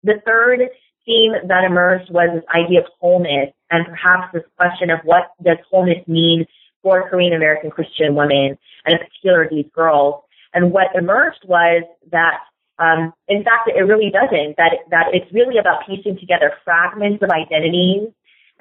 The 0.03 0.21
third 0.25 0.61
theme 1.05 1.33
that 1.47 1.63
emerged 1.63 2.11
was 2.11 2.29
this 2.33 2.43
idea 2.53 2.79
of 2.79 2.85
wholeness 2.99 3.53
and 3.69 3.85
perhaps 3.85 4.33
this 4.33 4.43
question 4.57 4.89
of 4.89 4.99
what 5.03 5.31
does 5.43 5.57
wholeness 5.69 6.05
mean 6.07 6.45
for 6.83 7.09
Korean 7.09 7.33
American 7.33 7.69
Christian 7.69 8.15
women 8.15 8.57
and 8.85 8.93
in 8.93 8.99
particular 8.99 9.47
these 9.49 9.65
girls. 9.73 10.23
And 10.53 10.71
what 10.71 10.87
emerged 10.95 11.45
was 11.47 11.83
that 12.11 12.39
um, 12.79 13.13
in 13.27 13.43
fact, 13.43 13.69
it 13.69 13.81
really 13.81 14.09
doesn't. 14.09 14.57
That 14.57 14.73
that 14.89 15.13
it's 15.13 15.31
really 15.31 15.59
about 15.59 15.85
piecing 15.85 16.17
together 16.17 16.53
fragments 16.65 17.21
of 17.21 17.29
identities 17.29 18.09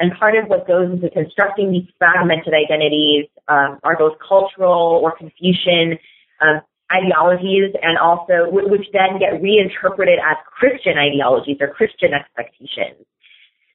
and 0.00 0.12
part 0.18 0.34
of 0.36 0.48
what 0.48 0.66
goes 0.66 0.90
into 0.90 1.08
constructing 1.10 1.72
these 1.72 1.86
fragmented 1.98 2.54
identities 2.54 3.26
um, 3.48 3.78
are 3.82 3.96
both 3.96 4.18
cultural 4.26 5.00
or 5.02 5.12
Confucian 5.16 5.98
um, 6.40 6.60
ideologies 6.92 7.72
and 7.82 7.98
also, 7.98 8.50
which 8.50 8.86
then 8.92 9.18
get 9.18 9.40
reinterpreted 9.40 10.18
as 10.18 10.36
Christian 10.46 10.98
ideologies 10.98 11.58
or 11.60 11.68
Christian 11.68 12.10
expectations. 12.12 13.06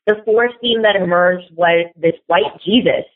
The 0.06 0.22
fourth 0.26 0.52
theme 0.62 0.84
that 0.84 0.96
emerged 0.96 1.50
was 1.56 1.90
this 1.96 2.14
white 2.28 2.54
Jesus. 2.64 3.08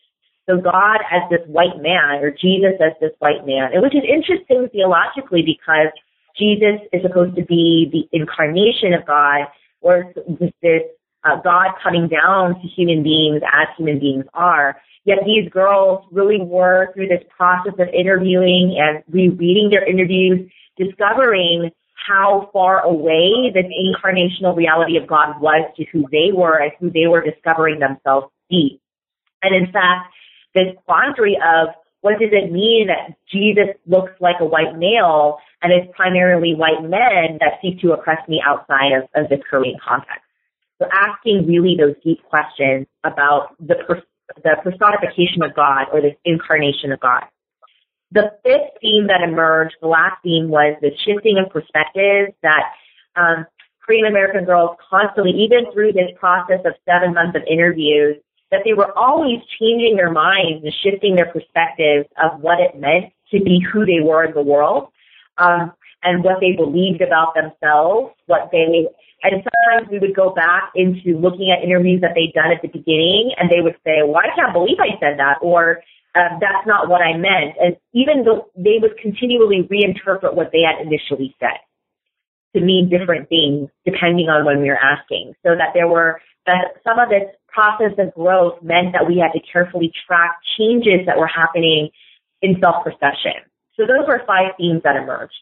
So 0.50 0.58
God 0.58 0.98
as 1.12 1.22
this 1.30 1.46
white 1.46 1.78
man 1.78 2.24
or 2.24 2.32
Jesus 2.32 2.82
as 2.82 2.94
this 3.00 3.12
white 3.20 3.46
man, 3.46 3.70
which 3.76 3.94
is 3.94 4.02
interesting 4.02 4.68
theologically 4.72 5.44
because 5.46 5.94
Jesus 6.38 6.82
is 6.92 7.04
supposed 7.04 7.36
to 7.36 7.46
be 7.46 7.88
the 7.92 8.18
incarnation 8.18 8.94
of 8.94 9.06
God 9.06 9.46
or 9.82 10.12
this 10.40 10.82
uh, 11.24 11.36
God 11.44 11.76
coming 11.84 12.08
down 12.08 12.56
to 12.56 12.68
human 12.68 13.04
beings 13.04 13.42
as 13.46 13.68
human 13.78 14.00
beings 14.00 14.26
are. 14.34 14.78
Yet 15.06 15.20
these 15.26 15.50
girls 15.50 16.06
really 16.12 16.42
were 16.42 16.94
through 16.94 17.08
this 17.08 17.24
process 17.36 17.74
of 17.80 17.88
interviewing 17.90 18.78
and 18.80 19.04
rereading 19.10 19.70
their 19.70 19.88
interviews, 19.88 20.50
discovering 20.78 21.72
how 22.08 22.50
far 22.54 22.82
away 22.82 23.52
the 23.54 23.64
incarnational 23.64 24.56
reality 24.56 24.98
of 24.98 25.08
God 25.08 25.40
was 25.42 25.70
to 25.78 25.86
who 25.92 26.06
they 26.12 26.32
were 26.34 26.58
and 26.58 26.72
who 26.80 26.90
they 26.90 27.08
were 27.08 27.24
discovering 27.24 27.80
themselves 27.80 28.28
to 28.28 28.32
be. 28.50 28.82
And 29.42 29.56
in 29.56 29.72
fact, 29.72 30.14
this 30.54 30.76
quandary 30.86 31.36
of 31.36 31.70
what 32.02 32.20
does 32.20 32.32
it 32.32 32.52
mean 32.52 32.88
that 32.88 33.16
Jesus 33.32 33.76
looks 33.86 34.14
like 34.20 34.38
a 34.40 34.46
white 34.46 34.78
male 34.78 35.38
and 35.62 35.74
it's 35.74 35.92
primarily 35.96 36.56
white 36.56 36.82
men 36.82 37.38
that 37.40 37.60
seek 37.62 37.82
to 37.82 37.92
oppress 37.92 38.26
me 38.28 38.42
outside 38.46 38.94
of, 38.94 39.04
of 39.16 39.30
this 39.30 39.40
Korean 39.50 39.78
context? 39.86 40.24
So 40.80 40.88
asking 40.94 41.46
really 41.46 41.76
those 41.78 41.96
deep 42.04 42.24
questions 42.24 42.88
about 43.04 43.56
the, 43.60 43.76
the 44.44 44.56
personification 44.64 45.44
of 45.44 45.56
God 45.56 45.88
or 45.94 46.02
the 46.02 46.16
incarnation 46.26 46.92
of 46.92 47.00
God. 47.00 47.24
The 48.12 48.32
fifth 48.44 48.82
theme 48.82 49.08
that 49.08 49.22
emerged, 49.22 49.76
the 49.82 49.88
last 49.88 50.24
theme 50.24 50.50
was 50.50 50.78
the 50.82 50.92
shifting 51.06 51.38
of 51.38 51.52
perspectives 51.52 52.34
that 52.42 52.64
um, 53.16 53.46
Korean 53.86 54.06
American 54.06 54.46
girls 54.46 54.78
constantly, 54.90 55.32
even 55.32 55.72
through 55.72 55.94
this 55.94 56.12
process 56.20 56.60
of 56.66 56.74
seven 56.86 57.14
months 57.14 57.36
of 57.36 57.44
interviews, 57.50 58.18
that 58.52 58.62
they 58.66 58.74
were 58.74 58.98
always 58.98 59.40
changing 59.60 59.96
their 59.96 60.12
minds 60.12 60.64
and 60.64 60.74
shifting 60.84 61.16
their 61.16 61.32
perspectives 61.32 62.08
of 62.22 62.40
what 62.42 62.60
it 62.60 62.80
meant 62.80 63.14
to 63.32 63.40
be 63.44 63.60
who 63.72 63.86
they 63.86 64.00
were 64.02 64.24
in 64.26 64.34
the 64.34 64.42
world, 64.42 64.90
um, 65.38 65.72
and 66.04 66.24
what 66.24 66.40
they 66.40 66.54
believed 66.56 67.02
about 67.02 67.34
themselves, 67.36 68.16
what 68.28 68.50
they 68.52 68.88
and 69.22 69.44
sometimes 69.44 69.92
we 69.92 70.00
would 70.00 70.16
go 70.16 70.32
back 70.32 70.72
into 70.76 71.20
looking 71.20 71.52
at 71.52 71.64
interviews 71.64 72.00
that 72.02 72.16
they'd 72.16 72.32
done 72.34 72.52
at 72.56 72.62
the 72.62 72.72
beginning 72.72 73.36
and 73.36 73.52
they 73.52 73.60
would 73.60 73.76
say, 73.84 74.00
well, 74.08 74.24
I 74.24 74.32
can't 74.34 74.54
believe 74.54 74.80
I 74.80 74.96
said 75.00 75.20
that 75.20 75.40
or 75.42 75.84
uh, 76.16 76.40
that's 76.40 76.66
not 76.66 76.88
what 76.88 77.02
I 77.02 77.18
meant. 77.18 77.60
And 77.60 77.76
even 77.94 78.24
though 78.24 78.48
they 78.56 78.80
would 78.80 78.98
continually 78.98 79.68
reinterpret 79.68 80.36
what 80.36 80.52
they 80.52 80.64
had 80.64 80.80
initially 80.80 81.36
said 81.40 81.60
to 82.56 82.62
mean 82.64 82.90
different 82.90 83.28
things 83.30 83.70
depending 83.86 84.30
on 84.30 84.46
when 84.46 84.62
we 84.62 84.70
were 84.70 84.80
asking. 84.80 85.34
So 85.44 85.52
that 85.52 85.76
there 85.76 85.88
were, 85.88 86.22
that 86.46 86.80
some 86.84 86.98
of 86.98 87.10
this 87.10 87.28
process 87.48 87.92
of 88.00 88.14
growth 88.16 88.64
meant 88.64 88.94
that 88.94 89.06
we 89.06 89.20
had 89.20 89.36
to 89.38 89.42
carefully 89.52 89.92
track 90.08 90.40
changes 90.58 91.06
that 91.06 91.18
were 91.18 91.28
happening 91.28 91.90
in 92.42 92.56
self-perception. 92.62 93.44
So 93.76 93.84
those 93.84 94.08
were 94.08 94.24
five 94.26 94.56
themes 94.58 94.82
that 94.84 94.96
emerged. 94.96 95.36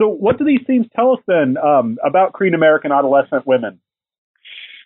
So, 0.00 0.08
what 0.08 0.38
do 0.38 0.44
these 0.44 0.60
themes 0.66 0.86
tell 0.94 1.12
us 1.12 1.20
then 1.26 1.56
um, 1.56 1.96
about 2.04 2.32
Korean 2.34 2.54
American 2.54 2.92
adolescent 2.92 3.46
women? 3.46 3.80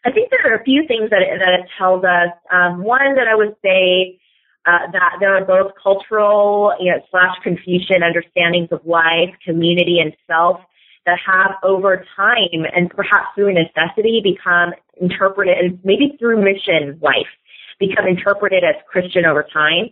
I 0.04 0.12
think 0.12 0.30
there 0.30 0.52
are 0.52 0.56
a 0.56 0.64
few 0.64 0.86
things 0.86 1.10
that 1.10 1.20
it, 1.20 1.38
that 1.40 1.60
it 1.60 1.66
tells 1.76 2.04
us. 2.04 2.30
Um, 2.50 2.82
one 2.82 3.16
that 3.16 3.28
I 3.28 3.34
would 3.34 3.54
say 3.62 4.20
uh, 4.66 4.90
that 4.92 5.16
there 5.20 5.34
are 5.36 5.44
both 5.44 5.72
cultural 5.82 6.74
you 6.78 6.92
know, 6.92 7.00
slash 7.10 7.36
Confucian 7.42 8.02
understandings 8.02 8.68
of 8.70 8.80
life, 8.86 9.34
community, 9.44 9.98
and 10.00 10.14
self 10.26 10.60
that 11.06 11.18
have 11.26 11.52
over 11.64 12.04
time 12.16 12.64
and 12.74 12.90
perhaps 12.90 13.28
through 13.34 13.54
necessity 13.54 14.20
become 14.22 14.72
interpreted, 15.00 15.56
and 15.58 15.80
maybe 15.82 16.16
through 16.18 16.42
mission 16.42 16.98
life, 17.00 17.30
become 17.78 18.06
interpreted 18.06 18.62
as 18.62 18.74
Christian 18.86 19.24
over 19.24 19.42
time. 19.42 19.88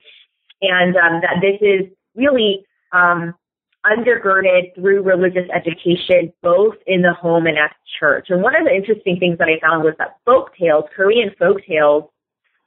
And 0.60 0.96
um, 0.96 1.20
that 1.22 1.40
this 1.40 1.58
is 1.60 1.90
really 2.14 2.64
um, 2.92 3.34
undergirded 3.88 4.74
through 4.74 5.02
religious 5.02 5.48
education, 5.54 6.32
both 6.42 6.74
in 6.86 7.02
the 7.02 7.14
home 7.14 7.46
and 7.46 7.56
at 7.56 7.74
church. 7.98 8.26
And 8.28 8.42
one 8.42 8.54
of 8.54 8.64
the 8.64 8.74
interesting 8.74 9.18
things 9.18 9.38
that 9.38 9.48
I 9.48 9.58
found 9.60 9.84
was 9.84 9.94
that 9.98 10.16
folk 10.24 10.50
tales, 10.56 10.84
Korean 10.94 11.30
folk 11.38 11.58
tales, 11.66 12.04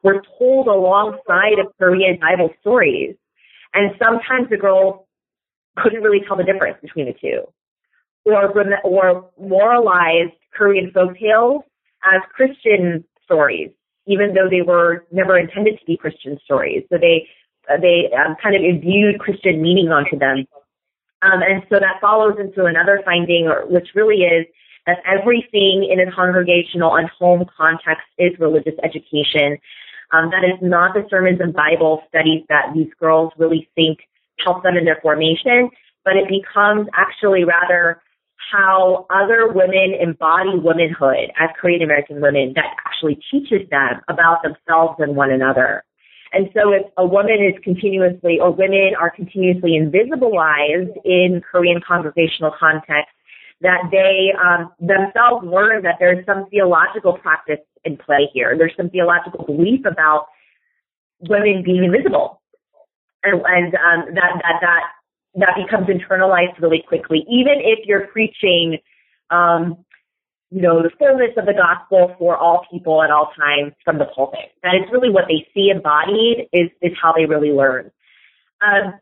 were 0.03 0.21
told 0.37 0.67
alongside 0.67 1.59
of 1.59 1.71
Korean 1.77 2.17
Bible 2.19 2.49
stories. 2.61 3.15
And 3.73 3.91
sometimes 4.03 4.49
the 4.49 4.57
girls 4.57 5.05
couldn't 5.77 6.01
really 6.01 6.25
tell 6.27 6.37
the 6.37 6.43
difference 6.43 6.77
between 6.81 7.05
the 7.05 7.13
two. 7.13 7.43
Or, 8.25 8.51
or 8.83 9.29
moralized 9.39 10.33
Korean 10.53 10.91
folk 10.93 11.17
tales 11.17 11.61
as 12.03 12.21
Christian 12.33 13.03
stories, 13.23 13.71
even 14.05 14.33
though 14.33 14.49
they 14.49 14.61
were 14.61 15.05
never 15.11 15.37
intended 15.37 15.79
to 15.79 15.85
be 15.85 15.97
Christian 15.97 16.37
stories. 16.43 16.83
So 16.89 16.97
they, 16.99 17.27
they 17.81 18.09
um, 18.13 18.35
kind 18.41 18.55
of 18.55 18.61
imbued 18.63 19.19
Christian 19.19 19.61
meaning 19.61 19.89
onto 19.89 20.17
them 20.17 20.45
um, 21.21 21.41
and 21.41 21.63
so 21.69 21.77
that 21.79 22.01
follows 22.01 22.35
into 22.39 22.65
another 22.65 23.01
finding, 23.05 23.49
which 23.69 23.89
really 23.95 24.23
is 24.23 24.45
that 24.87 24.97
everything 25.05 25.87
in 25.91 25.99
a 25.99 26.11
congregational 26.11 26.95
and 26.95 27.09
home 27.09 27.45
context 27.55 28.07
is 28.17 28.31
religious 28.39 28.73
education. 28.83 29.57
Um, 30.11 30.31
that 30.31 30.43
is 30.43 30.57
not 30.61 30.93
the 30.93 31.05
sermons 31.09 31.39
and 31.39 31.53
Bible 31.53 32.01
studies 32.09 32.43
that 32.49 32.73
these 32.73 32.89
girls 32.99 33.31
really 33.37 33.69
think 33.75 33.99
help 34.43 34.63
them 34.63 34.75
in 34.75 34.85
their 34.85 34.99
formation, 35.01 35.69
but 36.03 36.15
it 36.15 36.27
becomes 36.27 36.87
actually 36.95 37.43
rather 37.43 38.01
how 38.51 39.05
other 39.09 39.47
women 39.53 39.93
embody 40.01 40.57
womanhood 40.57 41.31
as 41.39 41.49
Korean 41.59 41.83
American 41.83 42.19
women 42.19 42.53
that 42.55 42.75
actually 42.85 43.19
teaches 43.29 43.69
them 43.69 44.01
about 44.09 44.41
themselves 44.41 44.95
and 44.99 45.15
one 45.15 45.31
another. 45.31 45.83
And 46.33 46.47
so 46.53 46.71
if 46.71 46.83
a 46.97 47.05
woman 47.05 47.37
is 47.43 47.61
continuously, 47.63 48.39
or 48.39 48.51
women 48.51 48.91
are 48.99 49.09
continuously 49.09 49.71
invisibilized 49.71 50.95
in 51.03 51.41
Korean 51.49 51.81
congregational 51.85 52.51
context, 52.57 53.11
that 53.61 53.81
they 53.91 54.31
um, 54.41 54.71
themselves 54.79 55.45
learn 55.45 55.83
that 55.83 55.95
there's 55.99 56.25
some 56.25 56.49
theological 56.49 57.17
practice 57.17 57.59
in 57.83 57.97
play 57.97 58.29
here. 58.33 58.55
There's 58.57 58.73
some 58.75 58.89
theological 58.89 59.45
belief 59.45 59.85
about 59.85 60.27
women 61.19 61.61
being 61.63 61.83
invisible, 61.83 62.41
and, 63.23 63.41
and 63.45 63.75
um, 63.75 64.15
that 64.15 64.41
that 64.41 64.55
that 64.61 64.81
that 65.35 65.55
becomes 65.63 65.87
internalized 65.87 66.59
really 66.59 66.83
quickly. 66.87 67.25
Even 67.29 67.61
if 67.61 67.85
you're 67.85 68.07
preaching, 68.07 68.77
um, 69.29 69.77
you 70.51 70.61
know, 70.61 70.83
the 70.83 70.91
fullness 70.99 71.31
of 71.37 71.45
the 71.45 71.53
gospel 71.53 72.15
for 72.19 72.37
all 72.37 72.65
people 72.69 73.01
at 73.01 73.09
all 73.09 73.31
times 73.37 73.73
from 73.83 73.97
the 73.97 74.05
pulpit, 74.05 74.51
that 74.63 74.75
is 74.75 74.91
really 74.91 75.09
what 75.09 75.25
they 75.27 75.47
see 75.53 75.71
embodied 75.73 76.49
is 76.53 76.69
is 76.81 76.91
how 77.01 77.13
they 77.13 77.25
really 77.25 77.51
learn. 77.51 77.89
Um, 78.61 78.93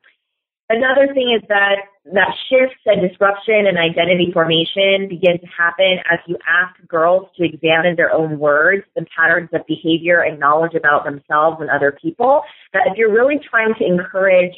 Another 0.70 1.12
thing 1.16 1.36
is 1.36 1.42
that 1.50 1.90
that 2.14 2.30
shifts 2.48 2.78
and 2.86 3.02
disruption 3.02 3.66
and 3.66 3.76
identity 3.76 4.30
formation 4.32 5.10
begin 5.10 5.40
to 5.42 5.48
happen 5.48 5.98
as 6.12 6.20
you 6.28 6.38
ask 6.48 6.76
girls 6.88 7.28
to 7.38 7.44
examine 7.44 7.96
their 7.96 8.14
own 8.14 8.38
words 8.38 8.86
and 8.96 9.08
patterns 9.10 9.50
of 9.52 9.66
behavior 9.66 10.22
and 10.22 10.40
knowledge 10.40 10.76
about 10.76 11.06
themselves 11.06 11.58
and 11.60 11.72
other 11.72 11.98
people. 12.00 12.44
That 12.74 12.84
if 12.86 12.98
you're 12.98 13.12
really 13.12 13.40
trying 13.50 13.74
to 13.80 13.86
encourage 13.86 14.54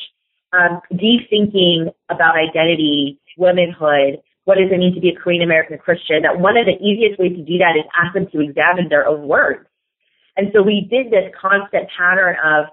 um, 0.51 0.81
deep 0.91 1.29
thinking 1.29 1.89
about 2.09 2.35
identity, 2.35 3.17
womanhood, 3.37 4.19
what 4.45 4.55
does 4.55 4.71
it 4.71 4.77
mean 4.77 4.95
to 4.95 5.01
be 5.01 5.09
a 5.09 5.15
Korean 5.15 5.43
American 5.43 5.77
Christian, 5.77 6.23
that 6.23 6.39
one 6.39 6.57
of 6.57 6.65
the 6.65 6.77
easiest 6.83 7.19
ways 7.19 7.35
to 7.35 7.43
do 7.43 7.57
that 7.59 7.77
is 7.77 7.85
ask 7.95 8.13
them 8.13 8.27
to 8.31 8.41
examine 8.41 8.89
their 8.89 9.07
own 9.07 9.27
words. 9.27 9.67
And 10.37 10.49
so 10.53 10.61
we 10.61 10.87
did 10.89 11.11
this 11.11 11.31
constant 11.39 11.89
pattern 11.95 12.35
of 12.43 12.65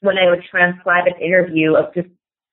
when 0.00 0.18
I 0.18 0.28
would 0.30 0.44
transcribe 0.50 1.06
an 1.06 1.20
interview 1.20 1.74
of 1.74 1.94
just 1.94 2.08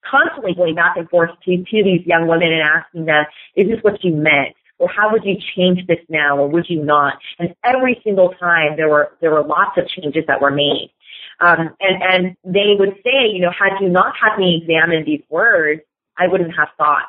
constantly 0.09 0.53
going 0.53 0.75
back 0.75 0.97
and 0.97 1.09
forth 1.09 1.31
to, 1.45 1.57
to 1.57 1.83
these 1.83 2.05
young 2.05 2.27
women 2.27 2.51
and 2.51 2.61
asking 2.61 3.05
them, 3.05 3.25
is 3.55 3.67
this 3.67 3.79
what 3.81 4.03
you 4.03 4.13
meant? 4.13 4.55
Or 4.77 4.89
how 4.89 5.11
would 5.11 5.23
you 5.23 5.37
change 5.55 5.87
this 5.87 5.99
now 6.09 6.37
or 6.37 6.47
would 6.47 6.65
you 6.69 6.83
not? 6.83 7.15
And 7.39 7.55
every 7.63 7.99
single 8.03 8.33
time 8.39 8.75
there 8.75 8.89
were, 8.89 9.11
there 9.21 9.31
were 9.31 9.43
lots 9.43 9.77
of 9.77 9.87
changes 9.87 10.23
that 10.27 10.41
were 10.41 10.51
made. 10.51 10.91
Um, 11.39 11.75
and, 11.79 12.03
and 12.03 12.37
they 12.43 12.75
would 12.77 12.95
say, 13.03 13.27
you 13.31 13.39
know, 13.39 13.51
had 13.51 13.79
you 13.81 13.89
not 13.89 14.13
had 14.21 14.37
me 14.37 14.61
examine 14.61 15.05
these 15.05 15.23
words, 15.29 15.81
I 16.17 16.27
wouldn't 16.27 16.55
have 16.57 16.69
thought, 16.77 17.07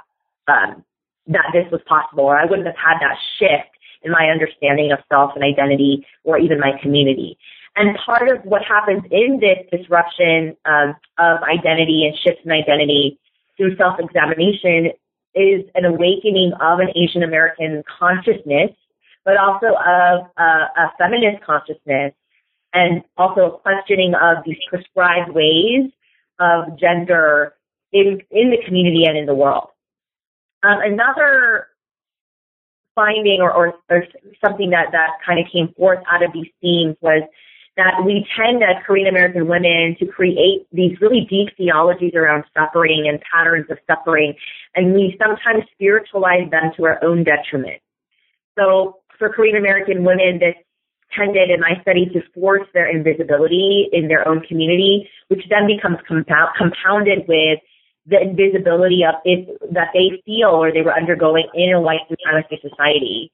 um, 0.49 0.85
that 1.29 1.47
this 1.53 1.71
was 1.71 1.81
possible 1.87 2.25
or 2.25 2.39
I 2.39 2.45
wouldn't 2.45 2.67
have 2.67 2.77
had 2.77 2.99
that 3.01 3.17
shift 3.39 3.71
in 4.03 4.13
my 4.13 4.29
understanding 4.31 4.93
of 4.93 4.99
self 5.09 5.33
and 5.35 5.43
identity 5.43 6.07
or 6.25 6.39
even 6.39 6.61
my 6.61 6.73
community. 6.81 7.39
And 7.77 7.97
part 8.05 8.29
of 8.29 8.43
what 8.45 8.63
happens 8.63 9.03
in 9.11 9.41
this 9.41 9.59
disruption 9.71 10.57
um, 10.65 10.97
of 11.19 11.43
identity 11.43 12.07
and 12.07 12.17
shifts 12.25 12.41
in 12.45 12.51
identity 12.51 13.19
through 13.57 13.77
self-examination 13.77 14.93
is 15.35 15.65
an 15.75 15.85
awakening 15.85 16.53
of 16.61 16.79
an 16.79 16.89
Asian 16.97 17.23
American 17.23 17.83
consciousness, 17.99 18.71
but 19.25 19.37
also 19.37 19.67
of 19.67 20.27
a 20.39 20.87
feminist 20.97 21.45
consciousness, 21.45 22.15
and 22.73 23.03
also 23.19 23.41
a 23.41 23.59
questioning 23.59 24.15
of 24.15 24.39
these 24.47 24.57
prescribed 24.71 25.31
ways 25.33 25.91
of 26.41 26.79
gender 26.79 27.55
in 27.93 28.21
in 28.31 28.51
the 28.51 28.59
community 28.65 29.05
and 29.07 29.19
in 29.19 29.27
the 29.27 29.35
world. 29.35 29.69
Um, 30.63 30.79
another 30.83 31.69
finding 32.95 33.41
or, 33.41 33.53
or, 33.53 33.75
or 33.91 34.05
something 34.45 34.71
that, 34.71 34.87
that 34.93 35.11
kind 35.25 35.39
of 35.39 35.47
came 35.53 35.73
forth 35.77 36.01
out 36.11 36.25
of 36.25 36.33
these 36.33 36.49
themes 36.61 36.97
was 37.01 37.23
that 37.77 38.03
we 38.05 38.27
tend 38.35 38.63
as 38.63 38.83
Korean 38.87 39.07
American 39.07 39.49
women 39.49 39.97
to 40.01 40.07
create 40.07 40.67
these 40.73 40.99
really 41.01 41.27
deep 41.29 41.55
theologies 41.59 42.15
around 42.15 42.45
suffering 42.57 43.05
and 43.07 43.21
patterns 43.31 43.67
of 43.71 43.77
suffering, 43.87 44.35
and 44.75 44.95
we 44.95 45.15
sometimes 45.21 45.65
spiritualize 45.73 46.51
them 46.51 46.73
to 46.77 46.85
our 46.87 47.05
own 47.05 47.23
detriment. 47.23 47.83
So 48.59 49.01
for 49.19 49.29
Korean 49.29 49.57
American 49.57 50.05
women, 50.05 50.39
this 50.41 50.55
tended 51.15 51.51
in 51.51 51.61
my 51.61 51.81
study 51.83 52.07
to 52.07 52.21
force 52.35 52.67
their 52.73 52.89
invisibility 52.89 53.89
in 53.93 54.09
their 54.09 54.27
own 54.27 54.41
community, 54.41 55.09
which 55.29 55.43
then 55.51 55.67
becomes 55.67 55.99
compound, 56.09 56.51
compounded 56.57 57.29
with 57.29 57.61
the 58.07 58.21
invisibility 58.21 59.03
of 59.03 59.15
it 59.25 59.51
that 59.73 59.89
they 59.93 60.23
feel 60.25 60.55
or 60.55 60.73
they 60.73 60.83
were 60.83 60.95
undergoing 60.95 61.49
in 61.55 61.75
a 61.75 61.81
white 61.81 62.07
supremacist 62.09 62.63
society. 62.63 63.33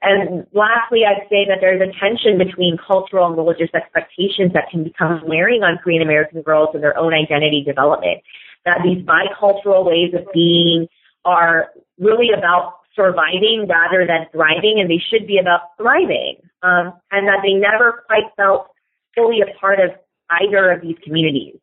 And 0.00 0.46
lastly, 0.52 1.02
I'd 1.04 1.28
say 1.28 1.44
that 1.48 1.58
there's 1.60 1.82
a 1.82 1.92
tension 1.98 2.38
between 2.38 2.78
cultural 2.78 3.26
and 3.26 3.36
religious 3.36 3.70
expectations 3.74 4.52
that 4.54 4.70
can 4.70 4.84
become 4.84 5.22
wearing 5.26 5.62
on 5.62 5.78
Korean 5.82 6.02
American 6.02 6.42
girls 6.42 6.70
and 6.72 6.82
their 6.82 6.96
own 6.96 7.12
identity 7.12 7.64
development. 7.66 8.22
That 8.64 8.78
these 8.84 9.04
bicultural 9.04 9.84
ways 9.84 10.14
of 10.14 10.24
being 10.32 10.86
are 11.24 11.70
really 11.98 12.30
about 12.36 12.78
surviving 12.94 13.66
rather 13.68 14.06
than 14.06 14.26
thriving, 14.32 14.78
and 14.80 14.90
they 14.90 15.02
should 15.10 15.26
be 15.26 15.38
about 15.38 15.76
thriving. 15.76 16.36
Um, 16.62 16.94
and 17.10 17.26
that 17.28 17.42
they 17.42 17.54
never 17.54 18.04
quite 18.06 18.30
felt 18.36 18.68
fully 19.14 19.40
a 19.42 19.58
part 19.58 19.78
of 19.80 19.90
either 20.30 20.70
of 20.70 20.80
these 20.80 20.96
communities. 21.04 21.58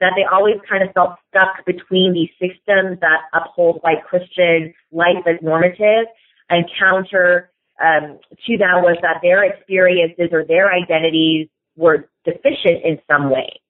That 0.00 0.12
they 0.16 0.24
always 0.24 0.56
kind 0.68 0.82
of 0.82 0.92
felt 0.94 1.16
stuck 1.28 1.64
between 1.66 2.12
these 2.12 2.30
systems 2.40 3.00
that 3.00 3.20
uphold 3.34 3.80
white 3.82 4.04
Christian 4.04 4.72
life 4.92 5.24
as 5.26 5.36
normative 5.42 6.06
and 6.48 6.64
counter 6.78 7.50
um, 7.80 8.18
to 8.46 8.58
that 8.58 8.82
was 8.82 8.96
that 9.02 9.20
their 9.22 9.44
experiences 9.44 10.28
or 10.32 10.44
their 10.44 10.72
identities 10.72 11.48
were 11.76 12.08
deficient 12.24 12.84
in 12.84 12.98
some 13.10 13.30
way. 13.30 13.60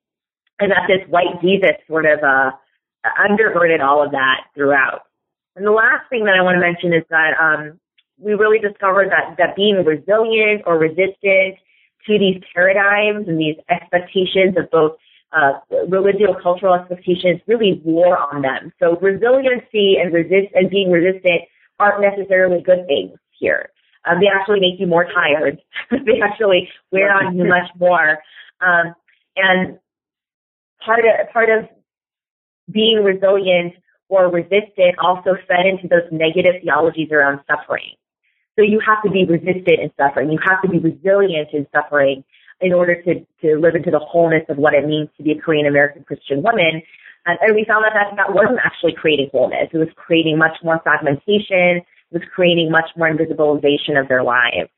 And 0.59 0.71
that 0.73 0.89
this 0.89 1.09
white 1.09 1.41
Jesus 1.41 1.77
sort 1.89 2.07
of 2.07 2.19
uh, 2.23 2.51
undergirded 3.19 3.81
all 3.81 4.05
of 4.05 4.11
that 4.13 4.47
throughout. 4.55 5.03
And 5.57 5.67
the 5.67 5.71
last 5.73 6.09
thing 6.11 6.25
that 6.25 6.35
I 6.35 6.43
want 6.43 6.57
to 6.57 6.61
mention 6.61 6.93
is 6.93 7.05
that 7.11 7.33
um, 7.41 7.81
we 8.19 8.35
really 8.35 8.59
discovered 8.59 9.11
that, 9.11 9.37
that 9.39 9.57
being 9.57 9.85
resilient 9.85 10.63
or 10.67 10.79
resistant 10.79 11.57
to 12.07 12.19
these 12.19 12.43
paradigms 12.55 13.29
and 13.29 13.39
these 13.39 13.57
expectations 13.69 14.57
of 14.57 14.71
both 14.71 14.93
uh, 15.33 15.53
religious 15.89 16.35
cultural 16.43 16.75
expectations 16.75 17.41
really 17.47 17.81
war 17.85 18.19
on 18.19 18.43
them. 18.43 18.73
So 18.81 18.97
resiliency 19.01 19.97
and 20.03 20.13
resist 20.13 20.53
and 20.55 20.69
being 20.71 20.91
resistant 20.91 21.43
aren't 21.79 22.03
necessarily 22.03 22.63
good 22.63 22.87
things 22.87 23.19
here. 23.39 23.71
Um, 24.05 24.19
they 24.21 24.27
actually 24.27 24.61
make 24.61 24.81
you 24.81 24.87
more 24.87 25.05
tired. 25.05 25.61
they 25.91 26.21
actually 26.23 26.69
wear 26.91 27.13
on 27.13 27.37
you 27.37 27.45
much 27.45 27.71
more. 27.79 28.19
Um, 28.61 28.95
and 29.37 29.79
part 30.85 31.01
of 31.01 31.31
part 31.33 31.49
of 31.49 31.69
being 32.71 33.05
resilient 33.05 33.75
or 34.09 34.31
resistant 34.31 34.99
also 35.03 35.37
fed 35.47 35.67
into 35.67 35.87
those 35.89 36.09
negative 36.11 36.63
theologies 36.63 37.11
around 37.13 37.41
suffering. 37.47 37.95
So 38.57 38.63
you 38.63 38.81
have 38.85 39.03
to 39.05 39.11
be 39.11 39.25
resistant 39.25 39.81
in 39.81 39.91
suffering. 39.97 40.31
You 40.31 40.39
have 40.49 40.61
to 40.63 40.69
be 40.69 40.79
resilient 40.79 41.49
in 41.53 41.67
suffering 41.73 42.25
in 42.61 42.73
order 42.73 43.01
to, 43.03 43.15
to 43.43 43.59
live 43.59 43.75
into 43.75 43.91
the 43.91 43.99
wholeness 43.99 44.45
of 44.49 44.59
what 44.59 44.75
it 44.75 44.87
means 44.87 45.09
to 45.17 45.23
be 45.23 45.33
a 45.33 45.41
Korean 45.41 45.67
American 45.67 46.05
Christian 46.05 46.43
woman. 46.43 46.83
And, 47.27 47.39
and 47.41 47.55
we 47.55 47.65
found 47.65 47.85
that, 47.85 47.93
that 47.95 48.17
that 48.17 48.35
wasn't 48.35 48.61
actually 48.65 48.95
creating 48.95 49.31
wholeness. 49.33 49.69
It 49.73 49.79
was 49.79 49.89
creating 49.97 50.39
much 50.39 50.57
more 50.63 50.81
fragmentation 50.83 51.83
It 51.83 52.13
was 52.13 52.23
creating 52.35 52.71
much 52.71 52.89
more 52.97 53.09
invisibilization 53.09 54.01
of 54.01 54.09
their 54.09 54.23
lives. 54.23 54.71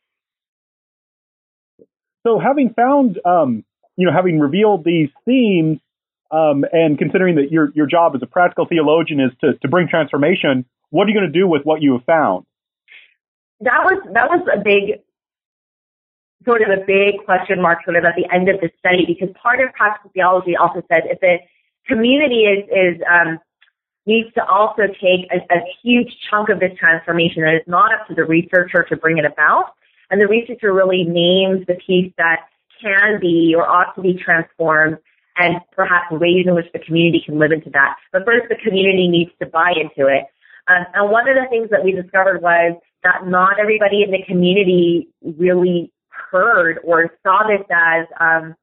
So, 2.25 2.39
having 2.39 2.73
found, 2.75 3.19
um, 3.25 3.65
you 3.97 4.07
know, 4.07 4.13
having 4.13 4.39
revealed 4.39 4.85
these 4.85 5.09
themes, 5.25 5.79
um, 6.31 6.65
and 6.73 6.97
considering 6.97 7.37
that 7.37 7.51
your 7.51 7.71
your 7.75 7.87
job 7.87 8.13
as 8.15 8.23
a 8.23 8.27
practical 8.27 8.67
theologian 8.67 9.21
is 9.21 9.33
to 9.41 9.59
to 9.59 9.69
bring 9.69 9.89
transformation, 9.89 10.65
what 10.91 11.07
are 11.07 11.11
you 11.11 11.19
going 11.19 11.31
to 11.33 11.39
do 11.39 11.49
with 11.49 11.63
what 11.65 11.83
you 11.83 11.95
have 11.95 12.05
found? 12.05 12.47
That 13.61 13.85
was 13.85 14.03
that 14.15 14.31
was 14.31 14.47
a 14.53 14.61
big 14.61 15.01
sort 16.45 16.63
of 16.63 16.71
a 16.71 16.85
big 16.87 17.25
question 17.25 17.61
mark 17.61 17.85
sort 17.85 17.97
of 17.97 18.05
at 18.05 18.15
the 18.17 18.27
end 18.33 18.49
of 18.49 18.61
the 18.61 18.71
study 18.79 19.05
because 19.07 19.35
part 19.41 19.61
of 19.61 19.73
practical 19.75 20.11
theology 20.15 20.57
also 20.57 20.83
says 20.93 21.03
if 21.07 21.21
the 21.21 21.37
community 21.87 22.45
is 22.45 22.65
is 22.71 23.03
um, 23.11 23.39
needs 24.07 24.33
to 24.35 24.45
also 24.45 24.83
take 25.01 25.31
a, 25.31 25.39
a 25.55 25.61
huge 25.83 26.11
chunk 26.29 26.49
of 26.49 26.61
this 26.61 26.73
transformation 26.79 27.45
and 27.45 27.55
it's 27.55 27.69
not 27.69 27.93
up 27.93 28.07
to 28.09 28.15
the 28.15 28.25
researcher 28.25 28.85
to 28.89 28.97
bring 28.97 29.19
it 29.19 29.25
about. 29.25 29.75
And 30.11 30.21
the 30.21 30.27
researcher 30.27 30.73
really 30.73 31.05
names 31.05 31.67
the 31.67 31.75
piece 31.75 32.13
that 32.19 32.49
can 32.83 33.21
be 33.21 33.55
or 33.57 33.67
ought 33.67 33.95
to 33.95 34.03
be 34.03 34.15
transformed 34.15 34.99
and 35.37 35.57
perhaps 35.73 36.11
ways 36.11 36.45
in 36.47 36.55
which 36.55 36.67
the 36.73 36.79
community 36.81 37.23
can 37.25 37.39
live 37.39 37.53
into 37.53 37.71
that. 37.71 37.97
But 38.13 38.25
first, 38.27 38.49
the 38.49 38.57
community 38.57 39.09
needs 39.09 39.31
to 39.41 39.47
buy 39.47 39.73
into 39.73 40.11
it. 40.11 40.27
Um, 40.69 40.85
and 40.95 41.11
one 41.11 41.29
of 41.29 41.37
the 41.37 41.49
things 41.49 41.71
that 41.71 41.83
we 41.83 41.93
discovered 41.93 42.43
was 42.43 42.77
that 43.03 43.27
not 43.27 43.59
everybody 43.59 44.03
in 44.03 44.11
the 44.11 44.23
community 44.27 45.09
really 45.23 45.93
heard 46.33 46.79
or 46.83 47.11
saw 47.23 47.43
this 47.47 47.67
as 47.71 48.07
um, 48.19 48.55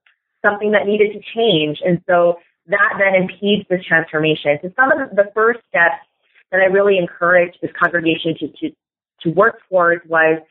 something 0.44 0.72
that 0.72 0.86
needed 0.86 1.14
to 1.14 1.22
change. 1.36 1.78
And 1.86 2.02
so 2.10 2.40
that 2.68 3.00
then 3.00 3.16
impedes 3.16 3.68
this 3.70 3.86
transformation. 3.88 4.58
So 4.62 4.72
some 4.76 4.92
of 4.92 5.16
the 5.16 5.32
first 5.34 5.60
steps 5.70 6.04
that 6.52 6.62
I 6.62 6.66
really 6.66 6.98
encouraged 6.98 7.58
this 7.62 7.72
congregation 7.80 8.36
to, 8.40 8.48
to, 8.48 8.76
to 9.22 9.30
work 9.30 9.60
towards 9.70 10.02
was 10.10 10.42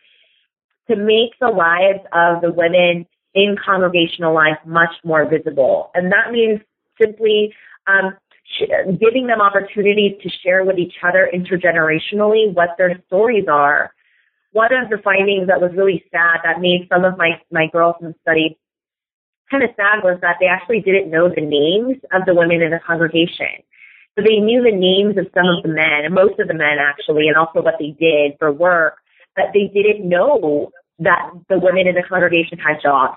to 0.89 0.97
make 0.97 1.37
the 1.41 1.49
lives 1.49 2.05
of 2.13 2.41
the 2.41 2.53
women 2.53 3.07
in 3.35 3.57
congregational 3.65 4.35
life 4.35 4.59
much 4.65 4.95
more 5.05 5.29
visible. 5.29 5.91
And 5.95 6.11
that 6.13 6.33
means 6.33 6.61
simply 7.01 7.53
um, 7.87 8.17
giving 8.99 9.27
them 9.27 9.41
opportunities 9.41 10.13
to 10.23 10.31
share 10.43 10.65
with 10.65 10.79
each 10.79 10.95
other 11.07 11.31
intergenerationally 11.33 12.55
what 12.55 12.71
their 12.79 13.01
stories 13.07 13.45
are. 13.51 13.93
One 14.53 14.73
of 14.73 14.89
the 14.89 14.99
findings 15.03 15.49
that 15.49 15.61
was 15.61 15.73
really 15.77 16.05
sad 16.11 16.41
that 16.45 16.61
made 16.61 16.89
some 16.89 17.05
of 17.05 17.19
my, 17.19 17.41
my 17.51 17.67
girls 17.71 17.97
in 18.01 18.09
the 18.09 18.15
study 18.23 18.59
kind 19.51 19.63
of 19.63 19.71
sad 19.77 20.05
was 20.05 20.19
that 20.21 20.37
they 20.41 20.47
actually 20.47 20.81
didn't 20.81 21.11
know 21.11 21.29
the 21.29 21.41
names 21.41 21.97
of 22.13 22.25
the 22.27 22.35
women 22.35 22.63
in 22.63 22.71
the 22.71 22.81
congregation. 22.85 23.65
So 24.17 24.23
they 24.23 24.43
knew 24.43 24.63
the 24.63 24.75
names 24.75 25.17
of 25.17 25.31
some 25.33 25.49
of 25.49 25.63
the 25.63 25.73
men, 25.73 26.05
and 26.05 26.15
most 26.15 26.39
of 26.41 26.49
the 26.49 26.55
men 26.55 26.77
actually, 26.81 27.29
and 27.29 27.37
also 27.37 27.63
what 27.63 27.79
they 27.79 27.95
did 27.97 28.37
for 28.39 28.53
work, 28.53 28.99
but 29.37 29.55
they 29.55 29.71
didn't 29.73 30.09
know 30.09 30.71
that 30.99 31.31
the 31.49 31.59
women 31.59 31.87
in 31.87 31.95
the 31.95 32.03
congregation 32.03 32.59
had 32.59 32.83
jobs. 32.83 33.17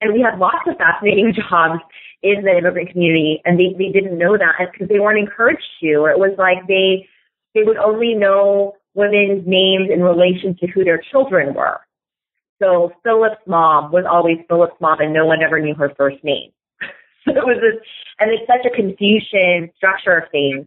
And 0.00 0.12
we 0.12 0.20
had 0.20 0.38
lots 0.38 0.66
of 0.66 0.78
fascinating 0.78 1.34
jobs 1.50 1.82
in 2.22 2.42
the 2.42 2.56
immigrant 2.56 2.90
community, 2.90 3.42
and 3.44 3.58
they, 3.58 3.76
they 3.76 3.92
didn't 3.92 4.18
know 4.18 4.38
that 4.38 4.72
because 4.72 4.88
they 4.88 5.00
weren't 5.00 5.18
encouraged 5.18 5.68
to, 5.82 5.94
or 5.96 6.10
it 6.10 6.18
was 6.18 6.34
like 6.38 6.66
they, 6.66 7.06
they 7.54 7.62
would 7.62 7.76
only 7.76 8.14
know 8.14 8.74
women's 8.94 9.46
names 9.46 9.88
in 9.92 10.02
relation 10.02 10.56
to 10.60 10.66
who 10.68 10.84
their 10.84 11.02
children 11.10 11.54
were. 11.54 11.80
So 12.62 12.92
Philip's 13.02 13.42
mom 13.46 13.90
was 13.90 14.04
always 14.08 14.38
Philip's 14.48 14.80
mom 14.80 15.00
and 15.00 15.12
no 15.12 15.26
one 15.26 15.42
ever 15.42 15.60
knew 15.60 15.74
her 15.74 15.92
first 15.96 16.22
name. 16.22 16.52
so 17.24 17.32
it 17.32 17.44
was 17.44 17.58
this, 17.60 17.82
and 18.20 18.30
it's 18.30 18.46
such 18.46 18.64
a 18.64 18.74
Confucian 18.74 19.72
structure 19.76 20.16
of 20.16 20.30
things. 20.30 20.66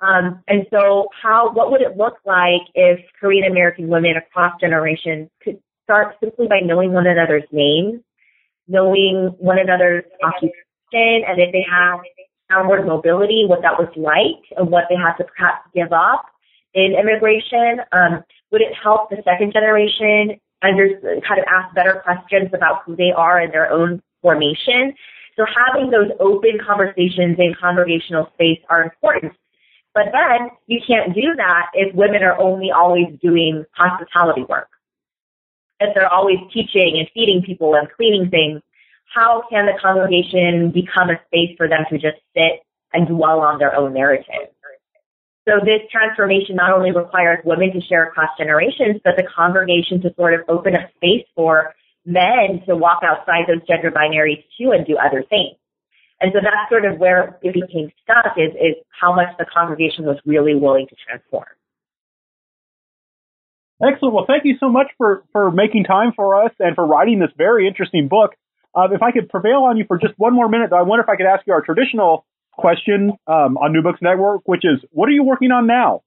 Um, 0.00 0.42
and 0.48 0.66
so 0.70 1.08
how, 1.22 1.52
what 1.52 1.70
would 1.70 1.80
it 1.80 1.96
look 1.96 2.16
like 2.26 2.62
if 2.74 3.00
Korean 3.20 3.50
American 3.50 3.88
women 3.88 4.16
across 4.16 4.60
generations 4.60 5.30
could 5.42 5.58
start 5.84 6.16
simply 6.20 6.48
by 6.48 6.60
knowing 6.60 6.92
one 6.92 7.06
another's 7.06 7.48
names, 7.52 8.00
knowing 8.66 9.34
one 9.38 9.58
another's 9.58 10.04
occupation, 10.22 10.54
and 10.92 11.40
if 11.40 11.52
they 11.52 11.64
have 11.70 12.00
downward 12.50 12.84
mobility, 12.86 13.44
what 13.46 13.62
that 13.62 13.78
was 13.78 13.88
like 13.96 14.44
and 14.58 14.70
what 14.70 14.84
they 14.90 14.96
had 14.96 15.14
to 15.16 15.24
perhaps 15.24 15.66
give 15.74 15.92
up 15.92 16.26
in 16.74 16.94
immigration. 16.98 17.80
Um, 17.92 18.24
would 18.50 18.60
it 18.60 18.74
help 18.74 19.10
the 19.10 19.22
second 19.24 19.52
generation 19.52 20.40
under, 20.62 20.88
kind 21.26 21.40
of 21.40 21.46
ask 21.48 21.74
better 21.74 22.02
questions 22.04 22.50
about 22.54 22.82
who 22.84 22.96
they 22.96 23.12
are 23.14 23.40
and 23.40 23.52
their 23.52 23.70
own 23.70 24.02
formation. 24.22 24.94
So 25.36 25.44
having 25.44 25.90
those 25.90 26.10
open 26.20 26.58
conversations 26.64 27.36
in 27.38 27.54
congregational 27.60 28.30
space 28.34 28.60
are 28.68 28.82
important. 28.82 29.32
But 29.94 30.06
then 30.12 30.50
you 30.66 30.80
can't 30.86 31.14
do 31.14 31.34
that 31.36 31.70
if 31.74 31.94
women 31.94 32.22
are 32.22 32.38
only 32.38 32.70
always 32.70 33.06
doing 33.20 33.64
hospitality 33.72 34.44
work. 34.48 34.68
If 35.80 35.94
they're 35.94 36.12
always 36.12 36.38
teaching 36.52 36.96
and 36.98 37.08
feeding 37.12 37.42
people 37.42 37.74
and 37.74 37.90
cleaning 37.90 38.30
things, 38.30 38.62
how 39.12 39.42
can 39.50 39.66
the 39.66 39.78
congregation 39.80 40.70
become 40.70 41.10
a 41.10 41.20
space 41.26 41.54
for 41.56 41.68
them 41.68 41.84
to 41.90 41.98
just 41.98 42.16
sit 42.34 42.62
and 42.94 43.08
dwell 43.08 43.40
on 43.40 43.58
their 43.58 43.74
own 43.74 43.92
narrative? 43.92 44.48
So 45.48 45.58
this 45.64 45.82
transformation 45.90 46.54
not 46.54 46.72
only 46.72 46.92
requires 46.92 47.38
women 47.44 47.72
to 47.72 47.80
share 47.80 48.04
across 48.04 48.30
generations, 48.38 49.00
but 49.04 49.16
the 49.16 49.24
congregation 49.24 50.00
to 50.02 50.14
sort 50.14 50.34
of 50.34 50.40
open 50.48 50.74
up 50.74 50.90
space 50.96 51.26
for 51.34 51.74
men 52.06 52.62
to 52.66 52.76
walk 52.76 53.02
outside 53.02 53.46
those 53.48 53.66
gender 53.66 53.90
binaries 53.90 54.44
too 54.58 54.70
and 54.70 54.86
do 54.86 54.96
other 54.96 55.24
things. 55.28 55.56
And 56.20 56.30
so 56.32 56.38
that's 56.40 56.70
sort 56.70 56.84
of 56.84 56.98
where 56.98 57.38
it 57.42 57.54
became 57.54 57.90
stuck 58.02 58.38
is, 58.38 58.54
is 58.54 58.76
how 58.88 59.12
much 59.12 59.28
the 59.38 59.44
congregation 59.52 60.04
was 60.04 60.18
really 60.24 60.54
willing 60.54 60.86
to 60.86 60.94
transform. 61.04 61.46
Excellent. 63.82 64.14
Well, 64.14 64.26
thank 64.28 64.44
you 64.44 64.54
so 64.60 64.68
much 64.68 64.86
for, 64.96 65.24
for 65.32 65.50
making 65.50 65.84
time 65.84 66.12
for 66.14 66.44
us 66.44 66.52
and 66.60 66.76
for 66.76 66.86
writing 66.86 67.18
this 67.18 67.30
very 67.36 67.66
interesting 67.66 68.06
book. 68.06 68.36
Uh, 68.72 68.86
if 68.92 69.02
I 69.02 69.10
could 69.10 69.28
prevail 69.28 69.64
on 69.64 69.76
you 69.76 69.84
for 69.88 69.98
just 69.98 70.14
one 70.16 70.32
more 70.32 70.48
minute, 70.48 70.70
though, 70.70 70.78
I 70.78 70.82
wonder 70.82 71.02
if 71.02 71.08
I 71.08 71.16
could 71.16 71.26
ask 71.26 71.44
you 71.46 71.52
our 71.52 71.62
traditional 71.62 72.24
question 72.52 73.12
um, 73.26 73.56
on 73.56 73.72
New 73.72 73.82
Books 73.82 74.00
Network, 74.02 74.42
which 74.46 74.64
is, 74.64 74.78
what 74.90 75.08
are 75.08 75.12
you 75.12 75.24
working 75.24 75.50
on 75.50 75.66
now? 75.66 76.02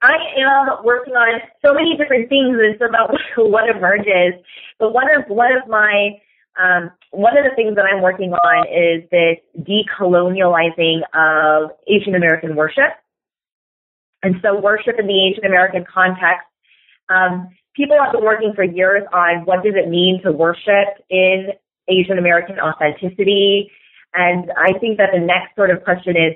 I 0.00 0.14
am 0.38 0.84
working 0.84 1.14
on 1.14 1.40
so 1.64 1.74
many 1.74 1.96
different 1.96 2.28
things. 2.28 2.56
It's 2.58 2.82
about 2.82 3.14
what 3.36 3.68
emerges. 3.68 4.40
But 4.78 4.92
one 4.92 5.06
of 5.14 5.28
one 5.28 5.52
of 5.52 5.68
my 5.68 6.18
um, 6.60 6.90
one 7.10 7.36
of 7.36 7.44
the 7.44 7.54
things 7.56 7.76
that 7.76 7.84
I'm 7.86 8.02
working 8.02 8.32
on 8.32 8.66
is 8.68 9.08
this 9.10 9.38
decolonializing 9.58 11.00
of 11.14 11.70
Asian 11.88 12.14
American 12.14 12.56
worship. 12.56 12.92
And 14.22 14.36
so 14.42 14.60
worship 14.60 14.96
in 14.98 15.06
the 15.06 15.26
Asian 15.30 15.44
American 15.44 15.84
context, 15.92 16.46
um, 17.08 17.48
people 17.74 17.96
have 18.02 18.12
been 18.12 18.22
working 18.24 18.52
for 18.54 18.64
years 18.64 19.02
on 19.12 19.44
what 19.44 19.64
does 19.64 19.74
it 19.76 19.88
mean 19.88 20.20
to 20.24 20.30
worship 20.30 21.02
in 21.10 21.48
Asian 21.88 22.18
American 22.18 22.60
authenticity 22.60 23.70
and 24.14 24.50
I 24.56 24.78
think 24.78 24.98
that 24.98 25.10
the 25.12 25.20
next 25.20 25.56
sort 25.56 25.70
of 25.70 25.82
question 25.84 26.16
is, 26.16 26.34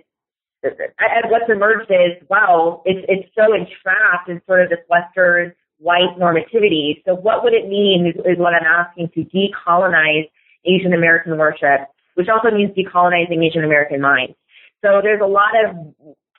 and 0.63 1.31
what's 1.31 1.49
emerged 1.49 1.91
is, 1.91 2.23
wow, 2.29 2.83
it's, 2.85 3.05
it's 3.09 3.29
so 3.35 3.55
entrapped 3.55 4.29
in 4.29 4.41
sort 4.47 4.63
of 4.63 4.71
this 4.71 4.81
Western 4.89 5.55
white 5.79 6.17
normativity. 6.19 7.03
So 7.05 7.15
what 7.15 7.45
would 7.45 7.53
it 7.53 7.69
mean 7.69 8.07
is, 8.07 8.17
is 8.25 8.39
what 8.39 8.55
I'm 8.55 8.67
asking 8.67 9.11
to 9.15 9.25
decolonize 9.25 10.29
Asian 10.65 10.93
American 10.95 11.37
worship, 11.39 11.89
which 12.15 12.29
also 12.29 12.55
means 12.55 12.73
decolonizing 12.73 13.45
Asian 13.45 13.63
American 13.63 14.01
minds. 14.01 14.35
So 14.83 15.01
there's 15.03 15.21
a 15.23 15.27
lot 15.27 15.53
of, 15.65 15.77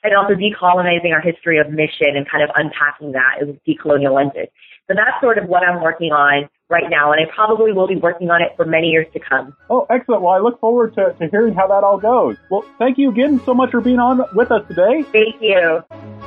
and 0.02 0.14
also 0.14 0.34
decolonizing 0.34 1.12
our 1.12 1.20
history 1.20 1.58
of 1.58 1.70
mission 1.70 2.16
and 2.16 2.28
kind 2.28 2.42
of 2.42 2.50
unpacking 2.54 3.12
that 3.12 3.38
with 3.40 3.58
decolonial 3.64 4.14
lenses. 4.14 4.48
So 4.88 4.94
that's 4.94 5.20
sort 5.20 5.36
of 5.36 5.48
what 5.48 5.62
I'm 5.62 5.82
working 5.82 6.12
on 6.12 6.48
right 6.70 6.88
now, 6.88 7.12
and 7.12 7.20
I 7.20 7.30
probably 7.34 7.72
will 7.72 7.86
be 7.86 7.96
working 7.96 8.30
on 8.30 8.40
it 8.42 8.52
for 8.56 8.64
many 8.64 8.88
years 8.88 9.06
to 9.12 9.20
come. 9.20 9.54
Oh, 9.68 9.86
excellent. 9.90 10.22
Well, 10.22 10.32
I 10.32 10.38
look 10.38 10.60
forward 10.60 10.94
to, 10.94 11.14
to 11.18 11.28
hearing 11.28 11.54
how 11.54 11.66
that 11.68 11.84
all 11.84 11.98
goes. 11.98 12.36
Well, 12.50 12.64
thank 12.78 12.98
you 12.98 13.10
again 13.10 13.40
so 13.44 13.54
much 13.54 13.70
for 13.70 13.80
being 13.80 13.98
on 13.98 14.22
with 14.34 14.50
us 14.50 14.66
today. 14.66 15.02
Thank 15.12 15.40
you. 15.40 16.17